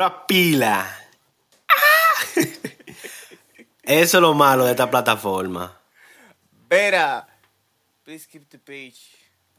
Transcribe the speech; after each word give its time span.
Una 0.00 0.26
pila. 0.26 0.96
Ah. 1.68 2.24
Eso 3.82 4.18
es 4.18 4.22
lo 4.22 4.32
malo 4.32 4.64
de 4.64 4.70
esta 4.70 4.88
plataforma. 4.88 5.76
Vera, 6.68 7.26
please 8.04 8.28
keep 8.28 8.48
the 8.48 8.58
page 8.58 9.00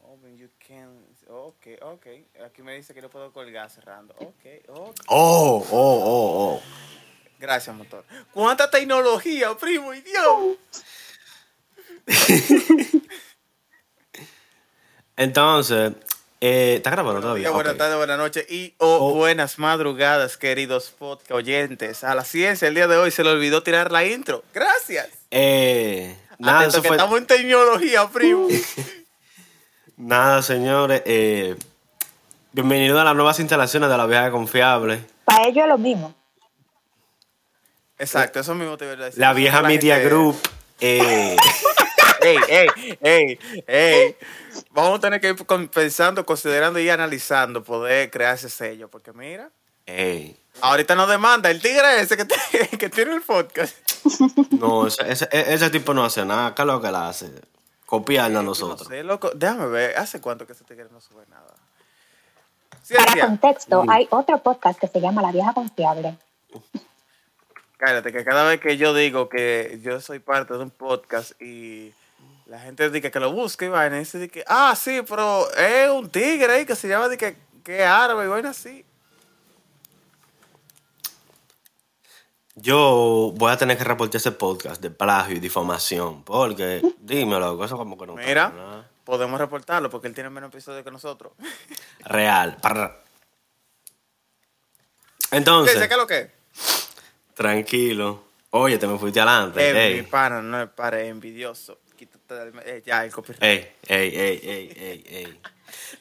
open. 0.01 0.37
You 0.37 0.49
can. 0.65 1.05
Ok, 1.27 1.67
ok. 1.81 2.07
Aquí 2.45 2.61
me 2.61 2.75
dice 2.75 2.93
que 2.93 3.01
no 3.01 3.09
puedo 3.09 3.33
colgar 3.33 3.69
cerrando. 3.69 4.13
Ok, 4.19 4.45
ok. 4.69 4.95
Oh, 5.07 5.57
oh, 5.57 5.63
oh, 5.71 6.55
oh. 6.55 6.61
Gracias, 7.37 7.75
motor. 7.75 8.05
¿Cuánta 8.31 8.69
tecnología, 8.69 9.57
primo? 9.57 9.93
¡Y 9.93 10.01
Dios! 10.01 10.57
Entonces, 15.17 15.93
eh, 16.41 16.75
¿está 16.77 16.89
grabando 16.91 17.21
todavía? 17.21 17.49
Buenas 17.51 17.77
tardes, 17.77 17.97
buenas 17.97 18.17
noches 18.17 18.45
y 18.49 18.73
o 18.77 18.97
Oh. 19.09 19.13
buenas 19.13 19.59
madrugadas, 19.59 20.37
queridos 20.37 20.93
podcast 20.97 21.31
oyentes. 21.31 22.03
A 22.03 22.15
la 22.15 22.23
ciencia, 22.23 22.67
el 22.67 22.75
día 22.75 22.87
de 22.87 22.97
hoy 22.97 23.11
se 23.11 23.23
le 23.23 23.31
olvidó 23.31 23.61
tirar 23.63 23.91
la 23.91 24.05
intro. 24.05 24.43
Gracias. 24.53 25.09
Eh, 25.31 26.17
nada, 26.37 26.59
Atento 26.59 26.77
eso 26.77 26.81
que 26.81 26.87
fue, 26.89 26.97
estamos 26.97 27.17
en 27.19 27.27
tecnología, 27.27 28.07
primo. 28.07 28.47
nada, 29.97 30.41
señores. 30.41 31.01
Eh, 31.05 31.55
bienvenidos 32.53 32.99
a 32.99 33.03
las 33.03 33.15
nuevas 33.15 33.39
instalaciones 33.39 33.89
de 33.89 33.97
la 33.97 34.05
vieja 34.05 34.31
confiable. 34.31 35.01
Para 35.25 35.47
ellos 35.47 35.63
es 35.63 35.69
lo 35.69 35.77
mismo. 35.77 36.15
Exacto, 37.97 38.39
eso 38.39 38.55
mismo 38.55 38.77
te 38.77 38.85
voy 38.85 38.93
a 39.01 39.05
decir. 39.05 39.19
La 39.19 39.33
vieja 39.33 39.61
Media 39.61 39.95
gente- 39.95 40.09
Group. 40.09 40.37
Eh, 40.79 41.35
Ey, 42.21 42.37
ey, 42.49 42.97
ey, 43.01 43.39
ey. 43.67 44.15
Vamos 44.71 44.97
a 44.97 45.01
tener 45.01 45.21
que 45.21 45.29
ir 45.29 45.69
pensando, 45.69 46.25
considerando 46.25 46.79
y 46.79 46.89
analizando 46.89 47.63
poder 47.63 48.09
crear 48.11 48.35
ese 48.35 48.49
sello. 48.49 48.89
Porque 48.89 49.13
mira, 49.13 49.49
eh, 49.85 50.35
ahorita 50.61 50.95
nos 50.95 51.09
demanda 51.09 51.49
el 51.51 51.61
tigre 51.61 52.01
ese 52.01 52.17
que, 52.17 52.25
te- 52.25 52.77
que 52.77 52.89
tiene 52.89 53.13
el 53.15 53.21
podcast. 53.21 53.75
no, 54.51 54.87
ese, 54.87 55.03
ese- 55.11 55.29
ese 55.31 55.69
tipo 55.69 55.93
no 55.93 56.03
hace 56.03 56.25
nada. 56.25 56.53
¿Qué 56.55 56.61
es 56.61 56.65
lo 56.67 56.81
que 56.81 56.87
él 56.87 56.95
hace? 56.95 57.29
Copiarnos 57.85 58.39
a 58.39 58.43
No 58.43 58.49
nosotros. 58.49 58.87
sé, 58.87 59.03
loco. 59.03 59.31
Déjame 59.33 59.65
ver, 59.67 59.97
¿hace 59.97 60.21
cuánto 60.21 60.45
que 60.45 60.53
ese 60.53 60.63
tigre 60.63 60.87
no 60.91 61.01
sube 61.01 61.23
nada? 61.29 61.55
Para 62.95 63.27
contexto, 63.27 63.83
hay 63.87 64.07
otro 64.09 64.41
podcast 64.41 64.79
que 64.79 64.87
se 64.87 64.99
llama 64.99 65.21
La 65.21 65.31
Vieja 65.31 65.53
Confiable. 65.53 66.17
Cállate, 67.77 68.11
que 68.11 68.23
cada 68.25 68.43
vez 68.43 68.59
que 68.59 68.77
yo 68.77 68.93
digo 68.93 69.29
que 69.29 69.79
yo 69.81 70.01
soy 70.01 70.19
parte 70.19 70.53
de 70.53 70.59
un 70.59 70.69
podcast 70.71 71.39
y 71.41 71.93
la 72.49 72.59
gente 72.59 72.89
dice 72.89 73.11
que 73.11 73.19
lo 73.19 73.31
busque 73.31 73.65
y 73.65 73.69
vaina, 73.69 73.97
y 73.97 73.99
dice 73.99 74.27
que, 74.27 74.43
ah, 74.47 74.75
sí, 74.75 75.01
pero 75.07 75.49
es 75.53 75.89
un 75.89 76.09
tigre 76.09 76.51
ahí 76.51 76.65
que 76.65 76.75
se 76.75 76.87
llama 76.87 77.07
de 77.07 77.15
que, 77.15 77.37
que 77.63 77.83
es 77.83 77.85
árabe 77.85 78.25
y 78.25 78.27
vaina 78.27 78.49
así. 78.49 78.83
Yo 82.55 83.31
voy 83.35 83.51
a 83.51 83.57
tener 83.57 83.77
que 83.77 83.83
reportar 83.83 84.17
ese 84.17 84.31
podcast 84.31 84.81
de 84.81 84.89
plagio 84.89 85.35
y 85.35 85.39
difamación. 85.39 86.23
Porque, 86.23 86.81
dímelo, 86.99 87.63
eso 87.63 87.77
como 87.77 87.97
que 87.97 88.07
no. 88.07 88.15
Mira, 88.15 88.85
podemos 89.05 89.39
reportarlo 89.39 89.89
porque 89.89 90.07
él 90.07 90.15
tiene 90.15 90.29
menos 90.29 90.49
episodios 90.49 90.83
que 90.83 90.91
nosotros. 90.91 91.33
Real. 91.99 92.57
Parra. 92.57 92.97
¿Qué 95.29 95.37
Entonces? 95.37 95.77
¿Qué 95.87 95.93
es 95.93 95.97
lo 95.97 96.07
que? 96.07 96.19
es? 96.19 96.89
tranquilo. 97.35 98.23
Oye, 98.49 98.77
te 98.77 98.87
me 98.87 98.97
fuiste 98.97 99.21
adelante. 99.21 99.69
Eh, 99.69 99.73
mi 99.73 99.79
Ey, 99.79 100.01
pana, 100.01 100.41
no 100.41 100.57
me 100.57 100.67
pare 100.67 101.07
envidioso. 101.07 101.77
Eh, 102.65 102.83
ya, 102.85 103.03
el 103.05 103.11
copyright. 103.11 103.41
ey, 103.43 103.71
ey, 103.87 104.07
ey, 104.15 104.39
ey, 104.43 104.73
ey, 104.77 105.03
ey. 105.09 105.39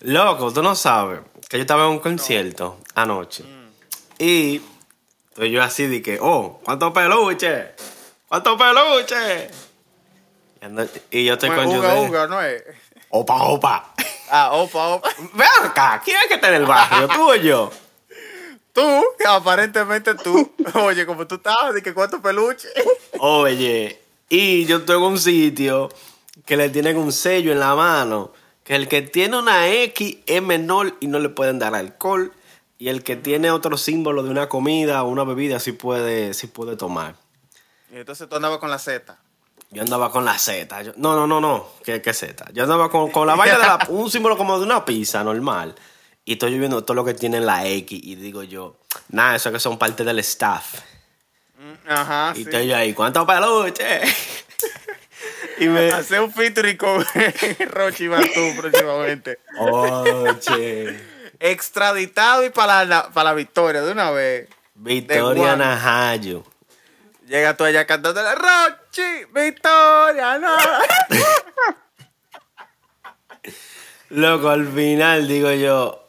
Loco, 0.01 0.53
tú 0.53 0.62
no 0.62 0.75
sabes 0.75 1.21
que 1.48 1.57
yo 1.57 1.62
estaba 1.62 1.84
en 1.84 1.91
un 1.93 1.98
concierto 2.01 2.79
anoche. 2.95 3.45
Mm. 3.45 3.69
Y 4.19 4.62
estoy 5.31 5.51
yo 5.51 5.62
así 5.62 6.03
que, 6.03 6.19
oh, 6.21 6.61
¿cuántos 6.65 6.93
peluches? 6.93 7.67
¿Cuántos 8.29 8.59
peluches? 8.61 9.51
Y, 10.61 10.65
ando- 10.65 10.91
y 11.11 11.25
yo 11.25 11.34
estoy 11.34 11.49
Bueno, 11.51 11.65
con 11.81 12.09
uga, 12.09 12.27
¿no 12.27 12.43
es? 12.43 12.62
Opa, 13.11 13.43
opa. 13.44 13.94
Ah, 14.31 14.50
opa, 14.53 14.88
opa. 14.88 15.09
Ven 15.34 15.49
acá, 15.62 16.03
¿quién 16.05 16.19
es 16.19 16.27
que 16.28 16.34
está 16.34 16.49
en 16.49 16.55
el 16.56 16.67
barrio? 16.67 17.09
¿Tú 17.09 17.31
o 17.31 17.34
yo? 17.37 17.71
Tú, 18.72 19.05
aparentemente 19.27 20.15
tú. 20.15 20.53
Oye, 20.75 21.06
como 21.06 21.27
tú 21.27 21.37
estabas, 21.37 21.81
que 21.83 21.94
cuántos 21.94 22.21
peluches. 22.21 22.71
Oye, 23.19 23.99
y 24.28 24.67
yo 24.67 24.77
estoy 24.78 24.97
en 24.99 25.03
un 25.03 25.19
sitio 25.19 25.88
que 26.47 26.56
le 26.56 26.69
tienen 26.71 26.97
un 26.97 27.12
sello 27.12 27.53
en 27.53 27.60
la 27.60 27.75
mano, 27.75 28.32
que 28.65 28.75
el 28.75 28.88
que 28.88 29.03
tiene 29.03 29.38
una 29.38 29.69
X 29.69 30.19
es 30.26 30.43
menor 30.43 30.97
y 31.00 31.06
no 31.06 31.19
le 31.19 31.28
pueden 31.28 31.59
dar 31.59 31.75
alcohol, 31.75 32.32
y 32.78 32.88
el 32.88 33.03
que 33.03 33.16
tiene 33.16 33.50
otro 33.50 33.76
símbolo 33.76 34.22
de 34.22 34.31
una 34.31 34.49
comida 34.49 35.03
o 35.03 35.09
una 35.09 35.25
bebida 35.25 35.59
sí 35.60 35.72
puede, 35.72 36.32
sí 36.34 36.47
puede 36.47 36.76
tomar. 36.76 37.16
Y 37.93 37.97
entonces 37.97 38.28
tú 38.28 38.37
andabas 38.37 38.59
con 38.59 38.71
la 38.71 38.78
Z. 38.78 39.16
Yo 39.71 39.82
andaba 39.82 40.10
con 40.10 40.25
la 40.25 40.38
Z. 40.38 40.82
yo- 40.82 40.93
no, 40.97 41.15
no, 41.15 41.26
no, 41.26 41.41
no. 41.41 41.66
¿Qué, 41.84 42.00
qué 42.00 42.15
Z? 42.15 42.47
Yo 42.53 42.62
andaba 42.62 42.88
con, 42.91 43.10
con 43.10 43.26
la 43.26 43.34
vaina 43.34 43.59
de 43.59 43.65
la- 43.66 43.78
un 43.88 44.10
símbolo 44.10 44.37
como 44.37 44.59
de 44.59 44.65
una 44.65 44.84
pizza 44.84 45.22
normal. 45.25 45.75
Y 46.25 46.34
estoy 46.34 46.59
viendo 46.59 46.84
todo 46.84 46.94
lo 46.94 47.05
que 47.05 47.15
tiene 47.15 47.41
la 47.41 47.66
X 47.66 47.99
y 48.03 48.15
digo 48.15 48.43
yo, 48.43 48.76
nada, 49.09 49.37
eso 49.37 49.50
que 49.50 49.59
son 49.59 49.78
parte 49.78 50.05
del 50.05 50.19
staff. 50.20 50.81
Mm, 51.59 51.88
Ajá, 51.91 52.32
Y 52.34 52.37
sí. 52.37 52.43
estoy 52.44 52.66
yo 52.69 52.76
ahí, 52.76 52.93
¿cuántos 52.94 53.26
peluches? 53.26 54.15
Y 55.60 55.69
me... 55.69 55.91
Hacer 55.92 56.20
un 56.20 56.32
featuring 56.32 56.76
con 56.76 57.04
Rochi 57.70 58.08
Bantú 58.08 58.54
próximamente. 58.56 59.41
Oye. 59.58 60.98
Extraditado 61.41 62.44
y 62.44 62.50
para 62.50 62.84
la, 62.84 63.10
para 63.10 63.30
la 63.30 63.34
victoria 63.34 63.82
de 63.82 63.92
una 63.92 64.10
vez. 64.10 64.48
Victoria. 64.74 65.56
Najayo. 65.56 66.44
Llega 67.26 67.56
tú 67.56 67.64
allá 67.64 67.86
cantando 67.86 68.22
Rochi, 68.34 69.26
Victoria, 69.34 70.38
no. 70.38 70.56
Loco, 74.10 74.48
al 74.48 74.66
final 74.72 75.28
digo 75.28 75.52
yo, 75.52 76.08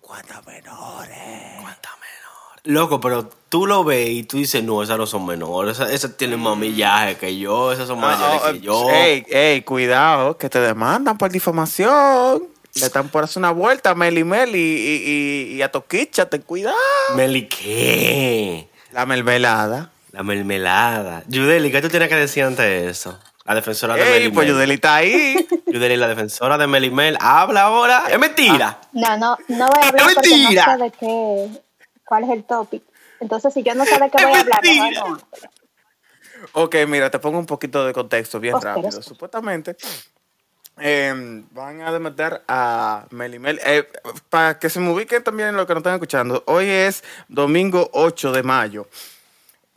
¿Cuántas 0.00 0.46
menores? 0.46 0.46
¿cuántas 0.46 0.46
menores? 0.46 1.55
Loco, 2.66 3.00
pero 3.00 3.28
tú 3.48 3.66
lo 3.66 3.84
ves 3.84 4.08
y 4.10 4.22
tú 4.24 4.38
dices, 4.38 4.62
no, 4.62 4.82
esas 4.82 4.98
no 4.98 5.06
son 5.06 5.24
menores. 5.24 5.78
Esas, 5.78 5.92
esas 5.92 6.16
tienen 6.16 6.40
más 6.40 6.56
millaje 6.56 7.16
que 7.16 7.38
yo, 7.38 7.72
esas 7.72 7.86
son 7.88 8.00
mayores 8.00 8.40
que 8.52 8.60
yo. 8.60 8.88
Ah, 8.90 9.06
Ey, 9.06 9.24
ey, 9.30 9.62
cuidado, 9.62 10.36
que 10.36 10.48
te 10.48 10.60
demandan 10.60 11.16
por 11.16 11.30
difamación. 11.30 12.42
Le 12.74 12.84
están 12.86 13.08
por 13.08 13.24
hacer 13.24 13.40
una 13.40 13.52
vuelta 13.52 13.90
a 13.90 13.94
Meli 13.94 14.22
Meli 14.24 14.58
y, 14.58 15.10
y, 15.52 15.54
y 15.56 15.62
a 15.62 15.70
Toquicha, 15.70 16.26
ten 16.28 16.42
cuidado. 16.42 16.76
Meli, 17.14 17.48
¿qué? 17.48 18.68
La 18.92 19.06
mermelada. 19.06 19.90
La 20.12 20.22
mermelada. 20.22 21.22
Yudeli, 21.28 21.70
¿qué 21.70 21.80
tú 21.80 21.88
tienes 21.88 22.08
que 22.08 22.16
decir 22.16 22.42
ante 22.44 22.88
eso? 22.88 23.18
La 23.44 23.54
defensora 23.54 23.94
de 23.94 24.02
Ey, 24.02 24.10
Melimel. 24.10 24.32
pues 24.32 24.48
Yudeli 24.48 24.74
está 24.74 24.96
ahí. 24.96 25.46
Yudeli, 25.66 25.96
la 25.96 26.08
defensora 26.08 26.58
de 26.58 26.66
Melimel, 26.66 27.16
habla 27.20 27.62
ahora. 27.62 28.04
Es 28.10 28.18
mentira. 28.18 28.78
No, 28.92 29.16
no, 29.16 29.38
no 29.48 29.68
voy 29.68 29.82
a 29.84 29.88
hablar 29.88 30.08
¡Es 30.10 30.16
mentira! 30.16 30.66
no 30.66 30.72
sé 30.78 30.84
de 30.84 30.90
qué, 30.98 31.48
cuál 32.06 32.24
es 32.24 32.30
el 32.30 32.44
topic. 32.44 32.82
Entonces, 33.20 33.52
si 33.52 33.62
yo 33.62 33.74
no 33.74 33.84
sé 33.84 33.98
de 33.98 34.10
qué 34.10 34.16
¡Es 34.18 34.24
voy 34.24 34.34
a 34.34 34.40
hablar, 34.40 34.60
mentira! 34.62 35.00
no. 35.08 35.18
Ok, 36.52 36.76
mira, 36.86 37.10
te 37.10 37.18
pongo 37.18 37.38
un 37.38 37.46
poquito 37.46 37.84
de 37.86 37.92
contexto 37.94 38.38
bien 38.38 38.54
Hostia, 38.54 38.74
rápido. 38.74 38.88
eso. 38.90 39.02
Supuestamente 39.02 39.74
eh, 40.78 41.42
van 41.50 41.80
a 41.80 41.90
demandar 41.90 42.44
a 42.46 43.06
Melimel. 43.10 43.58
Eh, 43.64 43.88
para 44.28 44.58
que 44.58 44.68
se 44.68 44.78
me 44.78 44.90
ubiquen 44.90 45.24
también 45.24 45.56
lo 45.56 45.66
que 45.66 45.72
nos 45.72 45.80
están 45.80 45.94
escuchando, 45.94 46.44
hoy 46.46 46.68
es 46.68 47.02
domingo 47.28 47.88
8 47.94 48.32
de 48.32 48.42
mayo. 48.42 48.86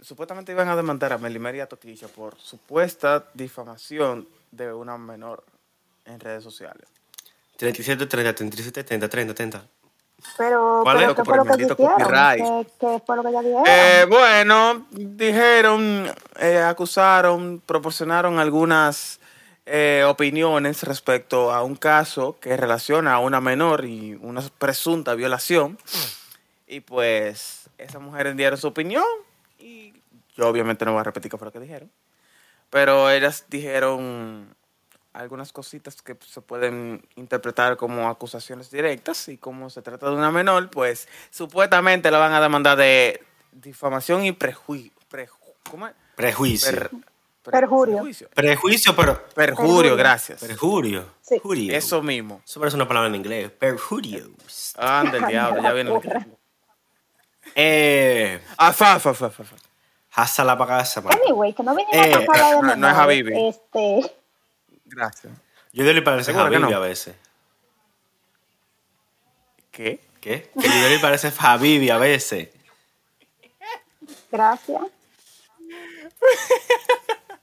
Supuestamente 0.02 0.52
iban 0.52 0.68
a 0.68 0.76
demandar 0.76 1.14
a 1.14 1.18
Melimel 1.18 1.56
y 1.56 1.60
a 1.62 1.68
Toquilla 1.68 2.08
por 2.10 2.38
supuesta 2.40 3.26
difamación 3.34 4.28
de 4.52 4.74
una 4.74 4.98
menor 4.98 5.44
en 6.06 6.20
redes 6.20 6.44
sociales. 6.44 6.88
37, 7.58 8.06
30, 8.06 8.36
37, 8.36 8.84
30, 8.84 9.10
30, 9.10 9.34
30. 9.34 9.66
Pero, 10.38 10.82
¿Cuál 10.84 10.98
pero 10.98 11.12
es? 11.12 11.16
¿qué 11.18 11.24
fue 11.24 11.38
lo 11.38 11.46
que 11.46 11.68
copyright. 11.68 12.44
¿Qué, 12.44 12.68
qué 12.80 13.02
fue 13.06 13.16
lo 13.16 13.24
que 13.24 13.32
ya 13.32 13.42
dijeron? 13.42 13.64
Eh, 13.68 14.06
bueno, 14.10 14.86
dijeron, 14.92 16.12
eh, 16.40 16.58
acusaron, 16.60 17.62
proporcionaron 17.66 18.40
algunas 18.40 19.20
eh, 19.66 20.04
opiniones 20.08 20.84
respecto 20.84 21.52
a 21.52 21.64
un 21.64 21.76
caso 21.76 22.38
que 22.40 22.58
relaciona 22.58 23.14
a 23.14 23.20
una 23.20 23.40
menor 23.40 23.86
y 23.86 24.18
una 24.22 24.42
presunta 24.58 25.14
violación. 25.16 25.78
Y 26.68 26.82
pues 26.82 27.70
esas 27.78 28.02
mujeres 28.02 28.36
dieron 28.36 28.58
su 28.58 28.68
opinión 28.68 29.06
y 29.60 29.94
yo 30.36 30.48
obviamente 30.48 30.86
no 30.86 30.94
voy 30.94 31.02
a 31.02 31.04
repetir 31.04 31.30
qué 31.30 31.38
fue 31.38 31.46
lo 31.46 31.52
que 31.52 31.60
dijeron. 31.60 31.92
Pero 32.70 33.10
ellas 33.10 33.46
dijeron 33.50 34.56
algunas 35.14 35.52
cositas 35.52 36.02
que 36.02 36.16
se 36.28 36.42
pueden 36.42 37.08
interpretar 37.16 37.78
como 37.78 38.10
acusaciones 38.10 38.70
directas 38.72 39.28
y 39.30 39.38
como 39.38 39.70
se 39.70 39.82
trata 39.82 40.08
de 40.10 40.16
una 40.16 40.32
menor, 40.32 40.70
pues 40.70 41.08
supuestamente 41.32 42.12
la 42.12 42.20
van 42.20 42.34
a 42.34 42.42
demandar 42.42 42.78
de 42.78 43.24
difamación 43.52 44.24
y 44.26 44.32
prejuicio. 44.32 44.92
¿Cómo 45.70 45.88
es? 45.88 45.94
Prejuicio. 46.16 46.72
Per- 46.72 46.90
Perjurio. 47.42 47.96
Prejuicio. 47.98 48.30
Prejuicio, 48.30 48.96
pero. 48.96 49.26
Perjurio, 49.34 49.68
Perjurio. 49.72 49.96
gracias. 49.96 50.40
Perjurio. 50.42 51.06
Sí. 51.22 51.40
Jurio. 51.42 51.76
Eso 51.76 52.02
mismo. 52.02 52.42
Eso 52.46 52.60
parece 52.60 52.76
una 52.76 52.88
palabra 52.88 53.08
en 53.10 53.16
inglés. 53.16 53.50
Perjurios. 53.52 54.74
Anda 54.78 55.18
el 55.18 55.26
diablo, 55.26 55.62
ya 55.62 55.74
viene 55.74 55.90
el 55.92 56.28
Eh. 57.56 58.42
Anyway, 61.24 61.54
que 61.54 61.64
no 61.64 61.76
vinimos 61.76 61.96
Eh, 61.96 62.14
a 62.14 62.18
hablar 62.18 62.56
de 62.56 62.62
no- 62.62 62.76
no 62.76 62.90
es 62.90 62.96
Habibi. 62.96 63.48
Este, 63.48 64.16
Gracias. 64.90 65.34
Yo 65.72 65.84
le 65.84 66.02
parece 66.02 66.26
Seguro 66.26 66.50
que 66.50 66.56
Habibi 66.56 66.72
no. 66.72 66.78
a 66.78 66.82
veces. 66.82 67.16
¿Qué? 69.72 70.00
¿Qué? 70.20 70.52
Que 70.60 70.68
yo 70.68 70.90
le 70.90 71.00
parece 71.00 71.32
Habibi 71.38 71.90
a 71.90 71.98
veces. 71.98 72.50
gracias. 74.32 74.82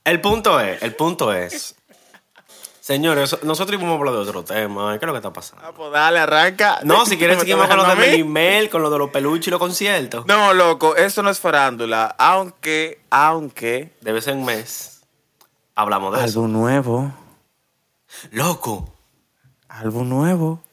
El 0.03 0.21
punto 0.21 0.59
es, 0.59 0.81
el 0.83 0.95
punto 0.95 1.33
es. 1.33 1.75
Señores, 2.79 3.43
nosotros 3.43 3.73
íbamos 3.77 3.95
a 3.95 3.97
hablar 3.99 4.13
de 4.13 4.19
otro 4.21 4.43
tema. 4.45 4.97
¿Qué 4.97 5.03
es 5.03 5.07
lo 5.07 5.11
que 5.11 5.17
está 5.17 5.33
pasando? 5.33 5.65
Ah, 5.67 5.73
pues 5.75 5.91
dale, 5.91 6.19
arranca. 6.19 6.79
No, 6.83 7.05
si 7.05 7.17
quieres 7.17 7.35
¿Me 7.35 7.41
seguimos 7.41 7.67
con 7.67 7.75
lo 7.75 7.83
de 7.83 7.91
a? 7.91 7.95
Melimel, 7.95 8.69
con 8.69 8.81
lo 8.81 8.89
de 8.89 8.97
los 8.97 9.09
peluches 9.09 9.47
y 9.47 9.51
los 9.51 9.59
conciertos. 9.59 10.25
No, 10.25 10.53
loco, 10.53 10.95
eso 10.95 11.21
no 11.21 11.29
es 11.29 11.39
farándula. 11.39 12.15
Aunque, 12.17 13.01
aunque. 13.09 13.93
De 13.99 14.11
vez 14.13 14.27
en 14.27 14.45
mes 14.45 15.01
hablamos 15.75 16.17
de 16.17 16.25
eso. 16.25 16.39
Álbum 16.39 16.53
nuevo. 16.53 17.11
Loco. 18.31 18.93
Álbum 19.69 20.09
nuevo. 20.09 20.63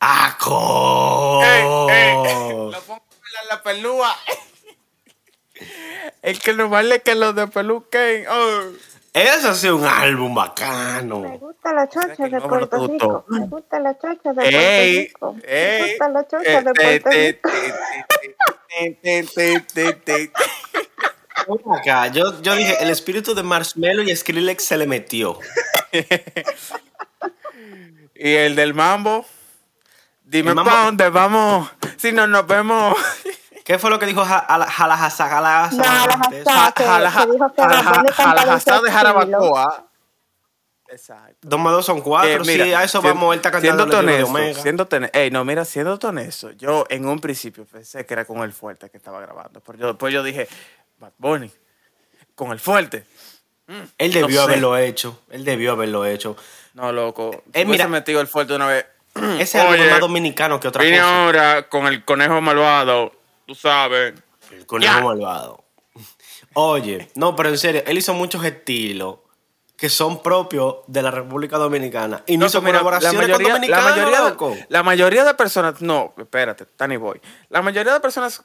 ¡Aco! 0.00 1.42
Lo 1.42 2.82
pongo 2.82 3.02
en 3.02 3.32
la, 3.34 3.44
la 3.50 3.62
pelúa. 3.62 4.16
El 6.22 6.40
que 6.40 6.52
no 6.54 6.68
vale 6.68 7.02
que 7.02 7.14
los 7.14 7.34
de 7.34 7.46
peluquen. 7.46 8.26
Oh. 8.28 8.62
Eso 9.12 9.50
ha 9.50 9.54
sido 9.54 9.76
un 9.76 9.84
álbum 9.84 10.30
Me 10.30 10.36
bacano. 10.40 11.18
gusta 11.38 11.72
la 11.74 11.88
chocha 11.88 12.16
que 12.16 12.22
de 12.24 12.40
me 12.40 12.42
Puerto? 12.48 12.88
Rico. 12.88 13.24
Me 13.28 13.46
gusta 13.46 13.78
la 13.78 13.98
chocha 13.98 14.32
de 14.32 14.42
Puerto 14.42 14.50
Rico. 14.50 15.34
Me 15.34 15.42
ey. 15.44 15.88
gusta 15.90 16.08
la 16.08 16.26
chocha 16.26 16.58
eh, 16.58 16.62
de 16.62 16.72
Puerto 16.74 17.10
Rico. 17.10 17.50
Acá, 21.78 22.08
yo, 22.08 22.40
yo 22.42 22.54
dije, 22.56 22.76
el 22.82 22.90
espíritu 22.90 23.34
de 23.34 23.42
Marshmello 23.42 24.02
y 24.02 24.14
Skrillex 24.14 24.64
se 24.64 24.76
le 24.76 24.86
metió. 24.86 25.38
Y 28.14 28.34
el 28.34 28.54
del 28.54 28.72
mambo. 28.74 29.24
Dime 30.22 30.50
El 30.50 30.56
mambo- 30.56 30.70
pa' 30.70 30.84
dónde 30.84 31.08
vamos. 31.10 31.68
Si 31.96 32.12
no 32.12 32.26
nos 32.26 32.46
vemos. 32.46 32.96
¿Qué 33.64 33.78
fue 33.78 33.90
lo 33.90 33.98
que 33.98 34.06
dijo 34.06 34.24
Jalajasa? 34.24 35.28
Jalajasa. 35.28 36.28
De 36.30 36.38
de 38.82 38.90
Jarabacoa. 38.90 39.86
Exacto. 40.88 41.36
Dos 41.40 41.58
más 41.60 41.72
dos 41.72 41.86
son 41.86 42.00
cuatro. 42.02 42.42
Eh, 42.42 42.44
sí, 42.44 42.60
a 42.74 42.84
eso 42.84 43.00
sien- 43.00 43.14
vamos. 43.14 43.32
Él 43.32 43.38
está 43.38 43.50
cantando 43.50 43.86
de 43.86 43.96
honesto, 43.96 44.26
Omega. 44.26 44.60
siéndote 44.62 44.96
hone- 44.98 45.10
ey, 45.14 45.30
no, 45.30 45.42
mira, 45.44 45.64
siéndote 45.64 46.06
honesto, 46.06 46.50
yo 46.52 46.84
en 46.90 47.06
un 47.06 47.18
principio 47.18 47.64
pensé 47.64 48.04
que 48.04 48.12
era 48.12 48.26
con 48.26 48.42
el 48.42 48.52
fuerte 48.52 48.90
que 48.90 48.98
estaba 48.98 49.18
grabando, 49.20 49.60
pero 49.60 49.78
yo, 49.78 49.86
después 49.86 50.12
yo 50.12 50.22
dije, 50.22 50.48
Bad 51.02 51.12
Bunny, 51.18 51.50
con 52.36 52.52
el 52.52 52.60
fuerte. 52.60 53.04
Él 53.98 54.12
debió 54.12 54.28
no 54.28 54.32
sé. 54.36 54.40
haberlo 54.42 54.76
hecho. 54.78 55.20
Él 55.30 55.44
debió 55.44 55.72
haberlo 55.72 56.04
hecho. 56.06 56.36
No, 56.74 56.92
loco. 56.92 57.42
Si 57.52 57.60
Eh, 57.60 57.64
mira- 57.64 57.88
metido 57.88 58.20
el 58.20 58.28
fuerte 58.28 58.54
una 58.54 58.68
vez. 58.68 58.86
Ese 59.40 59.58
es 59.58 59.90
más 59.90 59.98
dominicano 60.00 60.60
que 60.60 60.68
otra 60.68 60.84
Vine 60.84 60.98
cosa. 60.98 61.24
ahora 61.24 61.68
con 61.68 61.86
el 61.88 62.04
conejo 62.04 62.40
malvado, 62.40 63.12
tú 63.46 63.54
sabes. 63.56 64.14
El 64.52 64.64
conejo 64.64 64.98
Ya. 64.98 65.04
malvado. 65.04 65.64
Oye, 66.54 67.08
no, 67.16 67.34
pero 67.34 67.48
en 67.48 67.58
serio, 67.58 67.82
él 67.86 67.98
hizo 67.98 68.14
muchos 68.14 68.44
estilos 68.44 69.16
que 69.76 69.88
son 69.88 70.22
propios 70.22 70.76
de 70.86 71.02
la 71.02 71.10
República 71.10 71.58
Dominicana. 71.58 72.22
Y 72.28 72.36
no 72.36 72.42
No, 72.42 72.46
hizo 72.46 72.60
mira, 72.60 72.78
colaboraciones 72.78 73.28
con 73.28 73.42
la 73.42 73.48
mayoría, 73.80 74.20
loco. 74.20 74.50
de, 74.50 74.66
la 74.68 74.82
mayoría 74.84 75.24
de 75.24 75.34
personas, 75.34 75.80
no, 75.82 76.14
espérate, 76.16 76.66
Tani 76.66 76.96
Boy. 76.96 77.20
La 77.48 77.62
mayoría 77.62 77.92
de 77.92 77.98
personas 78.00 78.44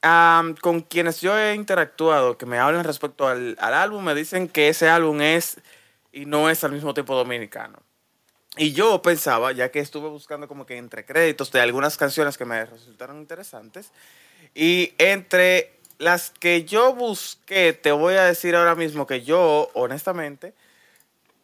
con 0.00 0.82
quienes 0.82 1.20
yo 1.20 1.38
he 1.38 1.54
interactuado, 1.54 2.38
que 2.38 2.46
me 2.46 2.58
hablan 2.58 2.84
respecto 2.84 3.26
al, 3.26 3.56
al 3.60 3.74
álbum, 3.74 4.04
me 4.04 4.14
dicen 4.14 4.48
que 4.48 4.68
ese 4.68 4.88
álbum 4.88 5.20
es 5.20 5.58
y 6.12 6.26
no 6.26 6.48
es 6.50 6.62
al 6.64 6.72
mismo 6.72 6.94
tiempo 6.94 7.14
dominicano. 7.14 7.78
Y 8.56 8.72
yo 8.72 9.00
pensaba, 9.02 9.52
ya 9.52 9.70
que 9.70 9.78
estuve 9.80 10.08
buscando 10.08 10.48
como 10.48 10.66
que 10.66 10.76
entre 10.76 11.04
créditos 11.04 11.52
de 11.52 11.60
algunas 11.60 11.96
canciones 11.96 12.36
que 12.36 12.44
me 12.44 12.64
resultaron 12.64 13.18
interesantes, 13.18 13.92
y 14.54 14.94
entre 14.98 15.72
las 15.98 16.30
que 16.30 16.64
yo 16.64 16.94
busqué, 16.94 17.72
te 17.72 17.92
voy 17.92 18.14
a 18.14 18.24
decir 18.24 18.56
ahora 18.56 18.74
mismo 18.74 19.06
que 19.06 19.22
yo, 19.22 19.70
honestamente, 19.74 20.54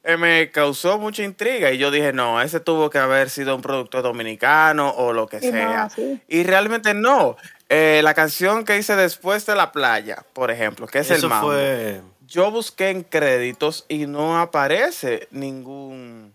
eh, 0.05 0.17
me 0.17 0.51
causó 0.51 0.99
mucha 0.99 1.23
intriga 1.23 1.73
y 1.73 1.79
yo 1.79 1.91
dije, 1.91 2.13
no, 2.13 2.41
ese 2.43 2.61
tuvo 2.61 2.91
que 2.91 2.99
haber 2.99 3.31
sido 3.31 3.57
un 3.57 3.63
productor 3.63 4.03
dominicano 4.03 4.91
o 4.91 5.13
lo 5.13 5.27
que 5.27 5.39
Y 5.39 5.47
no, 5.47 5.53
sea. 5.53 5.91
sí. 5.91 6.21
Y 6.29 6.43
realmente 6.43 6.95
no. 6.95 7.37
Eh, 7.69 8.01
la 8.05 8.15
canción 8.15 8.65
que 8.65 8.77
hice 8.77 8.95
después 8.97 9.47
de 9.47 9.55
la 9.55 9.73
playa, 9.73 10.25
por 10.33 10.51
ejemplo, 10.51 10.87
que 10.87 10.99
es 10.99 11.11
Eso 11.11 11.27
el 11.27 11.31
mambo. 11.31 11.49
fue... 11.49 12.03
Yo 12.27 12.51
busqué 12.51 12.91
en 12.91 13.03
créditos 13.05 13.85
y 13.89 14.07
no 14.07 14.39
aparece 14.41 15.29
ningún... 15.31 16.35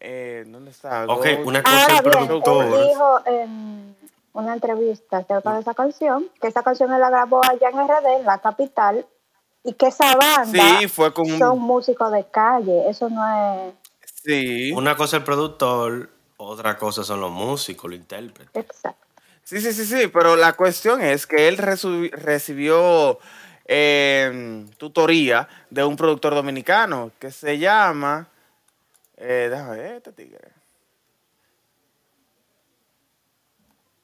eh, 0.00 0.44
¿Dónde 0.46 0.70
está? 0.70 1.04
Ok, 1.06 1.24
Gold- 1.26 1.46
una 1.46 1.62
cosa 1.62 1.76
Ahora 1.82 1.96
el 1.96 2.02
bien, 2.02 2.18
él 2.18 2.26
productor. 2.26 2.88
dijo 2.88 3.20
en 3.26 3.96
una 4.34 4.54
entrevista 4.54 5.18
acerca 5.18 5.54
de 5.54 5.60
esa 5.60 5.74
canción 5.74 6.26
que 6.40 6.48
esa 6.48 6.62
canción 6.62 6.92
él 6.92 7.00
la 7.00 7.10
grabó 7.10 7.40
allá 7.44 7.68
en 7.70 7.78
RD, 7.88 8.20
en 8.20 8.26
la 8.26 8.38
capital, 8.38 9.06
y 9.64 9.74
que 9.74 9.86
esa 9.88 10.16
banda 10.16 10.78
Sí, 10.80 10.88
fue 10.88 11.12
con 11.14 11.26
son 11.38 11.58
músicos 11.60 12.10
de 12.12 12.24
calle. 12.30 12.88
Eso 12.88 13.08
no 13.08 13.22
es 13.68 13.74
Sí. 14.24 14.70
Una 14.72 14.96
cosa 14.96 15.16
el 15.18 15.24
productor, 15.24 16.08
otra 16.36 16.76
cosa 16.78 17.02
son 17.04 17.20
los 17.20 17.30
músicos, 17.30 17.90
los 17.90 17.98
intérpretes. 17.98 18.50
exacto. 18.54 19.06
Sí, 19.44 19.60
sí, 19.60 19.72
sí, 19.72 19.84
sí, 19.84 20.06
pero 20.08 20.36
la 20.36 20.54
cuestión 20.54 21.02
es 21.02 21.26
que 21.26 21.48
él 21.48 21.58
recibió 21.58 23.18
eh, 23.66 24.64
tutoría 24.78 25.48
de 25.70 25.84
un 25.84 25.96
productor 25.96 26.34
dominicano 26.34 27.10
que 27.18 27.30
se 27.30 27.58
llama... 27.58 28.28
Eh, 29.16 29.48
déjame 29.50 29.76
ver, 29.78 29.94
este 29.96 30.12
tigre. 30.12 30.48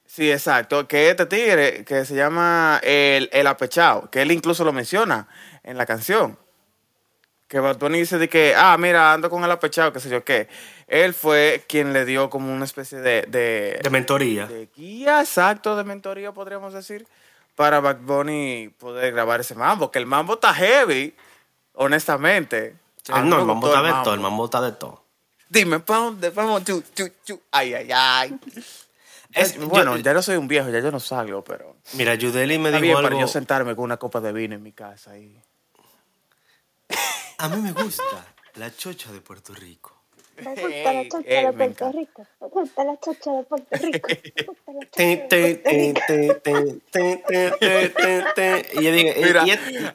Sí, 0.07 0.31
exacto, 0.33 0.89
que 0.89 1.11
este 1.11 1.27
tigre 1.27 1.85
que 1.85 2.05
se 2.05 2.15
llama 2.17 2.81
El, 2.83 3.29
el 3.33 3.47
Apechao, 3.47 4.11
que 4.11 4.23
él 4.23 4.33
incluso 4.33 4.65
lo 4.65 4.73
menciona 4.73 5.29
en 5.63 5.77
la 5.77 5.87
canción. 5.87 6.39
Que 7.49 7.61
Bad 7.61 7.79
Bunny 7.79 8.01
dice 8.01 8.19
de 8.19 8.29
que, 8.29 8.55
ah, 8.55 8.77
mira, 8.79 9.13
ando 9.13 9.31
con 9.31 9.43
el 9.43 9.51
apechado, 9.51 9.91
qué 9.93 10.01
sé 10.01 10.11
yo 10.11 10.23
qué. 10.23 10.49
Él 10.87 11.15
fue 11.15 11.65
quien 11.67 11.93
le 11.95 12.05
dio 12.05 12.29
como 12.29 12.53
una 12.53 12.65
especie 12.67 12.99
de, 13.01 13.23
de, 13.23 13.81
De 13.83 13.91
mentoría. 13.91 14.47
de 14.47 14.69
guía, 14.77 15.21
exacto, 15.21 15.75
de 15.77 15.85
mentoría, 15.85 16.33
podríamos 16.33 16.75
decir, 16.75 17.07
para 17.57 17.81
Bad 17.81 17.99
Bunny 18.03 18.69
poder 18.79 19.13
grabar 19.15 19.41
ese 19.41 19.55
mambo. 19.55 19.91
Que 19.91 19.99
el 19.99 20.05
mambo 20.07 20.35
está 20.35 20.53
heavy, 20.53 21.15
honestamente. 21.73 22.77
Mí 23.09 23.29
no, 23.29 23.39
el 23.41 23.47
mambo 23.47 23.69
está 23.69 23.83
de 23.83 23.91
todo, 24.05 24.15
el 24.15 24.21
mambo 24.21 24.45
está 24.45 24.61
de 24.61 24.73
todo. 24.73 25.05
Dime, 25.49 25.81
¿pa' 25.81 25.97
dónde 25.97 26.29
vamos? 26.31 26.63
Chu, 26.65 26.83
chu, 26.95 27.09
chu. 27.25 27.41
Ay, 27.51 27.73
ay, 27.73 27.89
ay. 27.91 28.39
Es- 29.33 29.59
bueno, 29.59 29.97
yo- 29.97 30.03
ya 30.03 30.13
no 30.13 30.21
soy 30.21 30.37
un 30.37 30.47
viejo, 30.49 30.69
ya 30.69 30.81
yo 30.81 30.91
no 30.91 31.01
salgo, 31.01 31.43
pero... 31.43 31.77
Mira, 31.95 32.15
Yudeli 32.15 32.59
me 32.59 32.69
dijo 32.71 32.83
bien 32.83 32.97
algo. 32.97 33.09
para 33.09 33.21
yo 33.21 33.27
sentarme 33.29 33.75
con 33.75 33.85
una 33.85 33.97
copa 33.97 34.21
de 34.21 34.33
vino 34.33 34.55
en 34.55 34.63
mi 34.63 34.73
casa 34.73 35.17
y... 35.17 35.41
A 37.39 37.49
mí 37.49 37.57
me 37.63 37.73
gusta 37.73 38.27
la 38.57 38.75
chocha 38.75 39.13
de 39.13 39.21
Puerto 39.21 39.55
Rico. 39.55 39.95
Me 40.43 40.55
gusta 40.55 40.93
la 40.93 41.09
chocha 41.09 41.29
de 41.29 41.53
Puerto. 41.53 41.93
Rico. 41.93 42.27
Me 42.41 42.49
gusta 42.49 42.85
la 42.85 43.01
chocha 43.01 43.33
de 43.33 43.43
Puerto 43.45 43.77
Rico. 43.83 44.09
Y 48.75 48.85
yo 48.85 48.93
dije, 48.93 49.21
y- 49.21 49.25
Mira, 49.25 49.45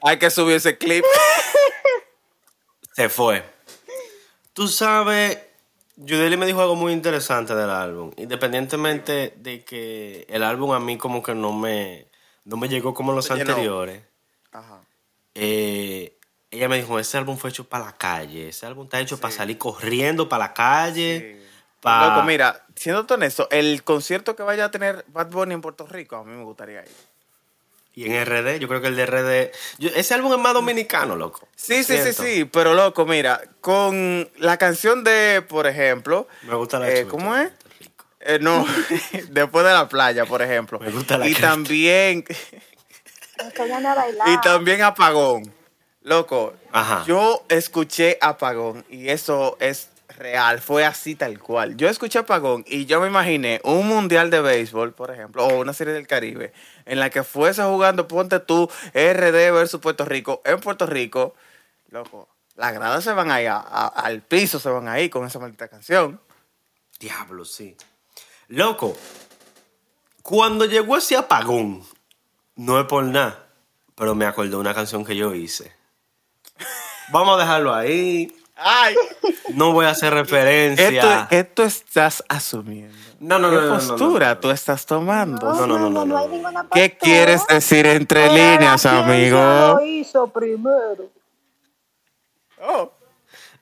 hay 0.02 0.20
que 0.20 0.30
subir 0.30 0.56
ese 0.58 0.78
clip. 0.78 1.04
se 2.94 3.10
fue. 3.10 3.44
Tú 4.54 4.68
sabes, 4.68 5.40
Yudeli 5.96 6.38
me 6.38 6.46
dijo 6.46 6.62
algo 6.62 6.76
muy 6.76 6.94
interesante 6.94 7.56
del 7.56 7.70
álbum. 7.70 8.12
Independientemente 8.18 9.34
de 9.38 9.64
que 9.64 10.26
el 10.30 10.44
álbum 10.44 10.72
a 10.74 10.80
mí 10.80 10.98
como 10.98 11.24
que 11.24 11.34
no 11.34 11.52
me, 11.54 12.08
no 12.46 12.58
me 12.58 12.70
llegó 12.70 12.94
como 12.94 13.12
los 13.14 13.32
anteriores. 13.32 14.04
Ajá. 14.52 14.82
eh, 15.36 16.18
ella 16.54 16.70
me 16.70 16.78
dijo, 16.78 17.00
ese 17.00 17.18
álbum 17.18 17.38
fue 17.38 17.50
hecho 17.50 17.64
para 17.66 17.86
la 17.86 17.92
calle. 17.98 18.50
Ese 18.50 18.66
álbum 18.66 18.86
está 18.86 19.00
hecho 19.00 19.20
para 19.20 19.34
salir 19.34 19.58
corriendo 19.58 20.30
para 20.30 20.46
la 20.46 20.54
calle. 20.54 21.42
pa- 21.82 22.08
Loco, 22.08 22.24
mira, 22.24 22.64
siendo 22.76 23.06
honesto, 23.14 23.48
el 23.52 23.84
concierto 23.84 24.36
que 24.36 24.44
vaya 24.44 24.66
a 24.66 24.72
tener 24.72 25.04
Bad 25.10 25.28
Bunny 25.32 25.54
en 25.56 25.62
Puerto 25.62 25.86
Rico, 25.88 26.16
a 26.16 26.24
mí 26.24 26.32
me 26.32 26.44
gustaría 26.44 26.82
ir. 26.82 26.88
Y 27.96 28.06
en 28.06 28.14
RD, 28.26 28.58
yo 28.60 28.68
creo 28.68 28.82
que 28.82 28.88
el 28.88 28.96
de 28.96 29.06
RD... 29.06 29.52
yo- 29.78 29.90
ese 29.96 30.14
álbum 30.16 30.34
es 30.34 30.40
más 30.40 30.54
dominicano, 30.54 31.16
loco. 31.16 31.48
Sí, 31.56 31.84
sí, 31.84 31.96
sí, 31.98 32.02
Siento. 32.14 32.24
sí, 32.24 32.46
pero 32.46 32.74
loco, 32.74 33.06
mira, 33.06 33.42
con 33.62 34.28
la 34.38 34.58
canción 34.58 35.04
de, 35.04 35.44
por 35.48 35.68
ejemplo, 35.68 36.28
Me 36.42 36.56
gusta 36.56 36.80
la 36.80 36.90
eh, 36.90 37.06
¿cómo 37.08 37.36
es? 37.36 37.50
Puerto 37.50 37.70
Rico. 37.80 38.06
Eh, 38.22 38.40
no, 38.42 38.66
después 39.30 39.64
de 39.66 39.74
la 39.74 39.88
playa, 39.90 40.26
por 40.26 40.42
ejemplo. 40.42 40.80
Me 40.80 40.90
gusta 40.90 41.18
la 41.20 41.28
y 41.28 41.36
también, 41.36 42.26
Enséñame 43.38 43.90
a 43.90 43.94
bailar. 43.96 44.28
y 44.30 44.42
también 44.42 44.82
Apagón. 44.82 45.54
Loco, 46.04 46.54
Ajá. 46.72 47.04
yo 47.08 47.46
escuché 47.50 48.18
Apagón 48.22 48.86
y 48.90 49.08
eso 49.10 49.56
es 49.62 49.90
real, 50.18 50.60
fue 50.62 50.86
así 50.86 51.16
tal 51.16 51.40
cual. 51.40 51.78
Yo 51.78 51.88
escuché 51.88 52.20
Apagón 52.20 52.66
y 52.68 52.86
yo 52.86 53.00
me 53.00 53.08
imaginé 53.08 53.62
un 53.64 53.88
mundial 53.88 54.30
de 54.30 54.42
béisbol, 54.42 54.94
por 54.94 55.12
ejemplo, 55.12 55.46
o 55.48 55.60
una 55.60 55.72
serie 55.74 55.94
del 55.94 56.06
Caribe, 56.06 56.52
en 56.86 57.00
la 57.00 57.10
que 57.10 57.24
fuese 57.24 57.64
jugando, 57.64 58.08
ponte 58.08 58.40
tú, 58.42 58.70
RD 58.94 59.52
versus 59.52 59.80
Puerto 59.80 60.04
Rico, 60.06 60.42
en 60.46 60.60
Puerto 60.60 60.86
Rico, 60.86 61.36
loco, 61.90 62.28
las 62.56 62.74
gradas 62.74 63.04
se 63.04 63.14
van 63.14 63.32
ahí, 63.32 63.46
a- 63.46 63.56
a- 63.58 63.88
al 63.88 64.22
piso 64.22 64.60
se 64.60 64.70
van 64.70 64.88
ahí 64.90 65.10
con 65.10 65.26
esa 65.26 65.40
maldita 65.40 65.68
canción. 65.70 66.20
Diablo, 67.00 67.46
sí. 67.46 67.76
Loco, 68.50 68.96
cuando 70.22 70.66
llegó 70.66 70.98
ese 70.98 71.16
apagón, 71.16 71.84
no 72.56 72.80
es 72.80 72.86
por 72.88 73.04
nada, 73.06 73.48
pero 73.96 74.16
me 74.16 74.26
acordé 74.26 74.50
de 74.52 74.56
una 74.58 74.74
canción 74.74 75.04
que 75.06 75.16
yo 75.16 75.34
hice. 75.34 75.72
Vamos 77.10 77.38
a 77.38 77.42
dejarlo 77.42 77.74
ahí. 77.74 78.34
¡Ay! 78.56 78.96
No 79.54 79.74
voy 79.74 79.86
a 79.86 79.90
hacer 79.90 80.14
referencia. 80.14 80.88
Esto, 80.88 81.28
¿Qué 81.30 81.44
tú 81.44 81.64
estás 81.64 82.24
asumiendo? 82.30 82.96
No, 83.20 83.40
no, 83.40 83.50
¿Qué 83.50 83.56
no, 83.56 83.62
no, 83.62 83.68
no, 83.68 83.74
no, 83.74 83.88
postura 83.88 84.28
no, 84.30 84.36
no. 84.36 84.40
tú 84.42 84.52
estás 84.52 84.86
tomando? 84.86 85.54
No, 85.54 85.68
no, 85.68 85.90
no, 85.90 86.06
no, 86.06 86.18
hay 86.18 86.30
¿Qué 86.72 86.98
quieres 86.98 87.46
decir 87.48 87.86
entre 87.86 88.28
líneas, 88.28 88.86
amigo? 88.86 89.38
lo 89.38 89.86
hizo 89.86 90.28
primero. 90.28 91.10
Oh. 92.62 92.92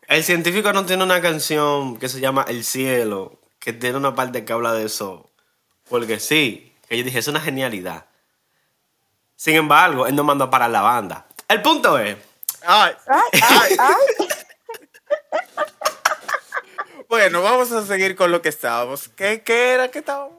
El 0.07 0.23
científico 0.23 0.73
no 0.73 0.85
tiene 0.85 1.03
una 1.03 1.21
canción 1.21 1.97
que 1.97 2.09
se 2.09 2.19
llama 2.19 2.45
El 2.47 2.63
cielo, 2.63 3.39
que 3.59 3.71
tiene 3.71 3.97
una 3.97 4.13
parte 4.13 4.43
que 4.43 4.51
habla 4.51 4.73
de 4.73 4.85
eso. 4.85 5.29
Porque 5.89 6.19
sí, 6.19 6.73
que 6.89 6.97
yo 6.97 7.03
dije, 7.03 7.19
es 7.19 7.27
una 7.27 7.39
genialidad. 7.39 8.05
Sin 9.35 9.55
embargo, 9.55 10.07
él 10.07 10.15
no 10.15 10.23
mandó 10.23 10.45
a 10.45 10.49
parar 10.49 10.69
la 10.69 10.81
banda. 10.81 11.27
El 11.47 11.61
punto 11.61 11.97
es, 11.97 12.17
Ay. 12.65 12.93
Ay, 13.07 13.39
ay, 13.41 13.77
ay. 13.79 14.27
Bueno, 17.09 17.41
vamos 17.41 17.71
a 17.73 17.85
seguir 17.85 18.15
con 18.15 18.31
lo 18.31 18.41
que 18.41 18.47
estábamos. 18.47 19.09
¿Qué, 19.09 19.43
qué 19.43 19.73
era 19.73 19.89
que 19.89 19.99
estábamos? 19.99 20.37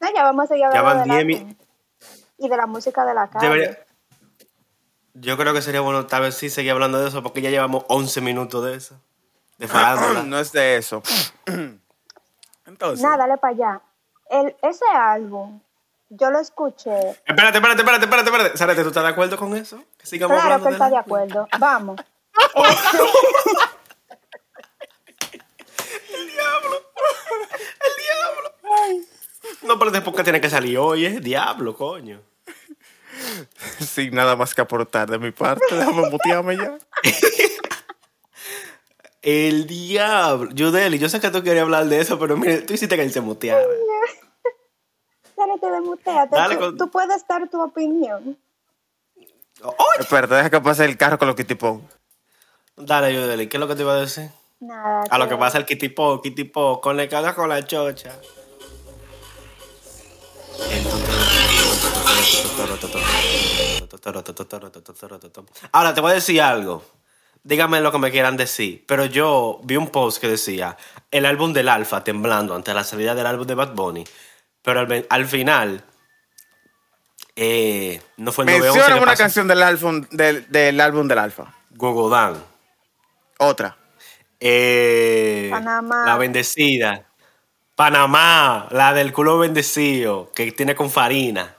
No, 0.00 0.14
ya 0.14 0.22
vamos 0.22 0.44
a 0.44 0.48
seguir 0.48 0.64
Ya 0.72 0.78
hablando 0.80 1.06
van 1.14 1.26
10 1.26 1.40
álbum. 1.40 1.54
y 2.38 2.48
de 2.48 2.56
la 2.56 2.66
música 2.66 3.04
de 3.04 3.12
la 3.14 3.28
calle. 3.28 3.46
debería... 3.46 3.78
Yo 5.12 5.36
creo 5.36 5.52
que 5.52 5.60
sería 5.60 5.82
bueno 5.82 6.06
tal 6.06 6.22
vez 6.22 6.34
sí 6.34 6.48
seguir 6.48 6.72
hablando 6.72 6.98
de 6.98 7.08
eso, 7.08 7.22
porque 7.22 7.42
ya 7.42 7.50
llevamos 7.50 7.84
11 7.88 8.22
minutos 8.22 8.64
de 8.64 8.74
eso. 8.74 8.98
De 9.58 9.68
farándula. 9.68 10.22
No 10.22 10.38
es 10.38 10.50
de 10.52 10.76
eso. 10.76 11.02
Entonces, 12.66 13.02
Nada, 13.04 13.18
dale 13.18 13.36
para 13.36 13.52
allá. 13.52 13.80
El, 14.30 14.56
ese 14.62 14.86
álbum, 14.94 15.60
yo 16.14 16.30
lo 16.30 16.38
escuché. 16.38 17.10
Espérate, 17.26 17.58
espérate, 17.58 17.80
espérate, 17.82 18.04
espérate, 18.04 18.30
espérate. 18.30 18.58
Sárate, 18.58 18.82
¿tú 18.82 18.88
estás 18.88 19.02
de 19.02 19.08
acuerdo 19.08 19.36
con 19.36 19.56
eso? 19.56 19.82
Que 19.98 20.06
sigamos 20.06 20.36
Claro 20.36 20.54
hablando 20.54 20.64
que 20.64 20.68
él 20.68 20.74
está 20.74 20.90
de 20.90 20.96
acuerdo. 20.96 21.48
Vamos. 21.58 22.00
No, 29.62 29.78
pero 29.78 29.90
después 29.90 30.16
que 30.16 30.24
tiene 30.24 30.40
que 30.40 30.50
salir 30.50 30.78
hoy, 30.78 31.06
es 31.06 31.22
diablo, 31.22 31.76
coño. 31.76 32.20
sin 33.80 34.14
nada 34.14 34.34
más 34.36 34.54
que 34.54 34.60
aportar 34.60 35.10
de 35.10 35.18
mi 35.18 35.30
parte, 35.30 35.64
déjame 35.70 36.10
mutearme 36.10 36.56
ya. 36.56 36.78
El 39.22 39.66
diablo. 39.68 40.50
Yudeli, 40.52 40.98
yo 40.98 41.08
sé 41.08 41.20
que 41.20 41.30
tú 41.30 41.44
querías 41.44 41.62
hablar 41.62 41.86
de 41.86 42.00
eso, 42.00 42.18
pero 42.18 42.36
mire, 42.36 42.62
tú 42.62 42.74
hiciste 42.74 42.96
que 42.96 43.02
él 43.02 43.12
se 43.12 43.20
muteara. 43.20 43.62
Dale, 45.62 45.76
te 45.76 45.82
demuteate. 45.82 46.36
Dale 46.36 46.54
Tú, 46.56 46.60
con- 46.60 46.76
tú 46.78 46.90
puedes 46.90 47.26
dar 47.26 47.48
tu 47.48 47.60
opinión. 47.62 48.36
Oye. 49.62 50.00
Espérate, 50.00 50.34
deja 50.34 50.50
que 50.50 50.60
pase 50.60 50.84
el 50.84 50.96
carro 50.96 51.18
con 51.18 51.28
los 51.28 51.36
kitipón. 51.36 51.86
Dale, 52.76 53.14
Yudeli, 53.14 53.48
¿qué 53.48 53.56
es 53.56 53.60
lo 53.60 53.68
que 53.68 53.74
te 53.76 53.82
iba 53.82 53.92
a 53.92 53.96
decir? 54.00 54.30
Nada. 54.60 55.04
A 55.10 55.18
lo 55.18 55.28
que 55.28 55.36
pasa 55.36 55.58
el 55.58 55.66
kitipo, 55.66 56.20
kitipo, 56.22 56.80
conectada 56.80 57.34
con 57.34 57.48
la 57.48 57.64
chocha. 57.64 58.18
Ahora 65.72 65.94
te 65.94 66.00
voy 66.00 66.12
a 66.12 66.14
decir 66.14 66.40
algo. 66.40 66.82
Díganme 67.44 67.80
lo 67.80 67.90
que 67.90 67.98
me 67.98 68.10
quieran 68.10 68.36
decir. 68.36 68.84
Pero 68.86 69.04
yo 69.06 69.60
vi 69.64 69.76
un 69.76 69.88
post 69.88 70.20
que 70.20 70.28
decía 70.28 70.76
el 71.10 71.26
álbum 71.26 71.52
del 71.52 71.68
Alfa 71.68 72.04
temblando 72.04 72.54
ante 72.54 72.72
la 72.72 72.84
salida 72.84 73.14
del 73.14 73.26
álbum 73.26 73.46
de 73.46 73.54
Bad 73.54 73.74
Bunny. 73.74 74.04
Pero 74.62 74.80
al, 74.80 75.06
al 75.08 75.26
final 75.26 75.84
eh, 77.36 78.00
no 78.16 78.32
fue 78.32 78.44
el 78.44 78.50
911 78.50 78.78
Menciona 78.78 78.86
que 78.96 79.02
una 79.02 79.12
pasó. 79.12 79.22
canción 79.22 79.48
del 79.48 79.62
álbum 79.62 80.06
del, 80.10 80.50
del 80.50 80.80
álbum 80.80 81.08
del 81.08 81.18
Alfa. 81.18 81.54
Gogodán. 81.70 82.42
Otra. 83.38 83.76
Eh, 84.40 85.48
Panamá. 85.50 86.04
La 86.06 86.16
bendecida. 86.16 87.06
Panamá, 87.74 88.68
la 88.70 88.92
del 88.92 89.12
culo 89.12 89.38
bendecido, 89.38 90.30
que 90.34 90.52
tiene 90.52 90.74
con 90.74 90.90
farina. 90.90 91.56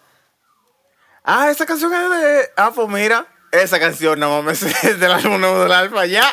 Ah, 1.24 1.50
esa 1.50 1.66
canción 1.66 1.94
es 1.94 2.10
de. 2.10 2.50
Ah, 2.56 2.72
pues 2.74 2.88
mira. 2.88 3.26
Esa 3.52 3.80
canción 3.80 4.20
no 4.20 4.30
mames 4.42 4.62
es 4.84 5.00
del 5.00 5.12
álbum 5.12 5.40
nuevo 5.40 5.60
del 5.64 5.72
Alfa, 5.72 6.06
ya. 6.06 6.24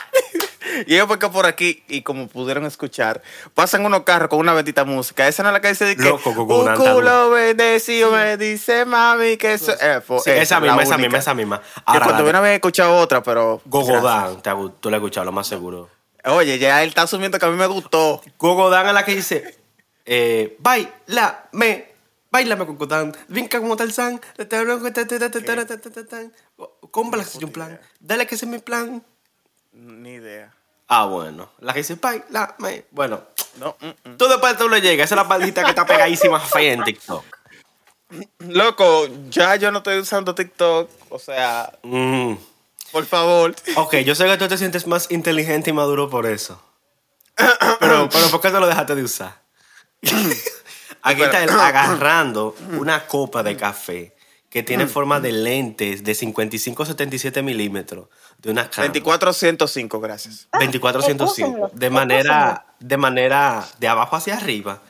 Y 0.87 0.95
es 0.97 1.05
porque 1.05 1.29
por 1.29 1.47
aquí, 1.47 1.83
y 1.89 2.03
como 2.03 2.29
pudieron 2.29 2.65
escuchar, 2.67 3.23
pasan 3.55 3.85
unos 3.85 4.03
carros 4.05 4.29
con 4.29 4.39
una 4.39 4.53
bendita 4.55 4.85
música. 4.85 5.27
Esa 5.29 5.43
no 5.43 5.49
es 5.51 5.53
la 5.55 5.61
que 5.61 5.69
dice 5.69 5.85
de 5.85 5.97
que 5.97 6.03
Loco, 6.05 6.35
con 6.35 6.69
un 6.69 6.75
culo 6.77 7.31
bendecido 7.31 8.11
me 8.13 8.37
dice 8.37 8.85
mami 8.85 9.37
que 9.37 9.55
eso. 9.55 9.73
Eh, 9.81 10.01
pues, 10.07 10.25
Sí, 10.25 10.31
esa 10.31 10.43
esa 10.43 10.57
es 10.57 10.63
misma, 10.63 10.77
la 10.77 10.83
esa 10.83 10.99
misma, 10.99 11.19
esa 11.19 11.35
misma. 11.35 11.63
Yo 11.77 11.83
Ahora, 11.87 12.05
cuando 12.07 12.23
la 12.23 12.25
viene 12.25 12.37
a 12.37 12.41
haber 12.41 12.53
escuchado 12.55 12.97
otra, 12.97 13.23
pero. 13.23 13.61
Gogodán, 13.65 14.41
te 14.43 14.51
ha- 14.51 14.57
tú 14.81 14.91
la 14.91 14.97
has 14.97 15.01
escuchado, 15.01 15.25
lo 15.27 15.33
más 15.33 15.47
seguro. 15.47 15.89
Oye, 16.25 16.59
ya 16.59 16.83
él 16.83 16.91
está 16.91 17.03
asumiendo 17.03 17.39
que 17.39 17.47
a 17.47 17.49
mí 17.51 17.57
me 17.57 17.67
gustó. 17.67 18.21
Gogodán 18.39 18.87
es 18.89 18.93
la 18.95 19.05
que 19.05 19.15
dice, 19.15 19.59
eh, 20.05 20.57
bailame, 20.59 21.89
bailame 22.31 22.67
con 22.67 22.77
Godán, 22.77 23.17
vinca 23.29 23.59
como 23.59 23.75
Tarzán, 23.77 24.21
cómprala 26.91 27.25
que 27.25 27.31
soy 27.31 27.45
un 27.45 27.53
plan, 27.53 27.81
dale 28.01 28.27
que 28.27 28.35
ese 28.35 28.45
es 28.45 28.51
mi 28.51 28.59
plan. 28.59 29.03
Ni 29.73 30.11
idea. 30.15 30.53
Ah, 30.93 31.05
bueno, 31.07 31.51
la 31.61 31.73
que 31.73 31.79
dice, 31.79 31.95
bailame, 31.95 32.85
bueno, 32.91 33.23
No, 33.61 33.77
mm, 33.81 34.11
mm. 34.11 34.17
tú 34.17 34.27
después 34.27 34.57
tú 34.59 34.69
le 34.69 34.81
llegas, 34.81 35.05
esa 35.07 35.15
es 35.15 35.23
la 35.23 35.29
maldita 35.29 35.63
que 35.63 35.71
está 35.71 35.87
pegadísima 35.87 36.41
fea 36.53 36.73
en 36.73 36.83
TikTok. 36.83 37.25
Loco, 38.41 39.07
ya 39.29 39.55
yo 39.55 39.71
no 39.71 39.79
estoy 39.79 39.99
usando 39.99 40.35
TikTok. 40.35 40.91
O 41.11 41.19
sea, 41.21 41.73
Mm. 41.85 42.35
por 42.91 43.07
favor. 43.07 43.55
Ok, 43.77 43.99
yo 43.99 44.17
sé 44.17 44.25
que 44.27 44.37
tú 44.37 44.49
te 44.49 44.59
sientes 44.59 44.87
más 44.89 45.11
inteligente 45.13 45.71
y 45.71 45.73
maduro 45.73 46.11
por 46.11 46.27
eso. 46.27 46.61
Pero, 47.79 48.09
pero 48.13 48.29
¿por 48.31 48.41
qué 48.41 48.51
te 48.51 48.59
lo 48.59 48.67
dejaste 48.67 48.97
de 48.97 49.05
usar? 49.05 49.41
Aquí 51.03 51.23
está 51.23 51.45
él 51.45 51.51
agarrando 51.61 52.57
una 52.79 53.07
copa 53.07 53.43
de 53.45 53.57
café 53.57 54.17
que 54.51 54.63
tiene 54.65 54.87
forma 54.89 55.21
de 55.21 55.31
lentes 55.33 56.03
de 56.05 56.13
55-77 56.13 57.43
milímetros 57.43 58.09
de 58.39 58.51
una 58.51 58.69
cama. 58.69 58.89
2405, 58.89 60.01
gracias. 60.01 60.49
2405. 60.53 61.25
Úsenlo, 61.25 61.71
De 61.73 61.89
manera, 61.89 62.67
de 62.81 62.97
manera 62.97 63.67
de 63.79 63.89
abajo 63.89 64.17
hacia 64.17 64.37
arriba 64.37 64.83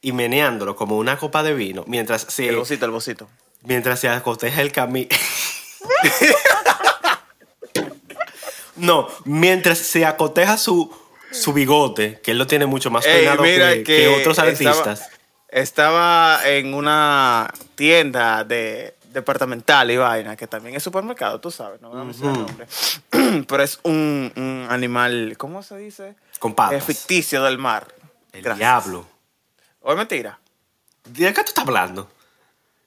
y 0.00 0.12
meneándolo 0.12 0.76
como 0.76 0.96
una 0.96 1.18
copa 1.18 1.42
de 1.42 1.52
vino 1.54 1.84
mientras 1.88 2.22
se, 2.28 2.48
El 2.48 2.56
bocito, 2.56 2.84
el 2.86 2.92
bocito. 2.92 3.28
mientras 3.64 3.98
se 4.00 4.08
acoteja 4.08 4.62
el 4.62 4.70
camino. 4.72 5.08
no, 8.76 9.08
mientras 9.24 9.78
se 9.78 10.06
acoteja 10.06 10.56
su, 10.56 10.94
su 11.32 11.52
bigote, 11.52 12.20
que 12.22 12.30
él 12.30 12.38
lo 12.38 12.46
tiene 12.46 12.66
mucho 12.66 12.90
más 12.90 13.04
Ey, 13.06 13.12
peinado 13.18 13.42
mira 13.42 13.72
que, 13.72 13.82
que 13.82 13.96
que 13.96 14.08
otros 14.08 14.38
estaba- 14.38 14.48
artistas. 14.50 15.08
Estaba 15.52 16.40
en 16.44 16.74
una 16.74 17.52
tienda 17.74 18.44
de 18.44 18.94
departamental 19.12 19.90
y 19.90 19.96
vaina, 19.96 20.36
que 20.36 20.46
también 20.46 20.76
es 20.76 20.82
supermercado, 20.82 21.40
tú 21.40 21.50
sabes, 21.50 21.80
no 21.80 21.90
voy 21.90 22.00
a 22.00 22.04
mencionar 22.04 22.36
el 22.36 22.46
nombre. 22.46 22.66
Pero 23.48 23.62
es 23.62 23.80
un, 23.82 24.32
un 24.36 24.66
animal, 24.70 25.34
¿cómo 25.38 25.62
se 25.62 25.76
dice? 25.76 26.14
Con 26.38 26.54
patas. 26.54 26.78
Eh, 26.78 26.80
ficticio 26.80 27.42
del 27.42 27.58
mar. 27.58 27.88
El 28.32 28.42
Gracias. 28.42 28.58
diablo. 28.58 29.06
¿O 29.80 29.90
es 29.90 29.96
mentira? 29.96 30.38
¿De 31.04 31.26
qué 31.32 31.42
tú 31.42 31.48
estás 31.48 31.66
hablando? 31.66 32.08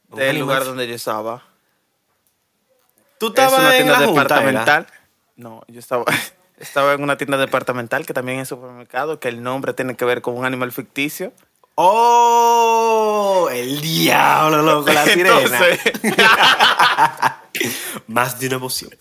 Del 0.10 0.40
lugar 0.40 0.64
donde 0.64 0.88
yo 0.88 0.96
estaba. 0.96 1.44
¿Tú 3.18 3.28
Es 3.28 3.32
estabas 3.32 3.60
una 3.60 3.70
en 3.72 3.84
tienda 3.84 4.00
la 4.00 4.06
junta, 4.06 4.22
departamental. 4.24 4.88
No, 5.36 5.64
yo 5.68 5.80
estaba, 5.80 6.06
estaba 6.58 6.94
en 6.94 7.02
una 7.04 7.18
tienda 7.18 7.38
departamental 7.38 8.06
que 8.06 8.14
también 8.14 8.40
es 8.40 8.48
supermercado, 8.48 9.20
que 9.20 9.30
el 9.30 9.42
nombre 9.42 9.74
tiene 9.74 9.96
que 9.96 10.06
ver 10.06 10.22
con 10.22 10.38
un 10.38 10.46
animal 10.46 10.72
ficticio. 10.72 11.34
¡Oh! 11.76 13.50
El 13.52 13.82
diablo, 13.82 14.62
loco, 14.62 14.92
la 14.92 15.06
sirena. 15.06 15.50
Más 18.08 18.40
de 18.40 18.48
una 18.48 18.56
emoción. 18.58 18.92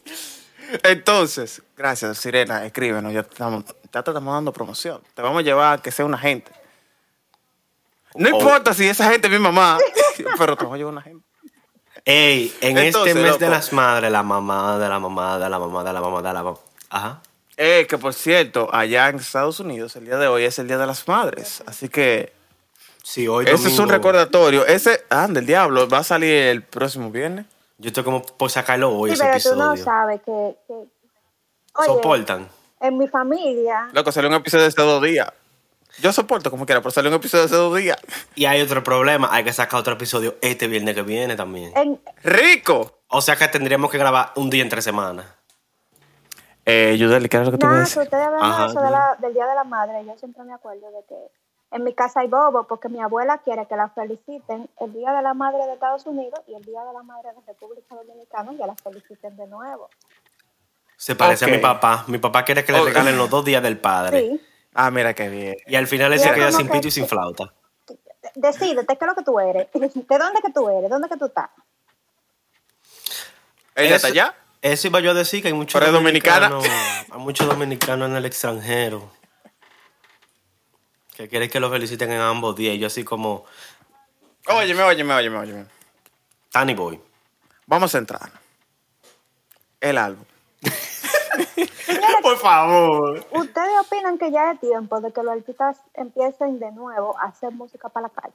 entonces, 0.83 1.62
gracias, 1.76 2.19
Sirena, 2.19 2.64
escríbenos, 2.64 3.12
ya 3.12 3.21
estamos, 3.21 3.64
ya 3.93 4.02
te 4.02 4.11
estamos 4.11 4.35
dando 4.35 4.52
promoción. 4.52 5.00
Te 5.14 5.23
vamos 5.23 5.41
a 5.41 5.43
llevar 5.43 5.79
a 5.79 5.83
que 5.83 5.91
sea 5.91 6.05
una 6.05 6.19
gente. 6.19 6.50
No 8.14 8.29
Oh. 8.31 8.38
importa 8.41 8.75
si 8.75 8.87
esa 8.87 9.11
gente 9.11 9.26
es 9.26 9.33
mi 9.33 9.38
mamá, 9.38 9.79
pero 10.38 10.57
te 10.57 10.64
vamos 10.64 10.75
a 10.75 10.79
llevar 10.79 10.93
una 10.93 11.02
gente. 11.02 11.25
Ey, 12.05 12.52
en 12.61 12.76
Entonces, 12.79 13.14
este 13.17 13.23
mes 13.23 13.38
de 13.38 13.49
las 13.49 13.73
madres, 13.73 14.11
la 14.11 14.23
mamá 14.23 14.79
de 14.79 14.88
la 14.88 14.99
mamá 14.99 15.38
de 15.38 15.49
la 15.49 15.59
mamá 15.59 15.85
de 15.85 15.93
la 15.93 16.00
mamá 16.00 16.23
de 16.23 16.33
la 16.33 16.43
mamá. 16.43 16.59
Ajá. 16.91 17.23
Eh, 17.57 17.87
que 17.88 17.97
por 17.97 18.12
cierto, 18.12 18.69
allá 18.73 19.09
en 19.09 19.17
Estados 19.17 19.61
Unidos, 19.61 19.95
el 19.97 20.07
día 20.07 20.17
de 20.17 20.26
hoy 20.26 20.45
es 20.45 20.59
el 20.59 20.67
Día 20.67 20.79
de 20.79 20.87
las 20.87 21.07
Madres. 21.07 21.62
Así 21.67 21.88
que 21.88 22.33
Sí, 23.02 23.26
hoy 23.28 23.44
ese 23.49 23.68
es 23.68 23.78
un 23.78 23.88
recordatorio. 23.88 24.64
Ese, 24.66 25.04
ah, 25.11 25.26
del 25.28 25.44
diablo, 25.47 25.88
va 25.88 25.99
a 25.99 26.04
salir 26.04 26.32
el 26.35 26.62
próximo 26.62 27.11
viernes. 27.11 27.47
Yo 27.78 27.88
estoy 27.88 28.04
como 28.04 28.23
por 28.23 28.50
sacarlo 28.50 28.97
hoy 28.97 29.11
Sí, 29.11 29.14
ese 29.14 29.25
pero 29.25 29.40
tú 29.42 29.56
no 29.56 29.76
sabes 29.76 30.21
que... 30.23 30.56
que 30.68 30.73
oye, 30.75 31.87
Soportan. 31.87 32.49
en 32.80 32.99
mi 32.99 33.09
familia... 33.09 33.88
Loco, 33.92 34.12
salió 34.12 34.28
un 34.30 34.37
episodio 34.37 34.62
de 34.62 34.68
hace 34.68 34.82
dos 34.82 35.02
días. 35.02 35.28
Yo 36.00 36.12
soporto 36.12 36.50
como 36.50 36.64
quiera, 36.64 36.80
pero 36.80 36.90
salió 36.92 37.11
un 37.11 37.16
episodio 37.16 37.42
de 37.42 37.47
hace 37.47 37.56
dos 37.56 37.76
días. 37.76 37.99
Y 38.37 38.44
hay 38.47 38.62
otro 38.62 38.82
problema, 38.85 39.28
hay 39.32 39.42
que 39.44 39.52
sacar 39.52 39.80
otro 39.80 39.94
episodio 39.94 40.37
este 40.40 40.68
viernes 40.68 40.94
que 40.94 41.02
viene 41.02 41.35
también. 41.37 41.73
En, 41.76 42.00
¡Rico! 42.23 43.00
O 43.09 43.21
sea 43.21 43.37
que 43.37 43.49
tendríamos 43.49 43.90
que 43.90 43.99
grabar 43.99 44.32
un 44.37 44.49
día 44.49 44.62
entre 44.62 44.80
semanas. 44.80 45.26
Eh, 46.64 46.97
Yudeli, 46.99 47.28
¿qué 47.28 47.37
era 47.37 47.44
lo 47.47 47.50
que 47.50 47.66
a 47.66 47.68
Nada, 47.68 47.78
que 47.80 47.85
decir? 47.88 48.02
ustedes 48.02 48.25
hablan 48.25 48.42
Ajá, 48.42 48.62
de 48.66 48.71
eso 48.71 48.80
de 48.80 48.90
la- 48.90 49.16
del 49.21 49.35
Día 49.35 49.47
de 49.47 49.54
la 49.56 49.64
Madre. 49.64 50.04
Yo 50.06 50.16
siempre 50.18 50.44
me 50.44 50.54
acuerdo 50.54 50.87
de 50.92 51.04
que 51.09 51.14
en 51.73 51.85
mi 51.85 51.95
casa 51.95 52.21
hay 52.21 52.29
bobo 52.29 52.64
porque 52.67 52.88
mi 52.88 53.00
abuela 53.00 53.38
quiere 53.38 53.67
que 53.67 53.76
la 53.76 53.88
feliciten 53.88 54.69
el 54.81 54.93
Día 54.93 55.12
de 55.12 55.23
la 55.23 55.35
Madre 55.35 55.64
de 55.67 55.73
Estados 55.75 56.05
Unidos 56.07 56.41
y 56.47 56.55
el 56.55 56.62
Día 56.62 56.85
de 56.85 56.93
la 56.93 57.02
Madre 57.02 57.31
de 57.35 57.41
República 57.47 57.95
Dominicana 57.95 58.52
y 58.52 58.57
que 58.57 58.67
la 58.67 58.75
feliciten 58.76 59.37
de 59.37 59.47
nuevo. 59.47 59.88
Se 60.97 61.17
parece 61.17 61.47
a 61.47 61.49
mi 61.49 61.59
papá. 61.59 62.05
Mi 62.07 62.19
papá 62.19 62.45
quiere 62.45 62.64
que 62.64 62.73
le 62.73 62.83
regalen 62.85 63.17
los 63.19 63.29
dos 63.29 63.45
días 63.45 63.62
del 63.62 63.79
padre. 63.79 64.21
Sí. 64.21 64.41
Ah, 64.75 64.91
mira 64.91 65.14
qué 65.14 65.29
bien. 65.29 65.57
Y 65.67 65.75
al 65.76 65.87
final 65.87 66.12
él 66.12 66.21
se 66.21 66.29
es 66.29 66.33
queda 66.35 66.52
sin 66.52 66.67
que- 66.69 66.75
pito 66.75 66.88
y 66.88 66.91
sin 66.93 67.07
flauta. 67.09 67.52
Decídete 68.37 68.97
qué 68.97 69.05
es 69.05 69.09
lo 69.09 69.14
que 69.17 69.25
tú 69.25 69.41
eres. 69.41 69.67
¿De 69.75 70.19
dónde 70.19 70.41
que 70.41 70.52
tú 70.52 70.69
eres? 70.69 70.88
¿Dónde 70.88 71.09
que 71.09 71.17
tú 71.17 71.26
estás? 71.26 71.50
¿Ella 73.75 73.97
está 73.97 74.09
allá? 74.09 74.35
Eso 74.61 74.87
iba 74.88 75.00
yo 75.00 75.11
a 75.11 75.14
decir 75.14 75.43
que 75.43 75.49
hay 75.49 75.55
muchos 75.55 75.81
dominicana. 75.93 76.49
dominicanos. 76.50 77.09
Hay 77.11 77.19
muchos 77.19 77.49
dominicanos 77.49 78.09
en 78.11 78.17
el 78.17 78.25
extranjero. 78.26 79.11
Que 81.16 81.28
quieren 81.28 81.50
que 81.50 81.61
lo 81.61 81.71
feliciten 81.71 82.11
en 82.12 82.21
ambos 82.21 82.57
días. 82.57 82.75
Y 82.75 82.78
yo 82.78 82.87
así 82.87 83.04
como 83.04 83.45
Óyeme, 84.49 84.83
óyeme, 84.83 85.14
óyeme, 85.14 85.38
óyeme. 85.38 85.66
Tiny 86.50 86.75
Boy. 86.75 87.00
Vamos 87.66 87.95
a 87.95 87.99
entrar. 87.99 88.31
El 89.81 89.99
álbum. 89.99 90.25
Por 92.23 92.38
favor. 92.38 93.25
¿Ustedes 93.33 93.71
opinan 93.87 94.16
que 94.19 94.31
ya 94.31 94.52
es 94.52 94.61
tiempo 94.61 95.00
de 95.00 95.12
que 95.12 95.23
los 95.23 95.33
artistas 95.33 95.78
empiecen 95.95 96.59
de 96.59 96.71
nuevo 96.73 97.19
a 97.19 97.25
hacer 97.28 97.50
música 97.52 97.88
para 97.88 98.09
la 98.09 98.12
calle? 98.12 98.35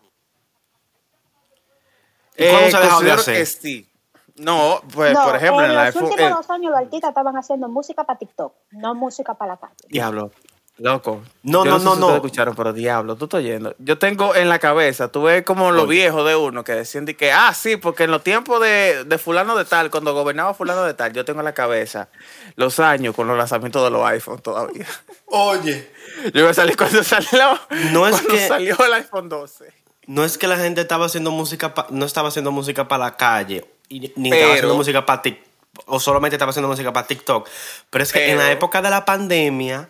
¿Y 2.37 2.49
cuándo 2.49 2.69
se 2.69 2.77
ha 2.77 2.79
dejado 2.81 3.01
de 3.01 3.11
hacer? 3.11 3.37
que 3.37 3.45
sí. 3.45 3.89
No, 4.35 4.81
pues 4.93 5.13
no, 5.13 5.23
por 5.23 5.35
ejemplo, 5.35 5.63
en, 5.63 5.71
en 5.71 5.75
la 5.75 5.85
los 5.85 5.95
últimos 5.95 6.19
en- 6.19 6.29
dos 6.31 6.49
años 6.51 6.71
los 6.71 6.79
artistas 6.81 7.09
estaban 7.09 7.35
haciendo 7.37 7.67
música 7.69 8.03
para 8.03 8.19
TikTok, 8.19 8.53
no 8.71 8.93
música 8.93 9.33
para 9.33 9.53
la 9.53 9.57
calle. 9.59 9.73
Diablo. 9.87 10.31
Loco. 10.79 11.23
No, 11.41 11.65
Yo 11.65 11.71
no, 11.71 11.79
sé 11.79 11.85
no, 11.85 11.93
si 11.95 11.99
no. 12.01 12.15
escucharon, 12.15 12.55
pero 12.55 12.71
diablo, 12.71 13.15
tú 13.15 13.25
estás 13.25 13.39
oyendo. 13.39 13.73
Yo 13.79 13.97
tengo 13.97 14.35
en 14.35 14.47
la 14.47 14.59
cabeza, 14.59 15.07
tú 15.11 15.23
ves 15.23 15.43
como 15.43 15.71
los 15.71 15.87
viejos 15.87 16.23
de 16.27 16.35
uno 16.35 16.63
que 16.63 16.73
decían 16.73 17.05
de 17.05 17.15
que, 17.15 17.31
ah, 17.31 17.51
sí, 17.55 17.77
porque 17.77 18.03
en 18.03 18.11
los 18.11 18.21
tiempos 18.23 18.61
de, 18.61 19.03
de 19.03 19.17
fulano 19.17 19.55
de 19.57 19.65
tal, 19.65 19.89
cuando 19.89 20.13
gobernaba 20.13 20.53
fulano 20.53 20.83
de 20.83 20.93
tal, 20.93 21.13
yo 21.13 21.25
tengo 21.25 21.39
en 21.39 21.45
la 21.45 21.53
cabeza 21.53 22.09
los 22.57 22.79
años 22.79 23.15
con 23.15 23.27
los 23.27 23.35
lanzamientos 23.37 23.83
de 23.83 23.89
los 23.89 24.05
iPhones 24.05 24.43
todavía. 24.43 24.85
Oye. 25.25 25.91
Yo 26.33 26.41
iba 26.41 26.49
a 26.51 26.53
salir 26.53 26.77
cuando 26.77 27.03
salió, 27.03 27.59
No 27.91 28.07
es 28.07 28.13
cuando 28.15 28.29
que- 28.35 28.47
salió 28.47 28.77
el 28.85 28.93
iPhone 28.93 29.29
12. 29.29 29.73
No 30.05 30.23
es 30.23 30.37
que 30.37 30.47
la 30.47 30.57
gente 30.57 30.81
estaba 30.81 31.07
haciendo 31.07 31.31
música, 31.31 31.73
pa- 31.73 31.87
no 31.89 32.05
estaba 32.05 32.29
haciendo 32.29 32.51
música 32.51 32.87
para 32.87 33.05
la 33.05 33.17
calle, 33.17 33.65
y, 33.89 34.13
ni 34.15 34.29
Pero- 34.29 34.35
estaba 34.35 34.53
haciendo 34.53 34.75
música 34.75 35.05
para 35.05 35.21
TikTok, 35.23 35.47
o 35.87 35.99
solamente 35.99 36.35
estaba 36.35 36.51
haciendo 36.51 36.69
música 36.69 36.93
para 36.93 37.07
TikTok. 37.07 37.49
Pero 37.89 38.03
es 38.03 38.13
que 38.13 38.31
en 38.31 38.37
la 38.37 38.51
época 38.51 38.81
de 38.81 38.89
la 38.89 39.03
pandemia, 39.05 39.89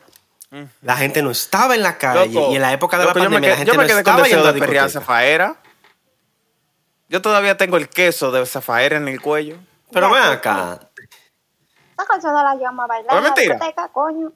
la 0.82 0.96
gente 0.96 1.22
no 1.22 1.32
estaba 1.32 1.76
en 1.76 1.84
la 1.84 1.98
calle. 1.98 2.34
Loco, 2.34 2.52
y 2.52 2.56
en 2.56 2.62
la 2.62 2.74
época 2.74 2.98
de 2.98 3.06
loco, 3.06 3.20
la 3.20 3.26
pandemia, 3.26 3.50
la 3.50 3.56
gente 3.58 3.72
no 3.72 3.78
con 3.78 3.90
estaba 3.90 4.22
deseo 4.24 4.54
yendo 4.54 4.80
a 4.80 4.84
de 4.84 4.90
zafaera. 4.90 5.58
Yo 7.10 7.22
todavía 7.22 7.58
tengo 7.58 7.78
el 7.78 7.90
queso 7.90 8.32
de 8.32 8.46
zafaera 8.46 8.98
en 8.98 9.08
el 9.08 9.22
cuello. 9.22 9.58
Pero 9.92 10.10
ven 10.12 10.24
acá. 10.24 10.80
Esa 11.94 12.06
canción 12.06 12.34
no 12.34 12.44
la 12.44 12.56
llama 12.56 12.84
a 12.84 12.88
bailar 12.88 13.12
¿Es 13.12 13.18
en 13.18 13.24
la 13.24 13.30
mentira? 13.30 13.56
discoteca, 13.56 13.88
coño. 13.90 14.32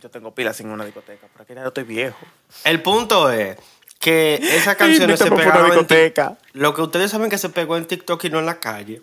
Yo 0.00 0.10
tengo 0.10 0.34
pilas 0.34 0.58
en 0.60 0.70
una 0.70 0.84
discoteca, 0.84 1.28
pero 1.32 1.44
aquí 1.44 1.54
ya 1.54 1.62
yo 1.62 1.68
estoy 1.68 1.84
viejo. 1.84 2.18
El 2.64 2.82
punto 2.82 3.30
es 3.30 3.56
que 4.00 4.34
esas 4.34 4.74
canciones 4.76 5.18
se 5.18 5.30
pegaron 5.30 5.66
en 5.66 5.70
discoteca. 5.72 6.36
Lo 6.52 6.74
que 6.74 6.82
ustedes 6.82 7.10
saben 7.10 7.30
que 7.30 7.38
se 7.38 7.50
pegó 7.50 7.76
en 7.76 7.86
TikTok 7.86 8.24
y 8.24 8.30
no 8.30 8.38
en 8.40 8.46
la 8.46 8.58
calle 8.58 9.02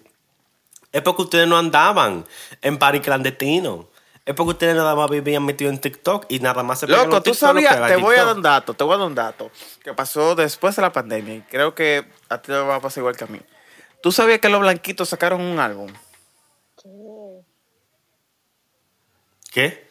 es 0.92 1.02
porque 1.02 1.22
ustedes 1.22 1.48
no 1.48 1.58
andaban 1.58 2.26
en 2.62 2.78
party 2.78 3.00
clandestino. 3.00 3.88
Es 4.26 4.36
porque 4.36 4.52
ustedes 4.52 4.76
nada 4.76 4.96
más 4.96 5.10
vivían 5.10 5.44
metidos 5.44 5.74
en 5.74 5.80
TikTok 5.80 6.26
y 6.30 6.40
nada 6.40 6.62
más 6.62 6.80
se 6.80 6.88
Loco, 6.88 7.06
los 7.06 7.24
tú 7.24 7.32
TikTok, 7.32 7.56
lo 7.56 7.62
sabías, 7.62 7.88
te 7.88 7.96
voy 7.96 8.16
a 8.16 8.26
dar 8.26 8.36
un 8.36 8.42
dato, 8.42 8.74
te 8.74 8.84
voy 8.84 8.94
a 8.94 8.98
dar 8.98 9.08
un 9.08 9.16
dato 9.16 9.50
que 9.84 9.94
pasó 9.94 10.36
después 10.36 10.76
de 10.76 10.82
la 10.84 10.92
pandemia 10.92 11.36
y 11.36 11.42
creo 11.42 11.74
que 11.74 12.06
a 12.30 12.40
ti 12.40 12.48
te 12.48 12.58
va 12.58 12.76
a 12.76 12.80
pasar 12.80 13.02
igual 13.02 13.16
que 13.18 13.24
a 13.24 13.28
mí. 13.28 13.40
¿Tú 14.02 14.12
sabías 14.12 14.40
que 14.40 14.50
los 14.50 14.62
blanquitos 14.62 15.10
sacaron 15.10 15.42
un 15.42 15.60
álbum? 15.60 15.92
¿Qué? 19.52 19.90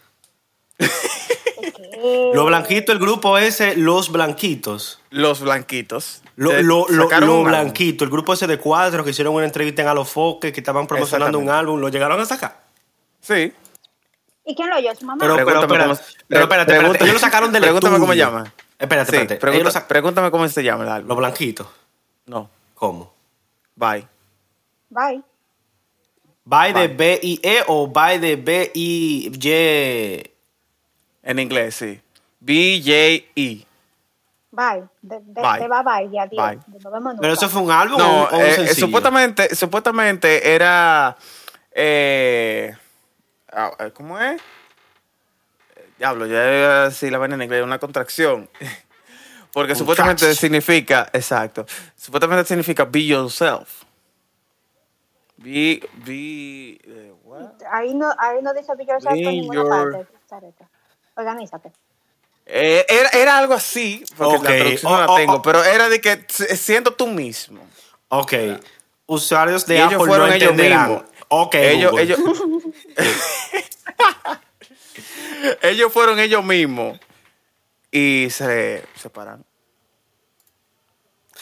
Los 2.33 2.47
blanquitos, 2.47 2.95
el 2.95 3.01
grupo 3.01 3.39
ese, 3.39 3.77
Los 3.77 4.13
Blanquitos. 4.13 5.01
Los 5.11 5.41
blanquitos. 5.41 6.23
Lo, 6.37 6.53
eh, 6.53 6.63
lo, 6.63 6.87
lo, 6.89 7.05
sacaron 7.05 7.29
lo 7.29 7.41
un 7.41 7.49
álbum. 7.49 7.63
Blanquito, 7.63 8.05
el 8.05 8.11
grupo 8.11 8.35
ese 8.35 8.47
de 8.47 8.59
cuatro 8.59 9.03
que 9.03 9.11
hicieron 9.11 9.35
una 9.35 9.45
entrevista 9.45 9.83
en 9.83 9.89
Alofoque, 9.89 10.53
que 10.53 10.61
estaban 10.61 10.87
promocionando 10.87 11.39
un 11.39 11.51
álbum, 11.51 11.81
lo 11.81 11.89
llegaron 11.89 12.21
a 12.21 12.25
sacar. 12.25 12.63
Sí. 13.21 13.53
¿Y 14.49 14.55
quién 14.55 14.71
lo 14.71 14.77
oyó? 14.77 14.95
¿Su 14.99 15.05
mamá? 15.05 15.19
Pero, 15.21 15.37
pero, 15.37 15.47
cómo- 15.61 15.69
pero 15.69 15.93
espérate, 15.93 16.73
espérate, 16.73 17.05
ellos 17.05 17.15
lo 17.15 17.21
sacaron 17.21 17.53
del 17.53 17.63
pregúntame 17.63 17.97
estudio. 17.97 18.01
cómo 18.01 18.13
se 18.15 18.19
llama. 18.19 18.53
Espérate, 18.79 19.11
Sí, 19.11 19.17
espérate. 19.35 19.81
pregúntame 19.87 20.31
cómo 20.31 20.49
se 20.49 20.63
llama 20.65 20.85
el 20.85 20.89
álbum. 20.91 21.09
Los 21.09 21.19
Blanquitos. 21.19 21.67
No, 22.27 22.49
¿Cómo? 22.75 23.13
bye. 23.77 24.07
Bye. 24.91 25.23
¿By 26.45 26.73
de 26.73 26.89
Bye. 26.89 26.97
B-I-E 27.21 27.65
o 27.67 27.89
by 27.89 28.19
de 28.19 28.37
B-I-Y? 28.37 30.31
En 31.23 31.39
inglés, 31.39 31.75
sí. 31.75 32.01
B-J-E. 32.41 33.67
Bye. 34.51 34.85
De, 35.03 35.21
de, 35.21 35.43
Bye. 35.43 35.61
de 35.61 35.69
bye 35.69 36.09
bye. 36.09 36.29
Bye. 36.31 36.59
¿Pero 37.21 37.33
eso 37.35 37.49
fue 37.51 37.61
un 37.61 37.71
álbum 37.71 37.97
o 38.01 38.03
No, 38.03 38.29
un, 38.29 38.35
o 38.35 38.39
un 38.39 38.43
eh, 38.43 38.75
supuestamente, 38.75 39.55
supuestamente 39.55 40.55
era. 40.55 41.17
Eh, 41.73 42.75
¿Cómo 43.95 44.19
es? 44.19 44.41
Eh, 45.77 45.89
Diablo, 45.99 46.27
ya 46.27 46.85
decir 46.85 47.11
la 47.13 47.19
vaina 47.19 47.35
en 47.37 47.43
inglés, 47.43 47.63
una 47.63 47.79
contracción. 47.79 48.49
Porque 49.53 49.75
supuestamente 49.75 50.35
significa, 50.35 51.09
exacto, 51.13 51.65
supuestamente 51.97 52.45
significa 52.47 52.85
be 52.85 53.07
yourself. 53.07 53.83
Be, 55.37 55.89
be, 56.05 56.79
eh, 56.85 57.13
what? 57.25 57.53
Ahí 57.73 57.95
no, 57.95 58.13
ahí 58.19 58.43
no 58.43 58.53
dice 58.53 58.75
Be 58.77 58.85
Yourself 58.85 59.15
Be 59.15 59.21
en 59.21 59.31
ninguna 59.41 59.55
your- 59.61 59.69
parte. 60.29 60.59
Organízate. 61.15 61.73
Eh, 62.45 62.85
era, 62.89 63.09
era 63.11 63.39
algo 63.39 63.55
así, 63.55 64.05
porque 64.17 64.39
la 64.39 64.43
traducción 64.43 64.93
oh, 64.93 64.97
no 64.97 65.01
la 65.07 65.13
oh, 65.13 65.17
tengo, 65.17 65.35
oh. 65.35 65.43
pero 65.43 65.63
era 65.65 65.89
de 65.89 66.01
que 66.01 66.25
siendo 66.29 66.93
tú 66.93 67.07
mismo. 67.07 67.61
Ok. 68.09 68.33
Usuarios 69.07 69.65
de 69.67 69.75
Y 69.75 69.79
ellos 69.79 69.93
Apple 69.95 70.07
fueron 70.07 70.29
no 70.29 70.35
ellos 70.35 70.51
entenderán. 70.51 70.89
mismos. 70.91 71.09
Ok, 71.29 71.55
ellos, 71.57 71.91
Google. 71.91 72.05
ellos, 72.05 72.19
ellos 75.63 75.93
fueron 75.93 76.19
ellos 76.19 76.45
mismos 76.45 76.99
y 77.91 78.29
se 78.31 78.85
separan. 78.97 79.45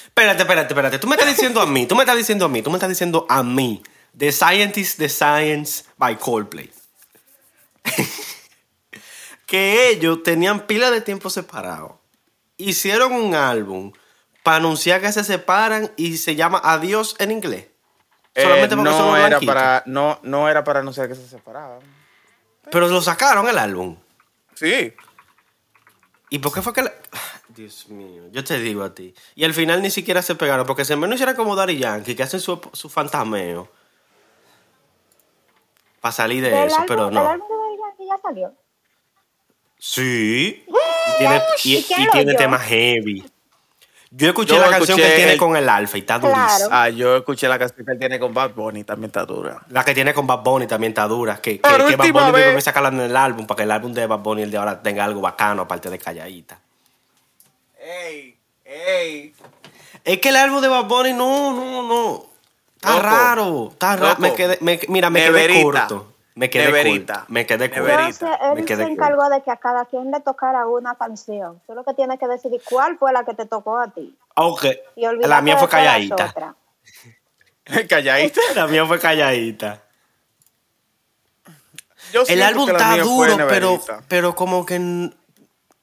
Espérate, 0.07 0.43
espérate, 0.43 0.73
espérate. 0.73 0.99
Tú 0.99 1.07
me 1.07 1.17
estás 1.17 1.29
diciendo 1.29 1.61
a 1.61 1.67
mí, 1.67 1.87
tú 1.87 1.95
me 1.95 2.03
estás 2.03 2.17
diciendo 2.17 2.47
a 2.47 2.49
mí, 2.49 2.63
tú 2.63 2.71
me 2.71 2.77
estás 2.77 2.89
diciendo 2.89 3.27
a 3.29 3.43
mí. 3.43 3.83
The 4.17 4.33
Scientist, 4.33 4.99
The 4.99 5.09
Science 5.09 5.85
by 5.99 6.17
Coldplay. 6.17 6.73
que 9.47 9.91
ellos 9.91 10.23
tenían 10.23 10.67
pila 10.67 10.91
de 10.91 11.01
tiempo 11.01 11.29
separado. 11.31 12.01
Hicieron 12.57 13.13
un 13.13 13.35
álbum 13.35 13.93
para 14.43 14.57
anunciar 14.57 15.01
que 15.01 15.13
se 15.13 15.25
separan 15.25 15.93
y 15.97 16.17
se 16.17 16.35
llama 16.35 16.61
Adiós 16.65 17.17
en 17.19 17.31
inglés. 17.31 17.67
Solamente 18.35 18.75
Eh, 18.75 18.79
porque 18.79 18.91
son 18.91 19.07
no 19.07 19.17
los 19.17 19.27
era 19.27 19.41
para 19.41 19.83
no 19.87 20.19
no 20.23 20.49
era 20.49 20.63
para 20.63 20.81
anunciar 20.81 21.09
que 21.09 21.15
se 21.15 21.29
separaban. 21.29 21.81
Pero 22.71 22.89
lo 22.89 23.01
sacaron 23.01 23.49
el 23.49 23.59
álbum. 23.59 23.97
Sí. 24.55 24.93
¿Y 26.31 26.39
por 26.41 26.53
qué 26.53 26.63
fue 26.63 26.73
que 26.73 26.83
le- 26.83 26.93
Dios 27.49 27.89
mío, 27.89 28.25
yo 28.33 28.43
te 28.45 28.59
digo 28.59 28.83
a 28.83 28.95
ti. 28.95 29.15
Y 29.35 29.45
al 29.45 29.55
final 29.55 29.81
ni 29.83 29.91
siquiera 29.91 30.21
se 30.23 30.35
pegaron, 30.35 30.67
porque 30.67 30.85
si 30.85 30.93
al 30.93 30.99
menos 30.99 31.15
hiciera 31.15 31.35
como 31.35 31.55
Daddy 31.57 31.79
Yankee, 31.79 32.15
que 32.17 32.23
hacen 32.23 32.41
su, 32.41 32.61
su 32.73 32.89
fantasmeo. 32.89 33.71
Para 36.01 36.13
salir 36.13 36.43
de 36.43 36.49
El 36.51 36.67
eso, 36.69 36.77
álbum- 36.77 36.87
pero 36.89 37.09
El 37.09 37.15
no. 37.15 37.29
álbum 37.29 37.49
de 37.49 37.55
Daddy 37.55 37.77
Yankee 37.79 38.07
ya 38.09 38.19
salió. 38.23 38.55
Sí. 39.79 40.65
Y 40.67 41.19
tiene, 41.19 41.43
y, 41.65 41.77
¿Y 41.77 42.11
tiene 42.11 42.35
temas 42.35 42.63
heavy. 42.63 43.25
Yo 44.11 44.29
escuché 44.29 44.55
Yo 44.55 44.61
la 44.61 44.71
canción 44.71 44.97
que 44.97 45.07
él 45.09 45.17
tiene 45.17 45.33
el- 45.33 45.39
con 45.39 45.57
el 45.57 45.69
Alfa 45.69 45.97
y 45.99 46.01
está 46.01 46.21
Claro. 46.21 46.37
durísima. 46.37 46.83
Ah, 46.85 46.89
yo 46.89 47.17
escuché 47.17 47.49
la 47.49 47.59
canción 47.59 47.85
que 47.85 47.93
él 47.93 47.99
tiene 47.99 48.19
con 48.21 48.33
Bad 48.33 48.51
Bunny, 48.55 48.85
también 48.85 49.09
está 49.09 49.25
dura. 49.27 49.61
La 49.71 49.85
que 49.85 49.95
tiene 49.95 50.15
con 50.15 50.27
Bad 50.27 50.43
Bunny 50.45 50.67
también 50.67 50.93
está 50.93 51.07
dura. 51.09 51.37
Que, 51.39 51.61
que, 51.61 51.69
que 51.69 51.97
Bad 51.97 52.13
Bunny 52.13 52.33
vez. 52.33 52.47
debe 52.47 52.61
sacarla 52.61 52.89
en 52.91 53.01
el 53.01 53.17
álbum 53.17 53.47
para 53.47 53.57
que 53.57 53.63
el 53.65 53.71
álbum 53.73 53.93
de 53.93 54.07
Bad 54.07 54.21
Bunny 54.21 54.43
el 54.43 54.51
de 54.51 54.57
ahora 54.59 54.81
tenga 54.81 55.05
algo 55.05 55.21
bacano 55.21 55.63
aparte 55.63 55.91
de 55.91 55.99
calladita. 55.99 56.59
¡Ey! 57.81 58.37
¡Ey! 58.65 59.35
Es 60.05 60.19
que 60.21 60.29
el 60.29 60.37
álbum 60.37 60.61
de 60.61 60.69
Bad 60.69 60.85
Bunny 60.85 61.13
no, 61.13 61.53
no, 61.53 61.83
no. 61.89 62.27
Está 62.77 62.91
Loco. 62.93 63.03
raro. 63.03 63.69
Está 63.73 63.97
raro. 63.97 64.21
Me 64.21 64.35
quedé, 64.35 64.59
me- 64.61 64.81
mira, 64.89 65.11
me 65.11 65.21
Neverita. 65.21 65.53
quedé 65.53 65.63
corto. 65.65 66.13
Me 66.37 66.51
quedé 66.51 66.67
Neverita. 66.67 67.15
corto. 67.15 67.33
Me 67.33 67.47
quedé 67.47 67.71
corto. 67.71 67.87
Neverita. 67.87 68.27
Entonces, 68.27 68.55
Me 68.55 68.61
él 68.61 68.67
quedé 68.67 68.85
se 68.85 68.91
encargó 68.93 69.29
de 69.31 69.43
que 69.43 69.51
a 69.51 69.57
cada 69.57 69.87
quien 69.87 70.11
le 70.11 70.21
tocara 70.21 70.67
una 70.67 70.95
canción. 70.95 71.63
Tú 71.67 71.75
lo 71.75 71.83
que 71.83 71.95
tienes 71.95 72.19
que 72.19 72.29
decidir 72.29 72.61
cuál 72.69 72.99
fue 72.99 73.11
la 73.15 73.25
que 73.25 73.33
te 73.33 73.47
tocó 73.47 73.79
a 73.79 73.89
ti. 73.89 74.15
Ok. 74.37 74.67
Y 74.97 75.07
olvidarte 75.07 75.29
La 75.29 75.41
mía 75.41 75.57
fue 75.57 75.69
calladita. 75.69 76.35
Calladita. 77.89 78.41
La 78.55 78.67
mía 78.67 78.85
fue 78.87 79.01
calladita. 79.01 79.83
Yo 82.13 82.23
El 82.29 82.43
álbum 82.43 82.69
está 82.69 82.99
duro, 82.99 83.37
pero, 83.49 83.81
pero 84.07 84.35
como 84.37 84.65
que 84.65 85.11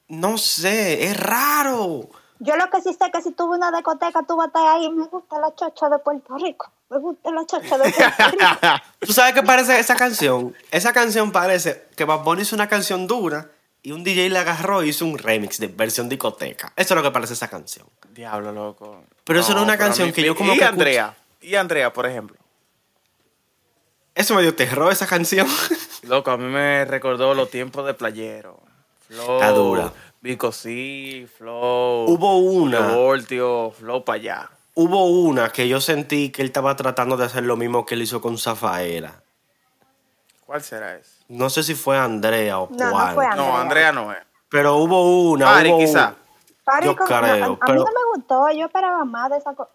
no 0.07 0.37
sé, 0.37 1.05
es 1.05 1.19
raro. 1.19 2.09
Yo 2.43 2.55
lo 2.57 2.69
que 2.69 2.81
sí 2.81 2.93
sé 2.93 3.09
que 3.11 3.21
si 3.21 3.31
tuve 3.31 3.55
una 3.57 3.71
discoteca, 3.71 4.21
tú 4.27 4.35
vas 4.35 4.45
a 4.45 4.47
estar 4.47 4.67
ahí. 4.67 4.89
Me 4.91 5.05
gusta 5.05 5.39
la 5.39 5.53
chocha 5.55 5.89
de 5.89 5.97
Puerto 5.99 6.35
Rico. 6.37 6.71
Me 6.89 6.99
gusta 6.99 7.31
la 7.31 7.45
chocha 7.45 7.77
de 7.77 7.91
Puerto 7.91 8.27
Rico. 8.31 8.83
¿Tú 8.99 9.13
sabes 9.13 9.33
qué 9.33 9.43
parece 9.43 9.79
esa 9.79 9.95
canción? 9.95 10.53
Esa 10.71 10.91
canción 10.93 11.31
parece 11.31 11.87
que 11.95 12.03
Bad 12.05 12.23
Bunny 12.23 12.41
hizo 12.41 12.55
una 12.55 12.67
canción 12.67 13.07
dura 13.07 13.49
y 13.81 13.91
un 13.91 14.03
DJ 14.03 14.29
la 14.29 14.41
agarró 14.41 14.83
y 14.83 14.89
hizo 14.89 15.05
un 15.05 15.17
remix 15.17 15.57
de 15.59 15.67
versión 15.67 16.09
discoteca. 16.09 16.73
Eso 16.75 16.93
es 16.93 16.97
lo 16.97 17.03
que 17.03 17.11
parece 17.11 17.33
esa 17.33 17.47
canción. 17.49 17.87
Diablo, 18.11 18.51
loco. 18.51 19.03
Pero 19.23 19.39
eso 19.39 19.53
no 19.53 19.59
es 19.59 19.63
una 19.63 19.77
canción 19.77 20.07
mí- 20.07 20.13
que 20.13 20.23
yo 20.23 20.35
como 20.35 20.53
y 20.53 20.57
que 20.57 20.65
Andrea. 20.65 21.15
Y 21.41 21.55
Andrea, 21.55 21.91
por 21.93 22.05
ejemplo. 22.05 22.37
Eso 24.15 24.35
me 24.35 24.41
dio 24.43 24.53
terror, 24.55 24.91
esa 24.91 25.07
canción. 25.07 25.47
Loco, 26.03 26.29
a 26.31 26.37
mí 26.37 26.45
me 26.45 26.85
recordó 26.85 27.33
los 27.33 27.49
tiempos 27.49 27.85
de 27.85 27.93
playero. 27.93 28.59
Flow. 29.07 29.35
Está 29.35 29.49
dura. 29.51 29.91
Vico 30.23 30.53
sí, 30.53 31.27
Flow. 31.37 32.05
Hubo 32.07 32.37
una. 32.37 32.93
Voltio, 32.95 33.71
Flow 33.71 34.05
para 34.05 34.15
allá. 34.15 34.49
Hubo 34.73 35.07
una 35.09 35.49
que 35.49 35.67
yo 35.67 35.81
sentí 35.81 36.29
que 36.29 36.41
él 36.43 36.47
estaba 36.47 36.77
tratando 36.77 37.17
de 37.17 37.25
hacer 37.25 37.43
lo 37.43 37.57
mismo 37.57 37.85
que 37.85 37.95
él 37.95 38.03
hizo 38.03 38.21
con 38.21 38.37
Zafaera. 38.37 39.21
¿Cuál 40.45 40.63
será 40.63 40.95
ese? 40.95 41.11
No 41.27 41.49
sé 41.49 41.61
si 41.63 41.75
fue 41.75 41.97
Andrea 41.97 42.59
o 42.59 42.69
No, 42.71 42.85
no 42.85 43.13
cuál. 43.15 43.35
No, 43.35 43.57
Andrea. 43.57 43.91
No 43.91 44.13
es. 44.13 44.19
Pero 44.47 44.77
hubo 44.77 45.29
una. 45.31 45.45
Pari, 45.45 45.69
hubo 45.71 45.79
quizá. 45.79 46.15
Party 46.63 46.85
Yo 46.85 46.95
con- 46.95 47.09
no, 47.09 47.15
a- 47.15 47.19
creo, 47.19 47.57
a, 47.59 47.71
mí 47.73 47.79
no 47.79 47.83
me 47.85 48.15
gustó. 48.15 48.49
Yo 48.51 48.65
esperaba 48.67 49.03
más 49.03 49.29
de 49.29 49.37
esa 49.39 49.53
cosa. 49.53 49.71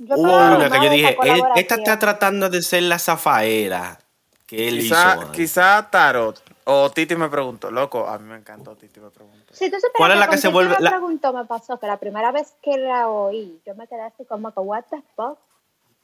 Hubo 0.00 0.32
una 0.56 0.68
que 0.68 0.84
yo 0.84 0.90
dije, 0.90 1.16
él, 1.22 1.42
esta 1.54 1.76
está 1.76 1.96
tratando 2.00 2.50
de 2.50 2.60
ser 2.62 2.82
la 2.82 2.98
Zafaera 2.98 4.00
que 4.48 4.66
él 4.66 4.80
Quizá, 4.80 5.16
hizo. 5.20 5.30
quizá 5.32 5.88
Tarot. 5.90 6.42
O 6.70 6.90
Titi 6.90 7.16
me 7.16 7.30
preguntó. 7.30 7.70
Loco, 7.70 8.06
a 8.06 8.18
mí 8.18 8.28
me 8.28 8.36
encantó 8.36 8.76
Titi 8.76 9.00
me 9.00 9.08
preguntó. 9.10 9.46
Tú 9.46 9.54
supieras 9.54 9.82
¿Cuál 9.96 10.12
es 10.12 10.18
la 10.18 10.28
que 10.28 10.36
se 10.36 10.48
vuelve- 10.48 10.76
me 10.76 10.80
la- 10.84 10.90
preguntó, 10.90 11.32
me 11.32 11.46
pasó 11.46 11.80
que 11.80 11.86
la 11.86 11.96
primera 11.96 12.30
vez 12.30 12.52
que 12.62 12.76
la 12.76 13.08
oí, 13.08 13.58
yo 13.64 13.74
me 13.74 13.86
quedé 13.88 14.02
así 14.02 14.26
como 14.26 14.52
que, 14.52 14.60
what 14.60 14.84
the 14.90 15.02
fuck. 15.16 15.38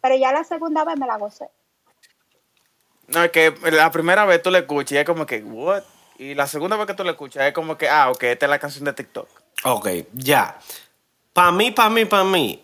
Pero 0.01 0.17
ya 0.17 0.33
la 0.33 0.43
segunda 0.43 0.83
vez 0.85 0.99
me 0.99 1.07
la 1.07 1.19
gocé. 1.19 1.51
No, 3.09 3.23
es 3.23 3.31
que 3.31 3.55
la 3.73 3.91
primera 3.91 4.25
vez 4.25 4.41
tú 4.41 4.51
le 4.51 4.61
escuchas 4.61 4.93
y 4.93 4.97
es 4.97 5.05
como 5.05 5.27
que, 5.27 5.43
what? 5.43 5.83
Y 6.17 6.35
la 6.35 6.47
segunda 6.47 6.77
vez 6.79 6.87
que 6.87 6.95
tú 6.95 7.05
le 7.05 7.11
escuchas 7.11 7.45
es 7.45 7.53
como 7.53 7.77
que, 7.77 7.87
ah, 7.91 8.11
ok, 8.11 8.23
esta 8.23 8.47
es 8.47 8.51
la 8.51 8.59
canción 8.59 8.87
de 8.87 8.95
TikTok. 8.95 9.29
Ok, 9.65 9.89
ya. 10.15 10.59
Para 11.35 11.53
mí, 11.53 11.73
para 11.73 11.91
mí, 11.91 12.07
para 12.07 12.25
mí. 12.25 12.64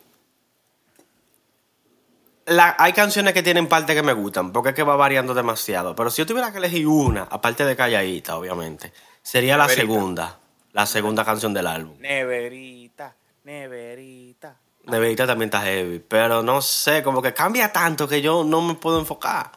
La, 2.46 2.74
hay 2.78 2.92
canciones 2.92 3.32
que 3.34 3.42
tienen 3.42 3.68
partes 3.68 3.94
que 3.94 4.02
me 4.02 4.12
gustan, 4.12 4.52
porque 4.52 4.70
es 4.70 4.74
que 4.74 4.82
va 4.82 4.96
variando 4.96 5.34
demasiado. 5.34 5.94
Pero 5.94 6.10
si 6.10 6.22
yo 6.22 6.26
tuviera 6.26 6.50
que 6.50 6.58
elegir 6.58 6.86
una, 6.86 7.22
aparte 7.30 7.64
de 7.64 7.76
Calladita, 7.76 8.36
obviamente, 8.36 8.92
sería 9.22 9.56
la 9.56 9.68
segunda. 9.68 10.38
La 10.72 10.86
segunda 10.86 11.24
canción 11.24 11.52
del 11.52 11.66
álbum. 11.66 11.96
Neverita, 12.00 13.14
neverita. 13.44 14.56
Neverita 14.84 15.26
también 15.26 15.48
está 15.48 15.62
heavy, 15.62 15.98
pero 15.98 16.42
no 16.42 16.62
sé, 16.62 17.02
como 17.02 17.20
que 17.20 17.34
cambia 17.34 17.72
tanto 17.72 18.08
que 18.08 18.22
yo 18.22 18.44
no 18.44 18.60
me 18.62 18.74
puedo 18.74 18.98
enfocar. 18.98 19.50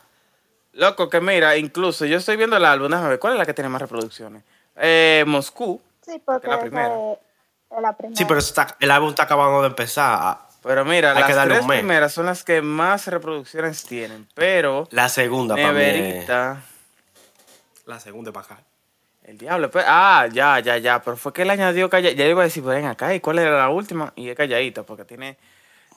Loco, 0.74 1.10
que 1.10 1.22
mira, 1.22 1.56
incluso 1.56 2.06
yo 2.06 2.18
estoy 2.18 2.36
viendo 2.36 2.58
el 2.58 2.66
álbum, 2.66 2.90
déjame 2.90 3.10
ver, 3.10 3.20
¿cuál 3.20 3.34
es 3.34 3.40
la 3.40 3.46
que 3.46 3.54
tiene 3.54 3.70
más 3.70 3.82
reproducciones? 3.82 4.44
Eh, 4.76 5.24
Moscú, 5.28 5.80
Sí, 6.02 6.22
porque 6.24 6.48
la 6.48 6.56
esa 6.56 6.62
primera. 6.64 6.88
es- 7.12 7.18
es 7.78 7.82
la 7.82 7.96
primera. 7.96 8.18
Sí, 8.18 8.26
pero 8.26 8.40
está- 8.40 8.76
el 8.80 8.92
álbum 8.92 9.10
está 9.10 9.24
acabando 9.24 9.62
de 9.62 9.68
empezar. 9.68 10.40
Pero 10.64 10.86
mira, 10.86 11.12
Hay 11.12 11.22
las 11.34 11.48
tres 11.48 11.66
primeras 11.66 12.14
son 12.14 12.26
las 12.26 12.44
que 12.44 12.62
más 12.62 13.08
reproducciones 13.08 13.84
tienen, 13.84 14.28
pero 14.34 14.88
La 14.92 15.10
segunda 15.10 15.56
es- 15.60 15.66
Neverita, 15.66 16.64
La 17.86 18.00
segunda 18.00 18.32
para 18.32 18.46
acá. 18.46 18.60
el 19.24 19.38
diablo, 19.38 19.70
pues, 19.70 19.84
ah, 19.88 20.28
ya, 20.32 20.60
ya, 20.60 20.78
ya, 20.78 21.02
pero 21.04 21.18
fue 21.18 21.34
que 21.34 21.42
él 21.44 21.50
añadió 21.50 21.90
calladita, 21.90 22.24
ya 22.24 22.30
iba 22.30 22.42
a 22.42 22.46
decir, 22.46 22.64
ven 22.64 22.86
acá, 22.86 23.14
¿y 23.14 23.20
cuál 23.20 23.40
era 23.40 23.58
la 23.58 23.70
última? 23.70 24.14
Y 24.16 24.30
es 24.30 24.38
calladita, 24.38 24.84
porque 24.84 25.04
tiene 25.06 25.38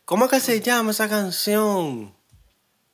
¿Cómo 0.05 0.27
es 0.27 0.31
que 0.31 0.40
se 0.40 0.61
llama 0.61 0.90
esa 0.90 1.09
canción? 1.09 2.12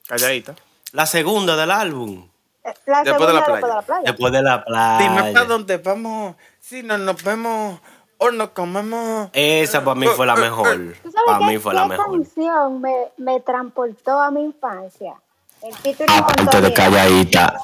Calladita. 0.07 0.55
La 0.93 1.07
segunda 1.07 1.57
del 1.57 1.71
álbum. 1.71 2.29
Eh, 2.65 2.75
La 2.87 3.03
Después 3.03 3.27
de 3.29 3.35
la 3.35 3.45
playa. 3.45 3.57
después 3.57 3.63
de 3.63 3.75
la 3.75 3.83
playa. 3.83 4.03
Después 4.05 4.33
de 4.33 4.43
la 4.43 4.65
playa. 4.65 4.99
Dime 4.99 5.33
para 5.33 5.45
dónde 5.47 5.77
vamos, 5.79 6.37
si 6.61 6.83
no 6.83 6.99
nos 6.99 7.23
vemos 7.23 7.81
o 8.19 8.31
nos 8.31 8.51
comemos. 8.51 9.31
Esa 9.33 9.83
para 9.85 9.95
mí 9.95 10.07
fue 10.09 10.27
la 10.27 10.37
mejor. 10.37 10.77
¿Tú 11.03 11.11
sabes 11.11 11.27
Para 11.27 11.47
mí 11.47 11.59
fue 11.59 11.75
la 11.75 11.83
qué 11.85 11.89
mejor. 11.91 12.11
canción 12.13 12.81
me, 12.81 13.13
me 13.17 13.41
transportó 13.41 14.21
a 14.21 14.31
mi 14.31 14.43
infancia? 14.43 15.15
El 15.63 15.75
título 15.77 16.07
con 16.07 16.19
Aparte 16.19 16.61
de 16.61 16.71
Tony, 16.71 16.75
calladita. 16.75 17.61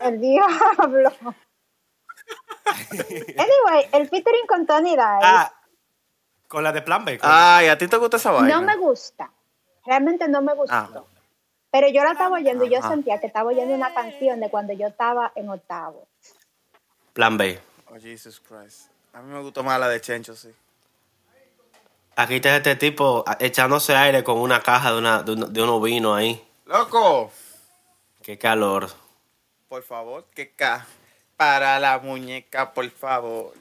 El 0.00 0.20
diablo. 0.20 1.12
anyway, 2.90 3.88
el 3.92 4.08
featuring 4.08 4.46
con 4.48 4.66
Tony 4.66 4.90
Dice 4.90 5.02
Ah, 5.02 5.52
con 6.48 6.62
la 6.64 6.72
de 6.72 6.82
Plan 6.82 7.04
B. 7.04 7.18
Ay, 7.22 7.68
¿a 7.68 7.78
ti 7.78 7.86
te 7.88 7.96
gusta 7.96 8.16
esa 8.16 8.30
vaina? 8.30 8.56
no 8.56 8.62
me 8.62 8.76
gusta. 8.76 9.30
Realmente 9.86 10.28
no 10.28 10.42
me 10.42 10.54
gustó. 10.54 10.74
Ah. 10.74 10.88
Pero 11.72 11.88
yo 11.88 12.04
la 12.04 12.12
estaba 12.12 12.36
oyendo 12.36 12.64
y 12.64 12.70
yo 12.70 12.82
sentía 12.82 13.18
que 13.18 13.26
estaba 13.26 13.48
oyendo 13.48 13.74
una 13.74 13.92
canción 13.94 14.38
de 14.40 14.50
cuando 14.50 14.74
yo 14.74 14.86
estaba 14.88 15.32
en 15.34 15.48
octavo. 15.48 16.06
Plan 17.14 17.36
B. 17.38 17.58
Oh, 17.90 17.98
Jesus 17.98 18.38
Christ. 18.40 18.90
A 19.14 19.20
mí 19.22 19.32
me 19.32 19.40
gustó 19.40 19.62
más 19.64 19.80
la 19.80 19.88
de 19.88 20.00
Chencho, 20.00 20.36
sí. 20.36 20.50
Aquí 22.14 22.36
está 22.36 22.54
este 22.56 22.76
tipo 22.76 23.24
ah, 23.26 23.38
echándose 23.40 23.96
aire 23.96 24.22
con 24.22 24.38
una 24.38 24.60
caja 24.60 24.92
de, 24.92 24.98
una, 24.98 25.22
de, 25.22 25.32
un- 25.32 25.52
de 25.52 25.62
unos 25.62 25.82
vinos 25.82 26.16
ahí. 26.16 26.46
¡Loco! 26.66 27.32
Qué 28.22 28.38
calor. 28.38 28.88
Por 29.68 29.82
favor, 29.82 30.26
que 30.34 30.50
ca. 30.50 30.86
Para 31.38 31.80
la 31.80 31.98
muñeca, 31.98 32.72
por 32.72 32.88
favor. 32.90 33.54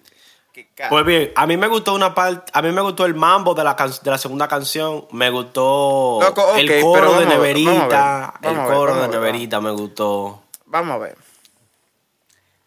Pues 0.89 1.05
bien, 1.05 1.31
a 1.35 1.47
mí 1.47 1.55
me 1.57 1.67
gustó 1.67 1.93
una 1.93 2.13
parte, 2.13 2.51
a 2.53 2.61
mí 2.61 2.71
me 2.71 2.81
gustó 2.81 3.05
el 3.05 3.15
mambo 3.15 3.53
de 3.53 3.63
la, 3.63 3.75
can- 3.75 3.91
de 4.03 4.11
la 4.11 4.17
segunda 4.17 4.47
canción, 4.47 5.07
me 5.11 5.29
gustó 5.29 6.19
Loco, 6.21 6.55
el 6.55 6.81
coro 6.81 7.19
de 7.19 7.25
Neverita, 7.25 8.33
ver, 8.41 8.51
el 8.51 8.57
ver, 8.57 8.67
coro 8.67 8.95
de 8.95 9.01
ver, 9.01 9.09
Neverita 9.11 9.61
me 9.61 9.71
gustó. 9.71 10.43
Vamos 10.65 10.95
a 10.95 10.97
ver. 10.97 11.17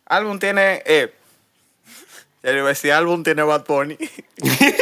Álbum 0.07 0.39
tiene. 0.39 0.83
Eh, 0.87 1.15
decir, 2.43 2.93
álbum 2.93 3.23
tiene 3.23 3.43
Bad 3.43 3.65
Bunny. 3.67 3.97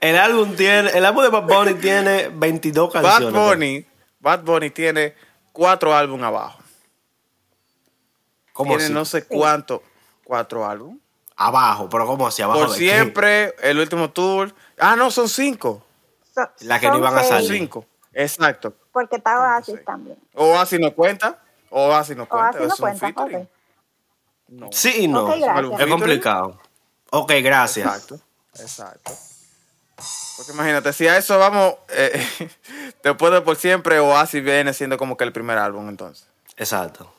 El 0.00 0.16
álbum 0.18 0.54
tiene, 0.54 0.90
el 0.90 1.04
álbum 1.06 1.22
de 1.24 1.30
Bad 1.30 1.44
Bunny 1.44 1.74
tiene 1.74 2.28
22 2.28 2.92
Bad 2.92 3.02
canciones. 3.02 3.32
pues. 3.32 3.48
Bunny, 3.56 3.86
Bad 4.20 4.42
Bunny 4.42 4.70
tiene 4.70 5.14
cuatro 5.52 5.94
álbumes 5.96 6.26
abajo. 6.26 6.60
¿Cómo 8.52 8.70
tiene 8.70 8.84
así? 8.84 8.92
no 8.92 9.04
sé 9.04 9.24
cuánto. 9.24 9.82
Cuatro 10.22 10.66
álbumes. 10.68 11.00
Abajo, 11.36 11.88
pero 11.90 12.06
¿cómo 12.06 12.26
así? 12.26 12.42
Abajo 12.42 12.60
Por 12.60 12.70
de 12.70 12.78
qué? 12.78 12.90
siempre, 12.90 13.54
el 13.62 13.78
último 13.78 14.10
tour. 14.10 14.54
Ah, 14.78 14.96
no, 14.96 15.10
son 15.10 15.28
cinco. 15.28 15.84
So- 16.34 16.48
La 16.60 16.80
que 16.80 16.88
no 16.88 16.98
iban 16.98 17.16
a 17.16 17.22
salir. 17.22 17.50
cinco. 17.50 17.84
Exacto. 18.12 18.74
Porque 18.92 19.16
estaba 19.16 19.56
así 19.56 19.72
Entonces, 19.72 19.84
también. 19.86 20.18
O 20.34 20.58
así 20.58 20.78
no 20.78 20.94
cuenta. 20.94 21.38
O 21.68 21.92
así 21.92 22.14
no 22.14 22.22
O 22.22 22.28
cuenta. 22.28 22.58
así 22.58 22.68
no 22.68 22.76
cuenta. 22.76 22.98
featuring. 23.06 23.42
ok. 23.42 23.48
No. 24.48 24.68
Sí 24.72 24.94
y 25.02 25.08
no. 25.08 25.30
Es 25.78 25.86
complicado. 25.86 26.58
Ok, 27.10 27.32
gracias. 27.42 27.86
Exacto. 27.86 28.20
Exacto. 28.58 29.12
Porque 30.36 30.52
imagínate, 30.52 30.92
si 30.92 31.06
a 31.08 31.16
eso 31.18 31.38
vamos 31.38 31.74
eh, 31.88 32.26
después 33.02 33.32
de 33.32 33.40
por 33.42 33.56
siempre, 33.56 33.98
Oasis 33.98 34.42
viene 34.42 34.72
siendo 34.72 34.96
como 34.96 35.16
que 35.16 35.24
el 35.24 35.32
primer 35.32 35.58
álbum 35.58 35.88
entonces. 35.88 36.26
Exacto. 36.56 37.12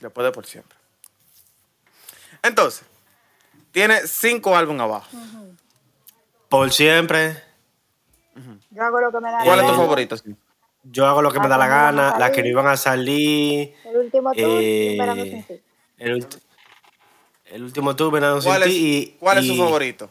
Después 0.00 0.24
de 0.24 0.32
por 0.32 0.46
siempre. 0.46 0.76
Entonces, 2.42 2.82
tiene 3.72 4.06
cinco 4.06 4.54
álbumes 4.56 4.82
abajo. 4.82 5.08
Por 6.48 6.70
siempre. 6.72 7.42
Yo 8.70 8.82
hago 8.84 9.00
lo 9.00 9.10
que 9.10 9.20
me 9.20 9.30
da 9.30 9.44
¿Cuál 9.44 9.58
la 9.58 9.64
es 9.66 9.70
tu 9.70 9.76
favorito? 9.76 10.16
sí? 10.16 10.36
Yo 10.84 11.06
hago 11.06 11.22
lo 11.22 11.32
que 11.32 11.38
me 11.40 11.46
Ah, 11.46 11.48
da 11.48 11.58
la 11.58 11.66
cuando 11.66 11.76
iban 11.76 11.98
a 11.98 12.02
gana, 12.10 12.18
las 12.18 12.30
que 12.30 12.42
no 12.42 12.48
iban 12.48 12.66
a 12.66 12.76
salir. 12.76 13.74
El 13.84 13.96
último 13.96 14.32
tour, 14.32 14.44
eh, 14.44 14.90
esperando 14.90 15.24
sin 15.24 15.42
ti. 15.44 15.62
el, 15.98 17.62
último 17.62 17.96
tour, 17.96 18.12
sin 18.42 18.50
¿Cuál, 18.50 18.62
es, 18.64 18.68
ti. 18.68 19.12
Y, 19.14 19.18
cuál 19.18 19.38
es 19.38 19.44
y- 19.44 19.48
su 19.48 19.56
favorito? 19.56 20.10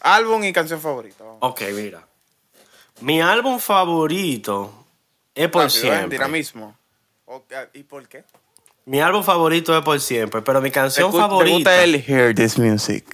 Álbum 0.00 0.44
y 0.44 0.52
canción 0.52 0.80
favorita. 0.80 1.24
vamos. 1.24 1.38
Ok, 1.42 1.62
mira. 1.72 2.06
Mi 3.00 3.20
álbum 3.20 3.58
favorito 3.58 4.84
es 5.34 5.48
por 5.48 5.62
Rápido, 5.64 5.84
¿eh? 5.84 5.88
siempre. 5.90 6.08
Dinamismo. 6.18 6.76
Ok, 7.26 7.52
¿Y 7.74 7.82
por 7.82 8.06
qué? 8.08 8.24
Mi 8.86 9.00
álbum 9.00 9.22
favorito 9.24 9.76
es 9.76 9.82
por 9.84 10.00
siempre, 10.00 10.42
pero 10.42 10.60
mi 10.60 10.70
¿Te, 10.70 10.74
canción 10.74 11.10
gu- 11.10 11.14
te 11.16 11.18
favorita. 11.20 11.54
gusta 11.54 11.82
el 11.84 11.96
Hear 12.08 12.34
This 12.34 12.58
Music? 12.58 13.04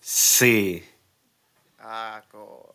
Sí. 0.00 0.84
Ah, 1.80 2.22
co- 2.30 2.74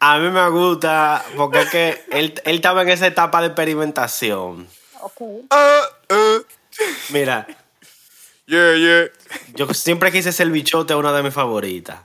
A 0.00 0.18
mí 0.18 0.28
me 0.30 0.48
gusta 0.50 1.24
porque 1.36 1.60
es 1.62 1.70
que 1.70 2.04
él, 2.10 2.34
él 2.44 2.56
estaba 2.56 2.82
en 2.82 2.88
esa 2.90 3.06
etapa 3.06 3.40
de 3.40 3.46
experimentación. 3.48 4.68
Ok. 5.00 5.46
Ah, 5.50 5.80
ah. 6.10 6.38
Mira, 7.10 7.46
Yeah, 8.46 8.76
yeah. 8.76 9.08
yo 9.54 9.72
siempre 9.74 10.10
quise 10.10 10.32
ser 10.32 10.48
bichote, 10.50 10.94
una 10.94 11.12
de 11.12 11.22
mis 11.22 11.34
favoritas. 11.34 12.00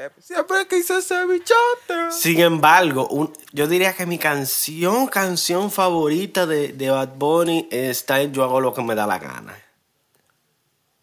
Eh, 0.00 0.10
siempre 0.20 0.64
quise 0.68 1.02
ser 1.02 1.26
bichote. 1.26 2.12
Sin 2.12 2.38
embargo, 2.38 3.08
un- 3.08 3.32
yo 3.52 3.66
diría 3.66 3.92
que 3.96 4.06
mi 4.06 4.16
canción, 4.16 5.08
canción 5.08 5.72
favorita 5.72 6.46
de, 6.46 6.68
de 6.72 6.90
Bad 6.90 7.14
Bunny 7.16 7.66
está 7.72 8.20
en 8.20 8.32
Yo 8.32 8.44
hago 8.44 8.60
lo 8.60 8.72
que 8.72 8.82
me 8.84 8.94
da 8.94 9.08
la 9.08 9.18
gana. 9.18 9.58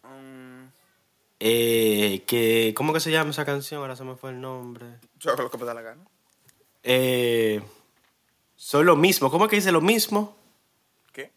Mm, 0.02 0.68
Eh, 1.40 2.22
que, 2.26 2.72
¿Cómo 2.74 2.94
que 2.94 3.00
se 3.00 3.10
llama 3.10 3.30
esa 3.32 3.44
canción? 3.44 3.82
Ahora 3.82 3.96
se 3.96 4.04
me 4.04 4.16
fue 4.16 4.30
el 4.30 4.40
nombre. 4.40 4.86
yo 5.20 5.30
hago 5.32 5.42
lo 5.42 5.50
que 5.50 5.58
me 5.58 5.66
da 5.66 5.74
la 5.74 5.82
gana. 5.82 6.02
Eh, 6.82 7.60
soy 8.56 8.84
lo 8.84 8.96
mismo. 8.96 9.30
¿Cómo 9.30 9.44
es 9.44 9.50
que 9.50 9.56
dice 9.56 9.72
lo 9.72 9.82
mismo? 9.82 10.34
¿Qué? 11.12 11.30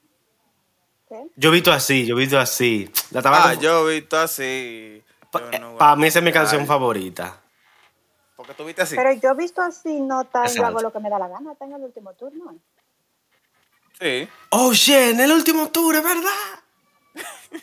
¿Qué? 1.09 1.25
Yo 1.35 1.49
he 1.49 1.53
visto 1.53 1.73
así, 1.73 2.05
yo 2.05 2.15
he 2.15 2.19
visto 2.19 2.39
así. 2.39 2.89
La 3.11 3.19
estaba 3.19 3.49
Ah, 3.49 3.53
confu- 3.55 3.59
yo 3.59 3.89
he 3.89 3.99
visto 3.99 4.17
así. 4.17 5.03
Pa- 5.29 5.51
Yo 5.51 5.59
no 5.59 5.77
Para 5.77 5.95
mí 5.97 6.07
esa 6.07 6.19
es 6.19 6.25
mi 6.25 6.31
canción 6.31 6.61
Ay, 6.61 6.67
favorita. 6.67 7.41
Porque 8.39 8.53
tú 8.53 8.63
viste 8.63 8.83
así. 8.83 8.95
Pero 8.95 9.11
yo 9.11 9.35
visto 9.35 9.61
así, 9.61 9.99
no 9.99 10.21
en 10.21 10.55
yo 10.55 10.65
hago 10.65 10.79
lo 10.79 10.93
que 10.93 10.99
me 11.01 11.09
da 11.09 11.19
la 11.19 11.27
gana, 11.27 11.51
está 11.51 11.65
en 11.65 11.73
el 11.73 11.83
último 11.83 12.13
turno. 12.13 12.55
Sí. 13.99 14.29
Oh, 14.51 14.71
shit, 14.71 14.95
en 14.95 15.19
el 15.19 15.33
último 15.33 15.67
tour, 15.67 15.93
es 15.97 16.03
verdad. 16.03 16.63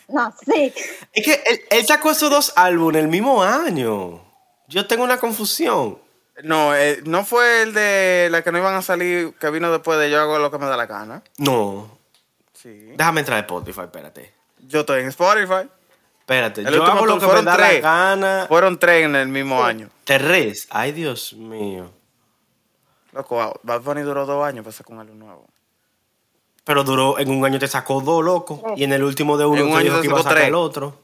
No, 0.09 0.35
sí. 0.45 0.75
Es 1.15 1.25
que 1.25 1.43
él, 1.47 1.61
él 1.71 1.87
sacó 1.87 2.11
esos 2.11 2.29
dos 2.29 2.53
álbumes 2.57 3.03
el 3.03 3.09
mismo 3.09 3.43
año. 3.43 4.21
Yo 4.69 4.87
tengo 4.87 5.03
una 5.03 5.19
confusión. 5.19 5.99
No, 6.43 6.77
eh, 6.77 7.01
no 7.07 7.25
fue 7.25 7.63
el 7.63 7.73
de 7.73 8.29
la 8.31 8.43
que 8.43 8.53
no 8.53 8.59
iban 8.59 8.75
a 8.75 8.83
salir, 8.83 9.33
que 9.41 9.49
vino 9.49 9.73
después 9.73 9.99
de 9.99 10.11
Yo 10.11 10.21
hago 10.21 10.39
lo 10.39 10.51
que 10.51 10.59
me 10.59 10.67
da 10.67 10.77
la 10.77 10.85
gana. 10.85 11.23
No. 11.39 11.89
Sí. 12.53 12.93
Déjame 12.95 13.21
entrar 13.21 13.39
a 13.39 13.41
Spotify, 13.41 13.81
espérate. 13.81 14.31
Yo 14.59 14.81
estoy 14.81 15.01
en 15.01 15.09
Spotify. 15.09 15.71
Espérate, 16.27 16.63
El 16.63 16.75
yo 16.75 16.81
último 16.81 16.97
hago 16.97 17.07
lo 17.07 17.15
que 17.15 17.21
me 17.21 17.27
fueron 17.27 17.45
da 17.45 17.57
la 17.57 17.69
tres. 17.69 17.83
gana. 17.83 18.47
Fueron 18.49 18.79
tres 18.81 19.05
en 19.05 19.15
el 19.15 19.29
mismo 19.29 19.63
año. 19.63 19.91
Tres. 20.03 20.67
Ay, 20.71 20.91
Dios 20.91 21.35
mío. 21.35 21.93
Loco, 23.13 23.61
Bad 23.63 23.81
Bunny 23.83 24.03
duró 24.03 24.27
dos 24.27 24.45
años 24.45 24.65
para 24.65 24.73
sacar 24.77 24.95
un 24.95 25.01
álbum 25.03 25.19
nuevo. 25.21 25.47
Pero 26.65 26.83
duró, 26.83 27.21
en 27.21 27.31
un 27.31 27.45
año 27.45 27.61
te 27.61 27.69
sacó 27.69 28.01
dos, 28.01 28.25
loco. 28.25 28.75
Y 28.77 28.83
en 28.83 28.93
el 28.93 29.05
último 29.05 29.37
de 29.39 29.47
uno 29.47 29.61
En 29.61 29.67
un 29.69 29.73
te 29.75 29.77
año 29.79 29.85
dijo 29.85 29.97
te 29.99 30.03
que 30.03 30.07
iba 30.09 30.17
a 30.17 30.19
sacó 30.19 30.23
sacar 30.25 30.39
tres. 30.39 30.49
el 30.49 30.55
otro. 30.57 30.99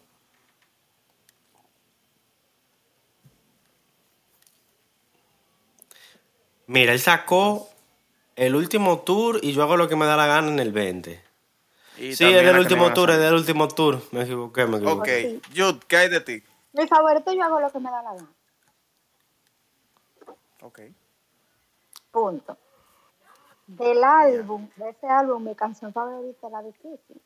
Mira, 6.67 6.93
él 6.93 7.01
sacó 7.01 7.69
el 8.37 8.55
último 8.55 9.01
tour 9.01 9.41
y 9.43 9.53
yo 9.53 9.63
hago 9.63 9.77
lo 9.77 9.89
que 9.89 9.97
me 9.97 10.07
da 10.07 10.17
la 10.17 10.27
gana 10.27 10.49
en 10.49 10.59
el 10.59 10.73
20. 10.73 11.23
Y 12.03 12.17
sí, 12.17 12.25
es 12.25 12.45
del 12.45 12.59
último 12.59 12.93
tour, 12.93 13.11
es 13.11 13.19
del 13.19 13.35
último 13.35 13.69
tour. 13.69 14.01
Me 14.11 14.23
equivoqué, 14.23 14.67
me 14.67 14.77
Ok, 14.79 14.83
equivoqué. 14.83 15.41
Jude, 15.55 15.79
¿qué 15.87 15.97
hay 15.97 16.09
de 16.09 16.21
ti? 16.21 16.43
Mi 16.73 16.88
favorito 16.88 17.33
yo 17.33 17.45
hago 17.45 17.61
lo 17.61 17.71
que 17.71 17.79
me 17.79 17.91
da 17.91 18.03
la 18.03 18.15
gana. 18.15 18.29
Ok. 20.62 20.81
Punto. 22.11 22.57
Del 23.69 24.03
álbum, 24.03 24.69
de 24.77 24.91
ese 24.91 25.07
álbum, 25.07 25.45
mi 25.45 25.55
canción 25.55 25.93
favorita 25.93 26.47
es 26.49 26.53
la 26.53 26.62
difícil. 26.62 27.23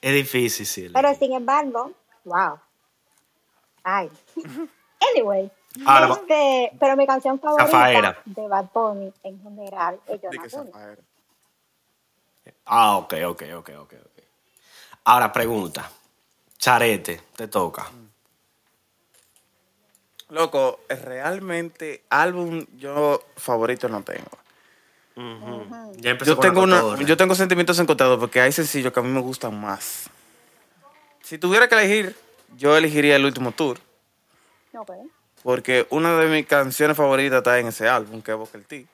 Es 0.00 0.14
difícil, 0.14 0.66
sí. 0.66 0.88
Pero 0.94 1.14
sin 1.14 1.32
embargo, 1.32 1.92
wow. 2.24 2.58
Ay. 3.82 4.10
Anyway. 5.14 5.50
Ahora 5.86 6.08
va- 6.08 6.14
este, 6.16 6.76
pero 6.78 6.94
mi 6.96 7.06
canción 7.06 7.40
favorita 7.40 7.66
Zafaera. 7.66 8.18
de 8.26 8.46
Bad 8.48 8.66
Bunny 8.72 9.12
en 9.22 9.42
general 9.42 9.98
es. 10.06 10.20
Ah, 12.72 12.98
ok, 12.98 13.14
ok, 13.26 13.42
ok, 13.56 13.70
ok, 13.80 13.92
ok. 13.94 14.22
Ahora, 15.04 15.32
pregunta. 15.32 15.90
Charete, 16.56 17.20
te 17.34 17.48
toca. 17.48 17.90
Loco, 20.28 20.78
realmente 20.88 22.04
álbum 22.08 22.64
yo 22.76 23.24
favorito 23.36 23.88
no 23.88 24.04
tengo. 24.04 24.30
Ya 25.96 26.10
empezó 26.12 26.34
Yo 26.34 26.38
tengo, 26.38 26.62
una, 26.62 26.80
yo 27.04 27.16
tengo 27.16 27.34
sentimientos 27.34 27.76
encontrados 27.80 28.20
porque 28.20 28.40
hay 28.40 28.52
sencillos 28.52 28.92
que 28.92 29.00
a 29.00 29.02
mí 29.02 29.10
me 29.10 29.20
gustan 29.20 29.60
más. 29.60 30.08
Si 31.22 31.38
tuviera 31.38 31.68
que 31.68 31.74
elegir, 31.74 32.16
yo 32.56 32.76
elegiría 32.76 33.16
el 33.16 33.24
último 33.24 33.50
tour. 33.50 33.80
Ok. 34.74 34.92
Porque 35.42 35.88
una 35.90 36.16
de 36.18 36.28
mis 36.28 36.46
canciones 36.46 36.96
favoritas 36.96 37.38
está 37.38 37.58
en 37.58 37.66
ese 37.66 37.88
álbum, 37.88 38.22
que 38.22 38.30
es 38.30 38.36
Booker 38.36 38.62
T. 38.62 38.86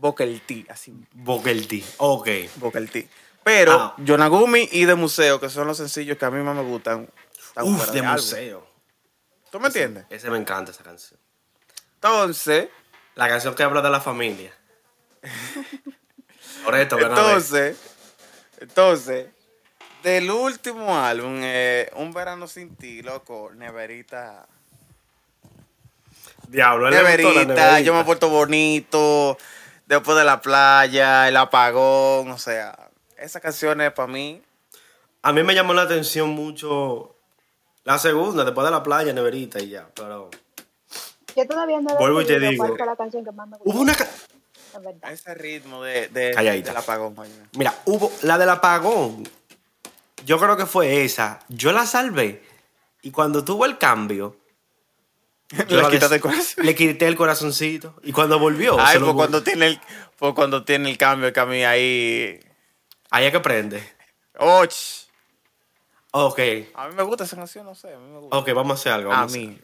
Booker 0.00 0.40
T, 0.46 0.64
así. 0.70 0.94
Booker 1.12 1.66
T. 1.68 1.84
Ok. 1.98 2.28
Booker 2.56 2.88
T. 2.90 3.06
Pero 3.44 3.72
Ah. 3.72 3.94
Yonaguni 3.98 4.66
y 4.72 4.86
De 4.86 4.94
Museo, 4.94 5.38
que 5.38 5.50
son 5.50 5.66
los 5.66 5.76
sencillos 5.76 6.16
que 6.16 6.24
a 6.24 6.30
mí 6.30 6.42
más 6.42 6.56
me 6.56 6.62
gustan, 6.62 7.08
Uf, 7.62 7.90
de 7.90 8.00
museo. 8.02 8.66
¿Tú 9.50 9.60
me 9.60 9.66
entiendes? 9.66 10.04
Ese 10.08 10.30
me 10.30 10.38
encanta, 10.38 10.70
esa 10.70 10.82
canción. 10.82 11.20
Entonces, 11.96 12.68
La 13.14 13.28
canción 13.28 13.54
que 13.54 13.62
habla 13.62 13.82
de 13.82 13.90
la 13.90 14.00
familia. 14.00 14.54
Ver. 16.70 16.88
entonces, 17.02 17.76
entonces, 18.58 19.26
del 20.02 20.30
último 20.30 20.96
álbum, 20.96 21.40
eh, 21.42 21.90
Un 21.96 22.12
Verano 22.12 22.46
Sin 22.46 22.74
Ti, 22.76 23.02
loco, 23.02 23.50
Neverita. 23.54 24.46
Diablo, 26.48 26.90
Neverita, 26.90 27.28
neverita. 27.30 27.80
yo 27.80 27.94
me 27.94 28.04
porto 28.04 28.28
bonito, 28.28 29.36
después 29.90 30.16
de 30.16 30.24
la 30.24 30.40
playa, 30.40 31.28
el 31.28 31.36
apagón, 31.36 32.30
o 32.30 32.38
sea, 32.38 32.90
esas 33.18 33.42
canciones 33.42 33.92
para 33.92 34.08
mí, 34.08 34.40
A 35.22 35.32
mí 35.32 35.42
me 35.42 35.54
llamó 35.54 35.74
la 35.74 35.82
atención 35.82 36.30
mucho 36.30 37.14
la 37.84 37.98
segunda, 37.98 38.44
después 38.44 38.64
de 38.64 38.70
la 38.70 38.82
playa, 38.82 39.12
neverita 39.12 39.58
y 39.60 39.68
ya. 39.68 39.86
Pero 39.94 40.30
Yo 41.36 41.46
todavía 41.46 41.80
no 41.80 41.90
he 41.90 41.98
Vuelvo 41.98 42.22
y 42.22 42.26
te 42.26 42.40
digo. 42.40 42.64
cuál 42.64 42.76
fue 42.78 42.86
la 42.86 42.96
canción 42.96 43.24
que 43.24 43.32
más 43.32 43.48
me 43.48 43.58
gustó. 43.58 43.70
hubo 43.70 43.80
una... 43.82 43.92
verdad. 44.80 45.12
ese 45.12 45.34
ritmo 45.34 45.82
de, 45.82 46.08
de- 46.08 46.32
del 46.62 46.76
apagón, 46.76 47.14
coño. 47.14 47.30
Mira, 47.58 47.74
hubo 47.84 48.10
la 48.22 48.38
del 48.38 48.48
apagón. 48.48 49.28
Yo 50.24 50.38
creo 50.38 50.56
que 50.56 50.64
fue 50.66 51.04
esa. 51.04 51.40
Yo 51.48 51.72
la 51.72 51.84
salvé. 51.84 52.42
Y 53.02 53.10
cuando 53.10 53.44
tuvo 53.44 53.66
el 53.66 53.76
cambio... 53.76 54.36
Le 55.68 55.88
quitaste 55.90 56.14
el 56.16 56.20
corazón. 56.20 56.64
Le 56.64 56.74
quité 56.74 57.06
el 57.08 57.16
corazoncito. 57.16 57.94
Y 58.04 58.12
cuando 58.12 58.38
volvió... 58.38 58.76
Ay, 58.78 58.98
pues 58.98 59.12
cuando 59.14 59.42
tiene 59.42 59.66
el, 59.66 59.80
pues 60.16 60.32
cuando 60.34 60.64
tiene 60.64 60.90
el 60.90 60.96
cambio 60.96 61.32
que 61.32 61.40
a 61.40 61.46
mí 61.46 61.64
ahí, 61.64 62.40
Ahí 63.10 63.26
es 63.26 63.32
que 63.32 63.40
prende. 63.40 63.82
och, 64.38 64.72
Ok. 66.12 66.38
a 66.74 66.88
mí 66.88 66.94
me 66.94 67.02
gusta 67.02 67.24
esa 67.24 67.36
canción, 67.36 67.64
no 67.66 67.74
sé, 67.74 67.92
a 67.94 67.98
mí 67.98 68.08
me 68.08 68.18
gusta. 68.20 68.36
Ok, 68.36 68.48
vamos 68.52 68.72
a 68.72 68.80
hacer 68.80 68.92
algo. 68.92 69.12
a 69.12 69.16
vamos 69.16 69.32
hacer 69.32 69.46
mí. 69.48 69.60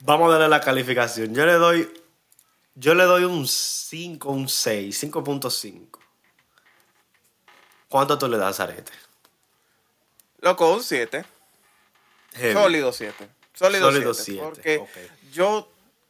Vamos 0.00 0.28
a 0.28 0.32
darle 0.32 0.48
la 0.48 0.60
calificación. 0.60 1.34
Yo 1.34 1.44
le 1.46 1.54
doy. 1.54 2.02
Yo 2.74 2.94
le 2.94 3.04
doy 3.04 3.24
un 3.24 3.46
5, 3.48 4.30
un 4.30 4.48
6, 4.48 5.04
5.5. 5.04 5.98
¿Cuánto 7.88 8.18
tú 8.18 8.28
le 8.28 8.36
das, 8.36 8.60
Arete? 8.60 8.92
Loco, 10.40 10.74
un 10.74 10.82
7. 10.82 11.24
Heavy. 12.34 12.52
Sólido 12.52 12.92
7. 12.92 13.28
Sólido 13.56 13.90
Sólido 13.90 14.14
7. 14.14 14.52
siete, 14.54 14.78
Porque 14.78 15.10
yo 15.32 15.68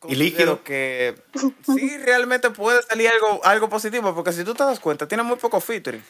¿Y 0.08 0.14
líquido? 0.16 0.62
que 0.62 1.16
sí 1.64 1.96
realmente 1.98 2.50
puede 2.50 2.82
salir 2.82 3.08
algo, 3.08 3.40
algo 3.44 3.68
positivo. 3.68 4.14
Porque 4.14 4.32
si 4.32 4.44
tú 4.44 4.54
te 4.54 4.64
das 4.64 4.78
cuenta, 4.80 5.08
tiene 5.08 5.22
muy 5.22 5.36
poco 5.36 5.60
featuring. 5.60 6.04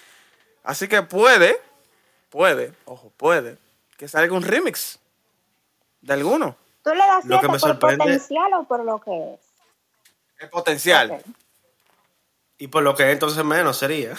Así 0.64 0.88
que 0.88 1.02
puede, 1.02 1.60
puede, 2.30 2.72
ojo, 2.86 3.12
puede, 3.16 3.56
que 3.96 4.08
salga 4.08 4.34
un 4.34 4.42
remix 4.42 4.98
de 6.00 6.12
alguno. 6.14 6.56
¿Tú 6.82 6.90
le 6.90 6.98
das 6.98 7.24
Lo 7.24 7.40
que 7.40 7.46
7 7.46 7.52
me 7.52 7.58
por 7.58 7.60
sorprende- 7.70 7.98
potencial 8.04 8.52
o 8.54 8.64
por 8.64 8.84
lo 8.84 9.00
que 9.00 9.34
es? 9.34 9.40
El 10.38 10.50
potencial. 10.50 11.22
Y 12.58 12.68
por 12.68 12.82
lo 12.82 12.94
que 12.94 13.10
entonces 13.10 13.44
menos 13.44 13.76
sería. 13.78 14.14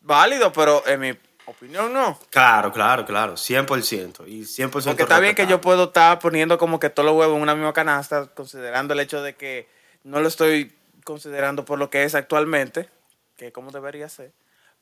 Válido, 0.00 0.52
pero 0.52 0.86
en 0.86 1.00
mi 1.00 1.18
Opinión 1.48 1.94
no. 1.94 2.18
Claro, 2.28 2.70
claro, 2.74 3.06
claro, 3.06 3.34
100%. 3.34 4.26
Y 4.26 4.42
100% 4.42 4.70
Porque 4.70 5.02
está 5.02 5.18
bien 5.18 5.34
que 5.34 5.46
yo 5.46 5.62
puedo 5.62 5.84
estar 5.84 6.18
poniendo 6.18 6.58
como 6.58 6.78
que 6.78 6.90
todos 6.90 7.06
los 7.06 7.16
huevos 7.16 7.36
en 7.36 7.42
una 7.42 7.54
misma 7.54 7.72
canasta, 7.72 8.26
considerando 8.26 8.92
el 8.92 9.00
hecho 9.00 9.22
de 9.22 9.34
que 9.34 9.66
no 10.04 10.20
lo 10.20 10.28
estoy 10.28 10.76
considerando 11.04 11.64
por 11.64 11.78
lo 11.78 11.88
que 11.88 12.04
es 12.04 12.14
actualmente, 12.14 12.90
que 13.38 13.46
es 13.46 13.52
como 13.54 13.70
debería 13.70 14.10
ser. 14.10 14.32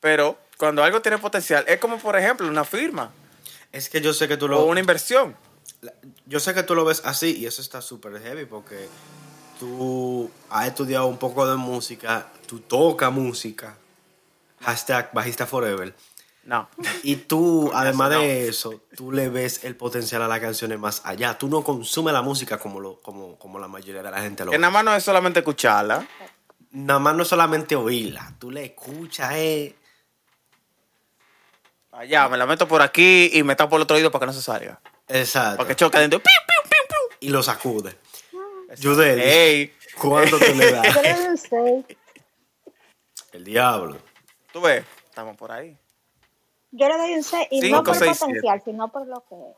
Pero 0.00 0.38
cuando 0.58 0.82
algo 0.82 1.00
tiene 1.00 1.18
potencial, 1.18 1.64
es 1.68 1.78
como 1.78 1.98
por 1.98 2.16
ejemplo 2.18 2.48
una 2.48 2.64
firma 2.64 3.12
Es 3.70 3.88
que 3.88 4.00
yo 4.00 4.12
sé 4.12 4.26
que 4.26 4.36
tú 4.36 4.46
o 4.46 4.48
lo... 4.48 4.64
una 4.64 4.80
inversión. 4.80 5.36
Yo 6.26 6.40
sé 6.40 6.52
que 6.52 6.64
tú 6.64 6.74
lo 6.74 6.84
ves 6.84 7.00
así 7.04 7.36
y 7.36 7.46
eso 7.46 7.62
está 7.62 7.80
súper 7.80 8.20
heavy 8.20 8.44
porque 8.44 8.88
tú 9.60 10.28
has 10.50 10.66
estudiado 10.66 11.06
un 11.06 11.18
poco 11.18 11.48
de 11.48 11.54
música, 11.54 12.26
tú 12.48 12.58
tocas 12.58 13.12
música, 13.12 13.76
hashtag 14.62 15.12
bajista 15.12 15.46
forever. 15.46 15.94
No. 16.46 16.68
Y 17.02 17.16
tú, 17.16 17.70
además 17.74 18.12
no. 18.12 18.20
de 18.20 18.48
eso, 18.48 18.80
tú 18.96 19.10
le 19.10 19.28
ves 19.28 19.64
el 19.64 19.74
potencial 19.76 20.22
a 20.22 20.28
las 20.28 20.38
canciones 20.38 20.78
más 20.78 21.02
allá. 21.04 21.36
Tú 21.36 21.48
no 21.48 21.64
consumes 21.64 22.14
la 22.14 22.22
música 22.22 22.56
como, 22.58 22.78
lo, 22.78 23.00
como, 23.02 23.36
como 23.36 23.58
la 23.58 23.66
mayoría 23.66 24.00
de 24.02 24.10
la 24.10 24.20
gente 24.20 24.44
lo 24.44 24.52
Que 24.52 24.56
ve. 24.56 24.60
nada 24.60 24.70
más 24.72 24.84
no 24.84 24.94
es 24.94 25.02
solamente 25.02 25.40
escucharla. 25.40 26.06
Nada 26.70 27.00
más 27.00 27.14
no 27.16 27.22
es 27.24 27.28
solamente 27.28 27.74
oírla, 27.74 28.32
tú 28.38 28.50
le 28.50 28.64
escuchas, 28.66 29.32
eh. 29.34 29.74
Allá, 31.92 32.28
me 32.28 32.36
la 32.36 32.44
meto 32.46 32.68
por 32.68 32.82
aquí 32.82 33.30
y 33.32 33.42
me 33.42 33.56
tapo 33.56 33.76
el 33.76 33.82
otro 33.82 33.96
oído 33.96 34.10
para 34.10 34.20
que 34.20 34.26
no 34.26 34.32
se 34.32 34.42
salga. 34.42 34.80
Exacto. 35.08 35.56
Para 35.58 35.68
que 35.68 35.74
choque 35.76 35.98
dentro. 35.98 36.20
¡Piu, 36.20 36.30
piu, 36.46 36.70
piu, 36.70 36.78
piu! 36.88 37.16
Y 37.20 37.30
lo 37.30 37.42
sacude. 37.42 37.96
Yudeli, 38.78 39.22
Ey. 39.22 39.74
¿cuánto 39.98 40.38
tú 40.38 40.54
le 40.54 40.72
das? 40.72 40.86
El 43.32 43.44
diablo. 43.44 43.96
Tú 44.52 44.60
ves, 44.60 44.84
estamos 45.08 45.36
por 45.36 45.50
ahí. 45.52 45.78
Yo 46.76 46.88
le 46.88 46.96
doy 46.98 47.14
un 47.14 47.22
6 47.22 47.48
y 47.50 47.60
Cinco, 47.62 47.76
no 47.78 47.82
por 47.84 47.94
seis, 47.96 48.18
potencial, 48.18 48.62
sino 48.64 48.88
por 48.88 49.06
lo 49.06 49.20
que 49.28 49.34
es. 49.34 49.56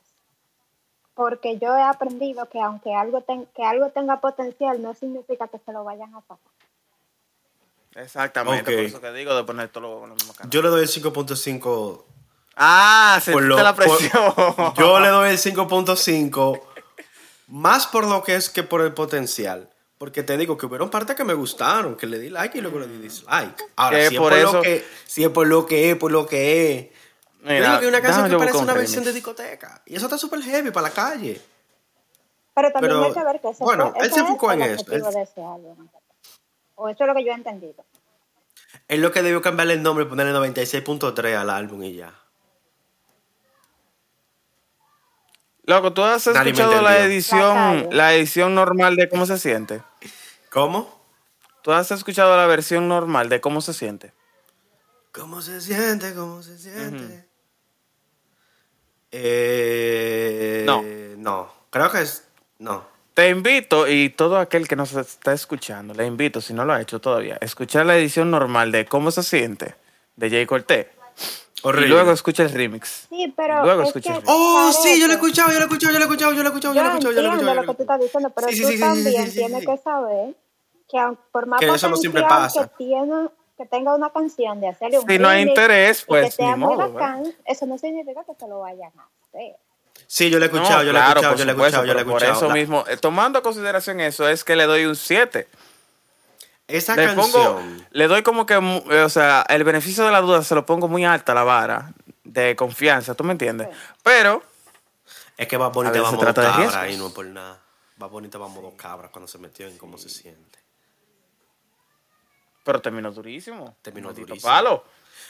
Porque 1.14 1.58
yo 1.58 1.76
he 1.76 1.82
aprendido 1.82 2.48
que 2.48 2.60
aunque 2.60 2.94
algo, 2.94 3.22
ten- 3.22 3.48
que 3.56 3.64
algo 3.64 3.88
tenga 3.90 4.20
potencial, 4.20 4.80
no 4.80 4.94
significa 4.94 5.48
que 5.48 5.58
se 5.58 5.72
lo 5.72 5.82
vayan 5.84 6.14
a 6.14 6.20
sacar. 6.20 6.38
Exactamente, 7.96 8.70
por 8.72 8.84
eso 8.84 9.00
que 9.00 9.12
digo 9.12 9.34
de 9.34 9.44
poner 9.44 9.68
todo 9.70 9.82
lo 9.82 10.04
en 10.04 10.14
misma 10.14 10.32
canasta. 10.34 10.48
Yo 10.50 10.62
le 10.62 10.68
doy 10.68 10.82
el 10.82 10.88
5.5 10.88 12.04
Ah, 12.56 13.18
sentiste 13.22 13.48
lo- 13.48 13.56
la 13.62 13.74
por- 13.74 13.84
presión. 13.86 14.34
yo 14.76 15.00
le 15.00 15.08
doy 15.08 15.30
el 15.30 15.38
5.5 15.38 16.60
más 17.48 17.86
por 17.86 18.06
lo 18.06 18.22
que 18.22 18.34
es 18.36 18.50
que 18.50 18.62
por 18.62 18.82
el 18.82 18.92
potencial. 18.92 19.68
Porque 19.96 20.22
te 20.22 20.36
digo 20.36 20.56
que 20.56 20.66
hubieron 20.66 20.90
partes 20.90 21.16
que 21.16 21.24
me 21.24 21.34
gustaron, 21.34 21.96
que 21.96 22.06
le 22.06 22.20
di 22.20 22.30
like 22.30 22.56
y 22.56 22.60
luego 22.60 22.78
le 22.78 22.86
di 22.86 22.98
dislike. 22.98 23.60
Ahora, 23.74 23.96
Que 23.98 24.08
si 24.08 24.14
es, 24.14 24.20
por 24.20 24.30
por 24.30 24.38
eso- 24.38 24.52
lo 24.52 24.62
que, 24.62 24.84
si 25.06 25.24
es 25.24 25.30
por 25.30 25.46
lo 25.48 25.66
que 25.66 25.90
es, 25.90 25.96
por 25.96 26.12
lo 26.12 26.26
que 26.26 26.78
es. 26.78 26.97
Yo 27.40 27.48
Mira, 27.48 27.66
digo 27.68 27.78
que 27.78 27.84
hay 27.84 27.88
una 27.88 28.00
canción 28.02 28.30
que 28.30 28.36
parece 28.36 28.58
una 28.58 28.72
un 28.72 28.78
versión 28.78 29.04
de 29.04 29.12
discoteca. 29.12 29.82
Y 29.86 29.96
eso 29.96 30.06
está 30.06 30.18
súper 30.18 30.42
heavy 30.42 30.70
para 30.70 30.88
la 30.88 30.94
calle. 30.94 31.40
Pero 32.54 32.72
también 32.72 32.92
Pero, 32.94 33.04
hay 33.04 33.12
que 33.12 33.24
ver 33.24 33.40
que 33.40 33.48
ese 33.50 33.64
bueno, 33.64 33.92
fue, 33.92 34.04
él 34.04 34.12
se 34.12 34.16
es 34.20 34.26
enfocó 34.26 34.52
en 34.52 34.62
objetivo 34.62 35.08
él- 35.08 35.14
de 35.14 35.22
ese 35.22 35.40
álbum. 35.40 35.88
O 36.74 36.88
eso 36.88 37.04
es 37.04 37.08
lo 37.08 37.14
que 37.14 37.24
yo 37.24 37.32
he 37.32 37.34
entendido. 37.34 37.84
Es 38.88 38.98
lo 38.98 39.12
que 39.12 39.22
debió 39.22 39.40
cambiarle 39.40 39.74
el 39.74 39.82
nombre 39.82 40.04
y 40.04 40.08
ponerle 40.08 40.32
96.3 40.32 41.36
al 41.36 41.50
álbum 41.50 41.82
y 41.84 41.94
ya. 41.94 42.14
Loco, 45.64 45.92
¿tú 45.92 46.02
has 46.02 46.26
Nadie 46.26 46.50
escuchado 46.50 46.80
la 46.82 46.98
edición, 47.00 47.88
la 47.90 48.14
edición 48.14 48.54
normal 48.54 48.96
de 48.96 49.08
cómo 49.08 49.26
se 49.26 49.38
siente? 49.38 49.82
¿Cómo? 50.50 50.98
¿Tú 51.62 51.72
has 51.72 51.90
escuchado 51.90 52.36
la 52.36 52.46
versión 52.46 52.88
normal 52.88 53.28
de 53.28 53.40
cómo 53.40 53.60
se 53.60 53.74
siente? 53.74 54.14
¿Cómo 55.12 55.42
se 55.42 55.60
siente? 55.60 56.14
¿Cómo 56.14 56.42
se 56.42 56.58
siente? 56.58 57.27
Eh, 59.12 60.62
No. 60.66 60.82
No. 61.16 61.48
Creo 61.70 61.90
que 61.90 62.02
es. 62.02 62.24
No. 62.58 62.84
Te 63.14 63.30
invito, 63.30 63.88
y 63.88 64.10
todo 64.10 64.38
aquel 64.38 64.68
que 64.68 64.76
nos 64.76 64.92
está 64.94 65.32
escuchando, 65.32 65.92
le 65.92 66.06
invito, 66.06 66.40
si 66.40 66.54
no 66.54 66.64
lo 66.64 66.72
ha 66.72 66.80
hecho 66.80 67.00
todavía, 67.00 67.36
a 67.40 67.44
escuchar 67.44 67.84
la 67.84 67.96
edición 67.98 68.30
normal 68.30 68.70
de 68.70 68.84
cómo 68.84 69.10
se 69.10 69.24
siente 69.24 69.74
de 70.14 70.30
Jay 70.30 70.46
Cortés. 70.46 70.86
Horrible. 71.62 71.86
Y 71.86 71.90
luego 71.90 72.12
escucha 72.12 72.44
el 72.44 72.50
remix. 72.52 73.06
Sí, 73.08 73.32
pero. 73.36 73.64
Luego 73.64 73.82
es 73.82 73.88
escucha 73.88 74.12
que 74.12 74.18
el 74.20 74.22
remix. 74.24 74.32
Oh, 74.32 74.72
sí, 74.72 75.00
yo 75.00 75.06
lo 75.08 75.14
he 75.14 75.16
escuchado, 75.16 75.48
yo 75.50 75.54
lo 75.58 75.60
he 75.62 75.64
escuchado, 75.64 75.92
yo 75.92 75.98
lo 75.98 76.04
he 76.04 76.06
escuchado, 76.06 76.32
yo 76.32 76.42
lo 76.42 76.48
he 76.48 76.52
escuchado, 76.52 76.74
yo 76.74 76.82
lo 76.82 76.86
he 76.86 76.92
escuchado, 76.92 77.14
yo 77.14 77.20
entiendo 77.32 77.54
lo 77.54 77.60
que 77.62 77.74
tú 77.74 77.82
estás 77.82 78.00
diciendo, 78.00 78.30
pero 78.30 78.48
Sí, 78.48 78.54
sí, 78.56 78.62
tú 78.62 78.68
sí, 78.68 78.78
también 78.78 79.24
sí, 79.24 79.30
sí, 79.32 79.38
tienes 79.38 79.60
sí. 79.60 79.66
que 79.66 79.76
saber 79.78 80.34
que 80.88 81.16
por 81.32 81.46
más 81.46 81.58
Que 81.60 81.66
eso 81.74 81.88
no 81.88 81.96
siempre 81.96 82.22
pasa. 82.22 82.68
que 82.68 82.84
tiene, 82.84 83.28
que 83.58 83.66
tenga 83.66 83.94
una 83.94 84.10
canción 84.10 84.60
de 84.60 84.68
hacerle 84.68 85.00
un 85.00 85.06
Si 85.08 85.18
no 85.18 85.28
hay 85.28 85.42
interés, 85.42 86.04
pues, 86.06 86.26
que 86.26 86.30
sea 86.30 86.56
ni 86.56 86.64
muy 86.64 86.76
modo, 86.76 86.92
bacán, 86.92 87.24
eso 87.44 87.66
no 87.66 87.76
significa 87.76 88.24
que 88.24 88.32
se 88.38 88.48
lo 88.48 88.60
vayan 88.60 88.92
a 88.98 89.06
hacer. 89.28 89.56
Sí, 90.06 90.30
yo 90.30 90.38
lo 90.38 90.44
he 90.44 90.48
escuchado, 90.48 90.78
No, 90.78 90.84
yo 90.84 90.92
lo 90.92 90.98
he 90.98 91.02
claro, 91.02 91.20
escuchado, 91.20 91.32
por 91.34 91.38
yo 91.38 91.44
lo 91.44 91.50
he 91.50 91.54
supuesto, 91.54 91.76
escuchado, 91.76 91.84
yo 91.86 91.92
lo 91.94 92.00
he 92.00 92.04
pero 92.04 92.12
por 92.14 92.22
escuchado. 92.22 92.46
eso 92.46 92.54
mismo, 92.54 92.84
eh, 92.88 92.96
tomando 92.96 93.38
a 93.40 93.42
consideración 93.42 94.00
eso, 94.00 94.26
es 94.28 94.44
que 94.44 94.56
le 94.56 94.64
doy 94.64 94.86
un 94.86 94.96
7. 94.96 95.48
Esa 96.68 96.94
Le 96.96 97.06
canción. 97.06 97.32
pongo, 97.32 97.62
le 97.90 98.08
doy 98.08 98.22
como 98.22 98.46
que, 98.46 98.54
eh, 98.54 99.02
o 99.02 99.08
sea, 99.08 99.44
el 99.48 99.64
beneficio 99.64 100.04
de 100.04 100.12
la 100.12 100.20
duda 100.20 100.42
se 100.42 100.54
lo 100.54 100.64
pongo 100.66 100.86
muy 100.88 101.04
alta 101.04 101.34
la 101.34 101.42
vara 101.42 101.92
de 102.24 102.54
confianza, 102.56 103.14
¿tú 103.14 103.24
me 103.24 103.32
entiendes? 103.32 103.68
Sí. 103.72 103.76
Pero, 104.02 104.42
Es 105.36 105.48
que 105.48 105.56
va 105.56 105.66
A 105.66 105.68
bonita, 105.70 106.00
vamos 106.00 106.10
se 106.10 106.16
dos 106.16 106.34
trata 106.34 106.42
de 106.42 106.64
cabras 106.66 106.90
y 106.92 106.96
no 106.96 107.06
es 107.08 107.12
por 107.12 107.26
nada. 107.26 107.58
Va 108.00 108.06
bonita, 108.06 108.38
vamos 108.38 108.62
dos 108.62 108.74
cabras 108.76 109.10
cuando 109.10 109.26
se 109.28 109.38
metió 109.38 109.66
en 109.66 109.76
cómo 109.78 109.96
se 109.98 110.08
siente. 110.10 110.57
Pero 112.68 112.82
terminó 112.82 113.10
durísimo. 113.10 113.78
Terminó 113.80 114.12
durísimo. 114.12 114.42
palo. 114.42 114.84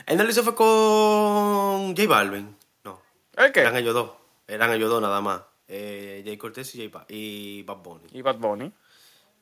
Él 0.07 0.19
no 0.19 0.25
lo 0.25 0.31
hizo 0.31 0.43
fue 0.43 0.57
con 0.57 1.95
J 1.97 2.09
Balvin. 2.09 2.57
No. 2.83 3.01
¿El 3.37 3.53
qué? 3.53 3.61
Eran 3.61 3.77
ellos 3.77 3.95
dos. 3.95 4.11
Eran 4.49 4.73
ellos 4.73 4.91
dos 4.91 5.01
nada 5.01 5.21
más. 5.21 5.43
Eh, 5.69 6.23
Jay 6.25 6.37
Cortés 6.37 6.75
y, 6.75 6.85
J 6.85 6.99
Ba- 6.99 7.07
y 7.09 7.63
Bad 7.63 7.77
Bunny. 7.77 8.09
Y 8.11 8.23
Bad 8.23 8.39
Bunny. 8.39 8.73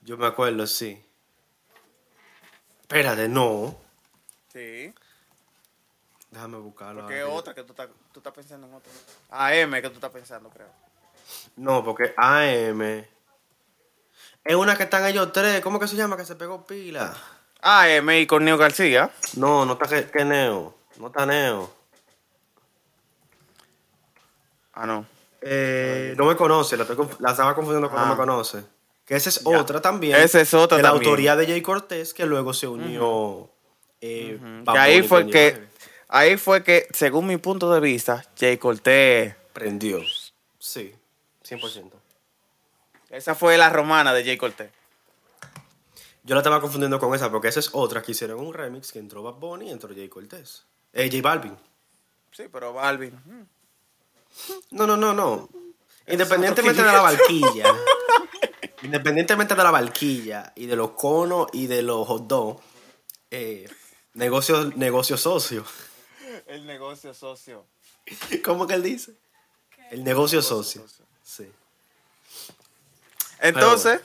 Yo 0.02 0.18
me 0.18 0.26
acuerdo, 0.26 0.66
sí. 0.66 1.02
Espérate, 2.82 3.30
no. 3.30 3.74
Sí. 4.52 4.92
Déjame 6.30 6.58
buscarlo. 6.58 7.00
Porque 7.00 7.22
ahora. 7.22 7.34
otra 7.34 7.54
que 7.54 7.62
tú 7.62 7.72
estás, 7.72 7.88
tú 8.12 8.20
estás 8.20 8.34
pensando 8.34 8.66
en 8.66 8.74
otra. 8.74 8.92
AM 9.30 9.72
que 9.80 9.88
tú 9.88 9.94
estás 9.94 10.10
pensando, 10.10 10.50
creo. 10.50 10.68
No, 11.56 11.82
porque 11.82 12.12
AM. 12.18 13.06
Es 14.44 14.54
una 14.54 14.76
que 14.76 14.82
están 14.82 15.06
ellos 15.06 15.32
tres. 15.32 15.62
¿Cómo 15.62 15.80
que 15.80 15.88
se 15.88 15.96
llama? 15.96 16.18
Que 16.18 16.26
se 16.26 16.36
pegó 16.36 16.66
pila. 16.66 17.16
AM 17.62 18.10
y 18.20 18.26
con 18.26 18.44
Neo 18.44 18.56
García. 18.58 19.10
No, 19.36 19.64
no 19.64 19.72
está 19.74 19.86
que, 19.88 20.10
que 20.10 20.24
Neo. 20.24 20.74
No 20.98 21.08
está 21.08 21.26
Neo. 21.26 21.72
Ah, 24.74 24.86
no. 24.86 25.06
Eh, 25.40 26.14
no 26.16 26.26
me 26.26 26.36
conoce, 26.36 26.76
la, 26.76 26.82
estoy 26.84 26.96
la 27.20 27.30
estaba 27.30 27.54
confundiendo 27.54 27.88
con 27.88 27.98
no 27.98 28.06
Ah. 28.06 28.10
me 28.10 28.16
conoce. 28.16 28.62
Que 29.06 29.14
esa 29.16 29.28
es 29.28 29.40
Ya. 29.42 29.60
otra 29.60 29.80
también. 29.80 30.16
Esa 30.16 30.40
es 30.40 30.52
otra 30.54 30.76
de 30.76 30.82
la 30.82 30.90
también. 30.90 31.08
autoría 31.08 31.36
de 31.36 31.46
Jay 31.46 31.62
Cortés, 31.62 32.12
que 32.12 32.26
luego 32.26 32.52
se 32.52 32.66
unió. 32.66 33.48
eh, 34.02 34.38
Bad 34.64 34.74
Que 34.74 34.78
ahí 34.80 35.02
fue 35.02 35.26
que, 35.30 35.66
ahí 36.08 36.36
fue 36.36 36.62
que, 36.62 36.86
según 36.92 37.26
mi 37.26 37.36
punto 37.38 37.72
de 37.72 37.80
vista, 37.80 38.24
Jay 38.38 38.58
Cortés, 38.58 39.34
Prendió. 39.54 40.00
Sí, 40.58 40.94
100%. 41.42 41.92
esa 43.10 43.34
fue 43.34 43.56
la 43.56 43.70
romana 43.70 44.12
de 44.12 44.24
Jay 44.24 44.36
Cortés. 44.36 44.70
Yo 46.26 46.34
la 46.34 46.40
estaba 46.40 46.60
confundiendo 46.60 46.98
con 46.98 47.14
esa, 47.14 47.30
porque 47.30 47.46
esa 47.46 47.60
es 47.60 47.70
otra 47.72 48.02
que 48.02 48.10
hicieron 48.10 48.40
un 48.40 48.52
remix 48.52 48.90
que 48.90 48.98
entró 48.98 49.22
Bad 49.22 49.34
Bunny 49.34 49.68
y 49.68 49.70
entró 49.70 49.94
Jay 49.94 50.08
Cortés. 50.08 50.64
Eh, 50.92 51.08
J 51.08 51.22
Balvin. 51.22 51.56
Sí, 52.32 52.46
pero 52.52 52.72
Balvin. 52.72 53.14
mm. 53.14 53.46
No, 54.72 54.88
no, 54.88 54.96
no, 54.96 55.14
no. 55.14 55.48
Independientemente 56.08 56.82
de 56.82 56.92
la 56.92 57.00
barquilla. 57.00 57.72
independientemente 58.82 59.54
de 59.54 59.62
la 59.62 59.70
barquilla 59.70 60.52
y 60.56 60.66
de 60.66 60.74
los 60.74 60.90
conos 60.90 61.46
y 61.52 61.68
de 61.68 61.82
los 61.82 62.04
hot 62.08 62.26
dogs, 62.26 62.60
eh, 63.30 63.68
negocio, 64.14 64.72
negocio 64.74 65.16
socio. 65.16 65.64
El 66.46 66.66
negocio 66.66 67.14
socio. 67.14 67.64
¿Cómo 68.44 68.66
que 68.66 68.74
él 68.74 68.82
dice? 68.82 69.14
El 69.92 70.02
negocio 70.02 70.42
socio. 70.42 70.84
Sí. 71.22 71.48
Entonces, 73.40 74.00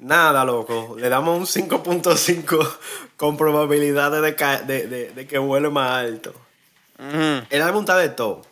Nada, 0.00 0.44
loco. 0.44 0.96
Le 0.98 1.08
damos 1.08 1.38
un 1.38 1.46
5.5 1.68 2.76
con 3.16 3.36
probabilidades 3.36 4.22
de, 4.22 4.64
de, 4.66 4.86
de- 4.88 5.10
de 5.10 5.26
que 5.26 5.38
vuele 5.38 5.68
más 5.70 5.90
alto. 6.04 6.34
El 6.98 7.62
álbum 7.62 7.80
está 7.82 7.96
de 7.96 8.08
todo. 8.10 8.42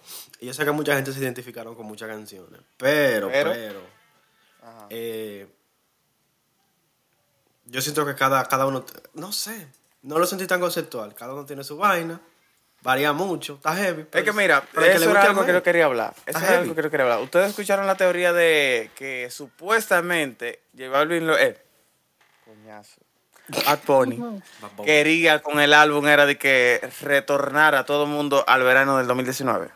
Y 0.41 0.47
yo 0.47 0.55
sé 0.55 0.65
que 0.65 0.71
mucha 0.71 0.95
gente 0.95 1.13
se 1.13 1.19
identificaron 1.21 1.75
con 1.75 1.87
muchas 1.87 2.09
canciones. 2.09 2.61
Pero, 2.77 3.29
Pero. 3.29 3.53
pero. 3.53 3.81
eh, 4.91 5.47
yo 7.67 7.81
siento 7.83 8.07
que 8.07 8.15
cada, 8.15 8.45
cada 8.47 8.67
uno. 8.67 8.85
No 9.15 9.33
sé. 9.33 9.69
No 10.03 10.19
lo 10.19 10.27
sentí 10.27 10.47
tan 10.47 10.61
conceptual. 10.61 11.15
Cada 11.15 11.33
uno 11.35 11.45
tiene 11.45 11.65
su 11.65 11.77
vaina. 11.77 12.21
Varía 12.83 13.13
mucho. 13.13 13.55
Está 13.55 13.75
heavy. 13.75 14.03
es 14.03 14.07
que 14.07 14.11
pero- 14.23 14.33
mira, 14.35 14.65
pero 14.73 14.87
al 14.87 14.93
que 14.93 14.97
eso 14.97 15.11
era 15.11 15.23
algo 15.23 15.45
que 15.45 15.53
yo 15.53 15.63
quería 15.63 15.85
hablar. 15.87 16.15
Eso 16.27 16.39
era 16.39 16.59
algo 16.61 16.75
que 16.75 16.83
yo 16.83 16.91
quería 16.91 17.05
hablar. 17.05 17.21
Ustedes 17.21 17.51
escucharon 17.51 17.87
la 17.87 17.97
teoría 17.97 18.33
de 18.33 18.91
que 18.95 19.29
supuestamente 19.31 20.61
J 20.77 20.89
Balvin 20.89 21.27
lo... 21.27 21.37
Eh, 21.39 21.61
coñazo. 22.45 23.01
Bad 23.49 23.79
Bunny, 23.87 24.43
quería 24.85 25.41
con 25.41 25.59
el 25.59 25.73
álbum 25.73 26.07
era 26.07 26.27
de 26.27 26.37
que 26.37 26.87
retornara 27.01 27.79
a 27.79 27.85
todo 27.87 28.05
el 28.05 28.11
mundo 28.11 28.45
al 28.47 28.63
verano 28.63 28.99
del 28.99 29.07
2019. 29.07 29.71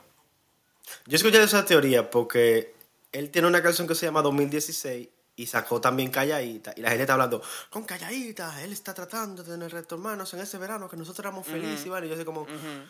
Yo 1.06 1.16
escuché 1.16 1.42
esa 1.42 1.64
teoría 1.64 2.10
porque 2.10 2.74
él 3.12 3.30
tiene 3.30 3.48
una 3.48 3.62
canción 3.62 3.88
que 3.88 3.94
se 3.94 4.04
llama 4.04 4.20
2016 4.20 5.08
y 5.34 5.46
sacó 5.46 5.80
también 5.80 6.10
Calladita. 6.10 6.72
Y 6.76 6.82
la 6.82 6.90
gente 6.90 7.02
está 7.02 7.14
hablando, 7.14 7.42
con 7.70 7.84
Calladita, 7.84 8.62
él 8.62 8.72
está 8.72 8.92
tratando 8.92 9.42
de 9.42 9.52
tener 9.52 9.72
retornarnos 9.72 10.32
en 10.34 10.40
ese 10.40 10.58
verano 10.58 10.88
que 10.88 10.96
nosotros 10.96 11.24
éramos 11.24 11.46
felices. 11.46 11.86
Y 11.86 11.88
bueno, 11.88 12.06
y 12.06 12.10
yo 12.10 12.16
soy 12.16 12.24
como, 12.24 12.46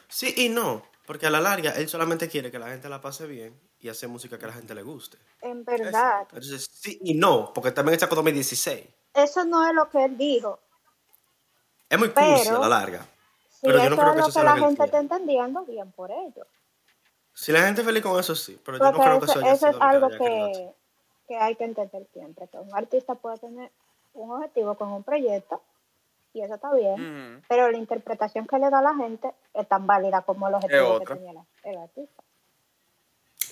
sí 0.08 0.34
y 0.36 0.48
no. 0.48 0.82
Porque 1.06 1.26
a 1.26 1.30
la 1.30 1.40
larga, 1.40 1.72
él 1.72 1.88
solamente 1.88 2.28
quiere 2.28 2.50
que 2.50 2.58
la 2.58 2.68
gente 2.68 2.88
la 2.88 3.00
pase 3.00 3.26
bien 3.26 3.58
y 3.80 3.88
hacer 3.88 4.08
música 4.08 4.38
que 4.38 4.44
a 4.44 4.48
la 4.48 4.54
gente 4.54 4.74
le 4.74 4.82
guste. 4.82 5.18
En 5.40 5.64
verdad, 5.64 6.22
Entonces, 6.22 6.68
sí 6.72 6.98
y 7.02 7.14
no, 7.14 7.52
porque 7.52 7.72
también 7.72 7.94
él 7.94 8.00
sacó 8.00 8.14
2016. 8.14 8.86
eso 9.14 9.44
no 9.44 9.66
es 9.68 9.74
lo 9.74 9.88
que 9.88 10.04
él 10.04 10.16
dijo. 10.16 10.60
Es 11.88 11.98
muy 11.98 12.10
cursi 12.10 12.48
a 12.48 12.58
la 12.58 12.68
larga. 12.68 13.06
Si 13.50 13.66
Pero 13.66 13.78
yo 13.78 13.84
eso 13.84 13.90
no 13.90 13.96
creo 13.96 14.08
es 14.08 14.14
que 14.14 14.20
lo 14.20 14.28
eso 14.28 14.40
que 14.40 14.44
la 14.44 14.50
lo 14.50 14.56
que 14.56 14.60
él 14.60 14.68
gente 14.68 14.84
está 14.84 14.98
entendiendo, 14.98 15.64
bien 15.64 15.92
por 15.92 16.10
ello. 16.10 16.46
Si 17.34 17.52
la 17.52 17.62
gente 17.62 17.80
es 17.80 17.86
feliz 17.86 18.02
con 18.02 18.18
eso, 18.18 18.34
sí. 18.34 18.60
Pero 18.64 18.78
yo 18.78 18.92
no 18.92 18.98
creo 18.98 19.20
que 19.20 19.24
eso, 19.24 19.40
eso 19.40 19.40
haya 19.40 19.52
eso 19.52 19.66
sido 19.66 19.70
es 19.70 19.74
lo 19.74 19.80
que 19.80 19.84
algo 19.84 20.08
que, 20.10 20.74
que 21.28 21.36
hay 21.36 21.54
que 21.56 21.64
entender 21.64 22.06
siempre. 22.12 22.48
Que 22.48 22.58
un 22.58 22.74
artista 22.74 23.14
puede 23.14 23.38
tener 23.38 23.70
un 24.14 24.30
objetivo 24.32 24.74
con 24.76 24.92
un 24.92 25.02
proyecto 25.02 25.62
y 26.34 26.42
eso 26.42 26.54
está 26.54 26.72
bien, 26.74 27.42
pero 27.48 27.70
la 27.70 27.76
interpretación 27.78 28.46
que 28.46 28.58
le 28.58 28.70
da 28.70 28.78
a 28.78 28.82
la 28.82 28.94
gente 28.94 29.30
es 29.54 29.68
tan 29.68 29.86
válida 29.86 30.22
como 30.22 30.48
el 30.48 30.54
objetivo 30.54 30.98
que 31.00 31.06
tenía 31.14 31.32
la- 31.34 31.44
el 31.64 31.78
artista. 31.78 32.22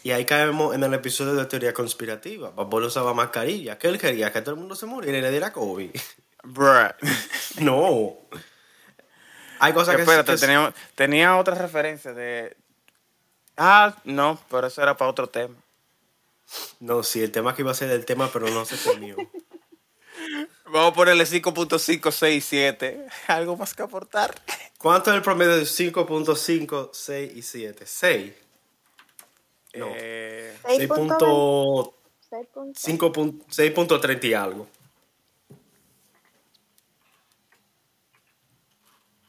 Y 0.02 0.12
ahí 0.12 0.24
caemos 0.24 0.74
en 0.74 0.82
el 0.82 0.94
episodio 0.94 1.34
de 1.34 1.44
teoría 1.44 1.74
conspirativa. 1.74 2.50
Bunny 2.50 2.86
usaba 2.86 3.12
mascarilla. 3.12 3.76
¿Qué 3.78 3.88
él 3.88 3.98
quería? 3.98 4.32
Que 4.32 4.40
todo 4.40 4.54
el 4.54 4.60
mundo 4.60 4.74
se 4.74 4.86
muriera 4.86 5.18
y 5.18 5.20
le 5.20 5.30
diera 5.30 5.52
COVID. 5.52 5.90
Bruh. 6.44 6.88
no. 7.60 8.16
Hay 9.58 9.74
cosas 9.74 9.96
que... 9.96 10.02
Espérate, 10.02 10.32
que- 10.32 10.38
tenía, 10.38 10.72
tenía 10.94 11.36
otra 11.36 11.54
referencia 11.54 12.14
de... 12.14 12.56
Ah, 13.58 13.94
no, 14.04 14.38
pero 14.50 14.68
eso 14.68 14.82
era 14.82 14.96
para 14.96 15.10
otro 15.10 15.26
tema. 15.26 15.54
No, 16.80 17.02
sí, 17.02 17.22
el 17.22 17.30
tema 17.32 17.54
que 17.54 17.62
iba 17.62 17.70
a 17.70 17.74
ser 17.74 17.90
el 17.90 18.04
tema, 18.04 18.30
pero 18.32 18.48
no 18.50 18.64
se 18.64 18.76
terminó. 18.76 19.16
Vamos 20.66 20.92
a 20.92 20.94
ponerle 20.94 21.24
5.567. 21.24 23.06
¿Algo 23.28 23.56
más 23.56 23.74
que 23.74 23.82
aportar? 23.82 24.34
¿Cuánto 24.78 25.10
es 25.10 25.16
el 25.16 25.22
promedio 25.22 25.56
de 25.56 25.62
5.5, 25.64 26.90
6 26.92 27.32
y 27.34 27.42
7? 27.42 27.84
6. 27.86 28.32
No. 29.74 29.86
Eh, 29.96 30.56
6.5 30.64 31.92
6.6. 32.30 33.44
6.30 33.74 34.24
y 34.24 34.34
algo. 34.34 34.68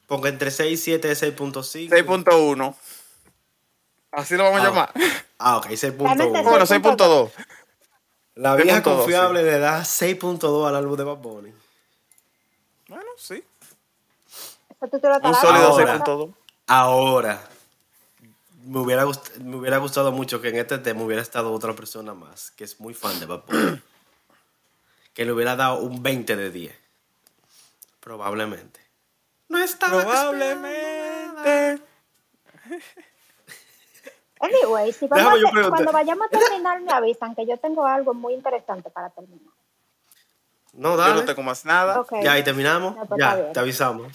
Porque 0.06 0.28
entre 0.28 0.50
6 0.50 0.72
y 0.72 0.76
7 0.82 1.10
es 1.10 1.22
6.5. 1.22 1.88
6.1. 1.88 2.74
Así 4.12 4.36
lo 4.36 4.44
vamos 4.44 4.60
a 4.60 4.62
Ah. 4.62 4.66
llamar. 4.68 4.92
Ah, 5.44 5.56
ok, 5.58 5.66
Realmente 5.66 5.98
6.1. 5.98 6.42
Bueno, 6.44 6.64
6.2. 6.66 7.30
La 8.34 8.56
vieja 8.56 8.78
6.2, 8.80 8.82
confiable 8.82 9.42
le 9.42 9.58
da 9.58 9.80
6.2 9.82 10.66
al 10.68 10.76
álbum 10.76 10.96
de 10.96 11.04
Bad 11.04 11.16
Bunny. 11.18 11.52
Bueno, 12.88 13.04
sí. 13.18 13.42
Un 14.80 15.34
sólido 15.34 15.66
Ahora. 15.68 15.84
¿verdad? 15.84 16.06
6.2. 16.06 16.34
Ahora, 16.66 17.48
me 18.64 18.78
hubiera, 18.78 19.04
gust- 19.04 19.36
me 19.38 19.56
hubiera 19.56 19.78
gustado 19.78 20.12
mucho 20.12 20.40
que 20.40 20.48
en 20.48 20.56
este 20.56 20.78
tema 20.78 21.02
hubiera 21.02 21.20
estado 21.22 21.52
otra 21.52 21.74
persona 21.74 22.14
más, 22.14 22.50
que 22.52 22.64
es 22.64 22.80
muy 22.80 22.94
fan 22.94 23.18
de 23.20 23.26
Bad 23.26 23.42
Bunny. 23.46 23.82
que 25.14 25.24
le 25.24 25.32
hubiera 25.32 25.56
dado 25.56 25.78
un 25.80 26.02
20 26.02 26.36
de 26.36 26.50
10. 26.50 26.74
Probablemente. 28.00 28.80
No 29.48 29.58
estaba 29.58 30.02
Probablemente. 30.02 31.82
Anyway, 34.42 34.92
si 34.92 35.06
vamos 35.06 35.40
a 35.44 35.68
cuando 35.70 35.92
vayamos 35.92 36.26
a 36.26 36.38
terminar 36.38 36.80
me 36.80 36.92
avisan 36.92 37.34
que 37.34 37.46
yo 37.46 37.56
tengo 37.58 37.86
algo 37.86 38.12
muy 38.12 38.34
interesante 38.34 38.90
para 38.90 39.08
terminar. 39.10 39.52
No, 40.74 40.90
Yo 40.90 40.96
dale. 40.96 41.14
no 41.14 41.24
tengo 41.24 41.42
más 41.42 41.64
nada. 41.64 42.04
Ya, 42.22 42.38
y 42.38 42.42
terminamos. 42.42 42.96
No, 42.96 43.06
pues 43.06 43.20
ya, 43.20 43.52
te 43.52 43.60
avisamos. 43.60 44.12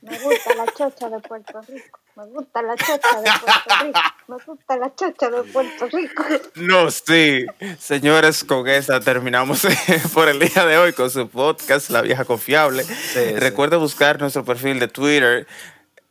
Me 0.00 0.16
gusta 0.18 0.54
la 0.54 0.66
chocha 0.66 1.08
de 1.08 1.18
Puerto 1.20 1.60
Rico. 1.62 1.98
Me 2.14 2.26
gusta 2.26 2.62
la 2.62 2.76
chocha 2.76 3.20
de 3.20 3.30
Puerto 3.40 3.84
Rico. 3.84 4.00
Me 4.28 4.36
gusta 4.44 4.76
la 4.76 4.94
chocha 4.94 5.30
de 5.30 5.42
Puerto 5.44 5.86
Rico. 5.86 6.24
No, 6.56 6.90
sí. 6.90 7.46
Señores, 7.78 8.44
con 8.44 8.68
esa 8.68 9.00
terminamos 9.00 9.66
por 10.14 10.28
el 10.28 10.38
día 10.40 10.66
de 10.66 10.78
hoy 10.78 10.92
con 10.92 11.10
su 11.10 11.28
podcast, 11.28 11.90
La 11.90 12.02
Vieja 12.02 12.24
Confiable. 12.24 12.84
sí. 12.84 13.34
Recuerda 13.36 13.76
buscar 13.76 14.20
nuestro 14.20 14.44
perfil 14.44 14.78
de 14.78 14.88
Twitter. 14.88 15.46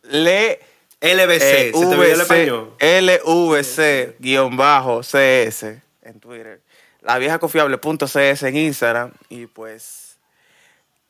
Le 0.04 0.60
LBC, 1.00 1.42
eh, 1.42 1.72
se 1.74 1.86
te 1.86 2.12
el 2.12 2.22
español. 2.22 2.74
LVC-CS 4.20 4.22
en 6.02 6.20
Twitter. 6.20 6.62
La 7.02 7.18
vieja 7.20 7.38
confiable.cs 7.40 8.44
en 8.44 8.58
Instagram. 8.58 9.12
Y 9.30 9.46
pues. 9.46 10.18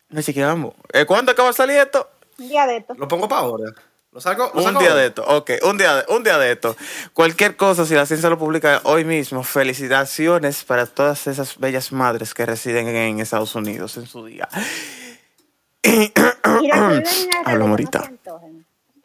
Nos 0.09 0.25
chequeamos. 0.25 0.73
Eh, 0.93 1.05
¿Cuándo 1.05 1.31
acaba 1.31 1.49
de 1.49 1.53
salir 1.53 1.77
esto? 1.77 2.09
Un 2.37 2.49
día 2.49 2.67
de 2.67 2.77
esto. 2.77 2.93
Lo 2.95 3.07
pongo 3.07 3.27
para 3.27 3.41
ahora. 3.41 3.73
Lo 4.11 4.21
saco. 4.21 4.51
Lo 4.53 4.59
Un 4.59 4.63
saco 4.65 4.79
día 4.79 4.89
ahora? 4.89 5.01
de 5.01 5.07
esto, 5.07 5.23
ok, 5.25 5.51
un 5.63 5.77
día 5.77 5.95
de, 5.95 6.05
un 6.13 6.23
día 6.23 6.37
de 6.37 6.51
esto. 6.51 6.75
Cualquier 7.13 7.55
cosa, 7.55 7.85
si 7.85 7.93
la 7.93 8.05
ciencia 8.05 8.29
lo 8.29 8.39
publica 8.39 8.81
hoy 8.83 9.05
mismo, 9.05 9.43
felicitaciones 9.43 10.63
para 10.63 10.85
todas 10.85 11.27
esas 11.27 11.57
bellas 11.57 11.91
madres 11.91 12.33
que 12.33 12.45
residen 12.45 12.87
en 12.87 13.19
Estados 13.19 13.53
Unidos 13.55 13.97
en 13.97 14.07
su 14.07 14.25
día. 14.25 14.47
Y 15.83 16.11
recuerden 16.15 17.03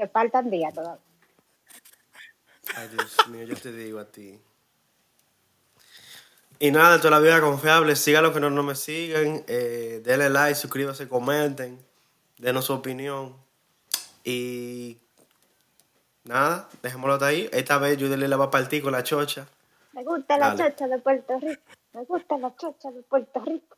Que 0.03 0.09
faltan 0.09 0.51
días 0.51 0.75
todavía. 0.75 1.01
Ay, 2.75 2.89
Dios 2.89 3.29
mío, 3.29 3.45
yo 3.45 3.55
te 3.55 3.71
digo 3.71 4.01
a 4.01 4.05
ti. 4.05 4.37
Y 6.59 6.73
nada, 6.73 6.99
toda 6.99 7.13
la 7.13 7.21
vida 7.21 7.41
confiable. 7.41 7.95
Sigan 7.95 8.25
los 8.25 8.33
que 8.33 8.41
no, 8.41 8.51
no 8.51 8.65
me 8.65 8.75
siguen. 8.75 9.45
Eh, 9.47 10.03
denle 10.05 10.29
like, 10.29 10.57
suscríbanse, 10.57 11.09
comenten. 11.09 11.79
Denos 12.37 12.65
su 12.65 12.73
opinión. 12.73 13.37
Y 14.25 14.99
nada, 16.25 16.69
dejémoslo 16.83 17.15
hasta 17.15 17.27
ahí. 17.27 17.49
Esta 17.53 17.79
vez 17.79 17.97
Judy 17.97 18.17
le 18.17 18.35
va 18.35 18.47
a 18.47 18.51
partir 18.51 18.83
con 18.83 18.91
la 18.91 19.05
chocha. 19.05 19.47
Me 19.93 20.03
gusta 20.03 20.37
la 20.37 20.57
chocha 20.57 20.89
de 20.89 20.99
Puerto 20.99 21.39
Rico. 21.39 21.63
Me 21.93 22.05
gusta 22.07 22.39
la 22.39 22.57
chocha 22.57 22.91
de 22.91 23.03
Puerto 23.03 23.39
Rico. 23.45 23.77